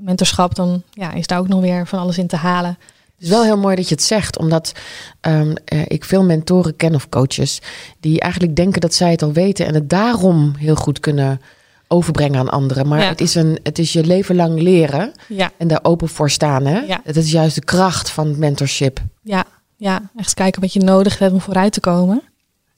mentorschap, 0.00 0.54
dan 0.54 0.82
ja, 0.90 1.12
is 1.12 1.26
daar 1.26 1.38
ook 1.38 1.48
nog 1.48 1.60
weer 1.60 1.86
van 1.86 1.98
alles 1.98 2.18
in 2.18 2.26
te 2.26 2.36
halen. 2.36 2.78
Het 3.14 3.28
is 3.28 3.28
wel 3.28 3.44
heel 3.44 3.58
mooi 3.58 3.76
dat 3.76 3.88
je 3.88 3.94
het 3.94 4.04
zegt, 4.04 4.38
omdat 4.38 4.72
ehm, 5.20 5.54
eh, 5.64 5.80
ik 5.86 6.04
veel 6.04 6.24
mentoren 6.24 6.76
ken 6.76 6.94
of 6.94 7.08
coaches 7.08 7.60
die 8.00 8.20
eigenlijk 8.20 8.56
denken 8.56 8.80
dat 8.80 8.94
zij 8.94 9.10
het 9.10 9.22
al 9.22 9.32
weten 9.32 9.66
en 9.66 9.74
het 9.74 9.90
daarom 9.90 10.54
heel 10.58 10.74
goed 10.74 11.00
kunnen 11.00 11.40
overbrengen 11.88 12.38
aan 12.38 12.48
anderen. 12.48 12.88
Maar 12.88 13.00
Ja. 13.00 13.08
het, 13.08 13.20
is 13.20 13.34
een, 13.34 13.58
het 13.62 13.78
is 13.78 13.92
je 13.92 14.04
leven 14.04 14.34
lang 14.36 14.60
leren 14.60 15.12
Ja, 15.28 15.50
en 15.56 15.68
daar 15.68 15.80
open 15.82 16.08
voor 16.08 16.30
staan. 16.30 16.64
Hè? 16.66 16.78
Ja. 16.80 17.00
Dat 17.04 17.16
is 17.16 17.30
juist 17.30 17.54
de 17.54 17.64
kracht 17.64 18.10
van 18.10 18.38
mentorship. 18.38 19.00
ja, 19.22 19.44
ja, 19.76 20.10
echt 20.16 20.34
kijken 20.34 20.60
wat 20.60 20.72
je 20.72 20.80
nodig 20.80 21.18
hebt 21.18 21.32
om 21.32 21.40
vooruit 21.40 21.72
te 21.72 21.80
komen. 21.80 22.22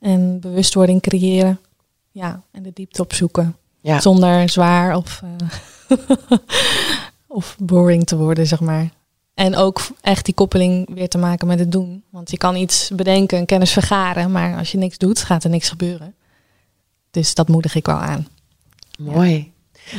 En 0.00 0.40
bewustwording 0.40 1.00
creëren. 1.00 1.58
Ja, 2.12 2.42
en 2.50 2.62
de 2.62 2.70
diepte 2.74 3.02
opzoeken. 3.02 3.56
Ja. 3.80 4.00
Zonder 4.00 4.48
zwaar 4.48 4.96
of, 4.96 5.22
eh, 5.88 5.98
of 7.26 7.56
boring 7.58 8.04
te 8.04 8.16
worden, 8.16 8.46
zeg 8.46 8.60
maar. 8.60 8.90
En 9.34 9.56
ook 9.56 9.80
echt 10.00 10.24
die 10.24 10.34
koppeling 10.34 10.94
weer 10.94 11.08
te 11.08 11.18
maken 11.18 11.46
met 11.46 11.58
het 11.58 11.72
doen. 11.72 12.04
Want 12.10 12.30
je 12.30 12.36
kan 12.36 12.56
iets 12.56 12.90
bedenken 12.94 13.38
en 13.38 13.46
kennis 13.46 13.72
vergaren, 13.72 14.32
maar 14.32 14.56
als 14.56 14.72
je 14.72 14.78
niks 14.78 14.98
doet, 14.98 15.24
gaat 15.24 15.44
er 15.44 15.50
niks 15.50 15.68
gebeuren. 15.68 16.14
Dus 17.10 17.34
dat 17.34 17.48
moedig 17.48 17.74
ik 17.74 17.86
wel 17.86 17.96
aan. 17.96 18.28
Mooi. 18.98 19.52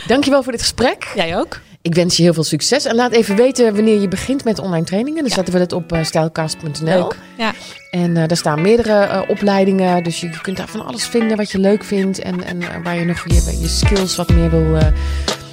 Dankjewel 0.08 0.43
voor 0.43 0.52
dit 0.52 0.62
gesprek. 0.62 1.12
Jij 1.15 1.38
ook? 1.38 1.62
Ik 1.84 1.96
wens 1.96 2.17
je 2.17 2.24
heel 2.24 2.34
veel 2.34 2.43
succes. 2.43 2.86
En 2.86 2.96
laat 2.96 3.12
even 3.12 3.36
weten 3.36 3.76
wanneer 3.76 4.02
je 4.02 4.08
begint 4.08 4.43
met 4.43 4.60
online 4.60 4.86
trainingen. 4.86 5.22
Dan 5.24 5.32
zetten 5.32 5.54
we 5.54 5.60
dat 5.60 5.72
op 5.74 5.93
uh, 5.93 6.04
stijlcast.nl. 6.04 6.84
Leuk. 6.84 7.15
Ja. 7.38 7.52
En 7.91 8.10
uh, 8.10 8.28
daar 8.28 8.38
staan 8.38 8.62
meerdere 8.62 9.08
uh, 9.08 9.22
opleidingen. 9.28 10.04
Dus 10.04 10.19
je, 10.19 10.28
je 10.28 10.41
kunt 10.41 10.58
daar 10.58 10.67
van 10.67 10.86
alles 10.86 11.06
vinden 11.08 11.38
wat 11.38 11.52
je 11.52 11.58
leuk 11.60 11.84
vindt. 11.84 12.19
En, 12.19 12.43
en 12.43 12.84
waar 12.84 12.96
je 12.96 13.06
nog 13.06 13.24
je, 13.28 13.58
je 13.62 13.67
skills 13.67 14.15
wat 14.15 14.30
meer 14.30 14.50
wil, 14.50 14.78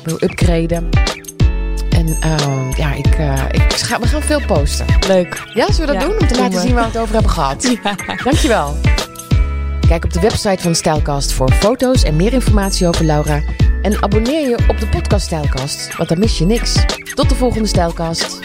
wil 0.05 0.17
upgraden. 0.21 0.89
En 1.91 2.07
uh, 2.07 2.71
ja, 2.77 2.93
ik, 2.93 3.07
ik 3.53 3.73
ga, 3.73 4.01
we 4.01 4.07
gaan 4.07 4.23
veel 4.23 4.41
posten. 4.47 4.87
Leuk. 5.07 5.43
Ja, 5.55 5.73
zullen 5.73 5.87
we 5.87 5.93
dat 5.93 6.03
Ja, 6.03 6.09
doen? 6.09 6.19
Om 6.21 6.27
te 6.27 6.37
laten 6.37 6.55
we. 6.55 6.61
zien 6.67 6.75
waar 6.75 6.85
we 6.85 6.91
het 6.91 6.99
over 7.01 7.15
hebben 7.15 7.33
gehad. 7.33 7.63
Ja. 7.83 7.95
Dankjewel. 8.25 8.77
Kijk 9.89 10.05
op 10.05 10.13
de 10.13 10.21
website 10.21 10.63
van 10.63 10.75
Stijlcast 10.75 11.33
voor 11.33 11.53
foto's 11.53 12.03
en 12.03 12.17
meer 12.17 12.33
informatie 12.33 12.89
over 12.89 13.05
Laura. 13.05 13.43
En 13.83 14.03
abonneer 14.03 14.49
je 14.49 14.59
op 14.69 14.81
de 14.81 14.89
podcast 14.89 15.27
Stijlcast, 15.27 15.97
want 15.97 16.09
dan 16.09 16.19
mis 16.19 16.39
je 16.39 16.45
niks. 16.45 16.85
Tot 17.15 17.29
de 17.29 17.35
volgende 17.35 17.69
Stijlcast. 17.69 18.39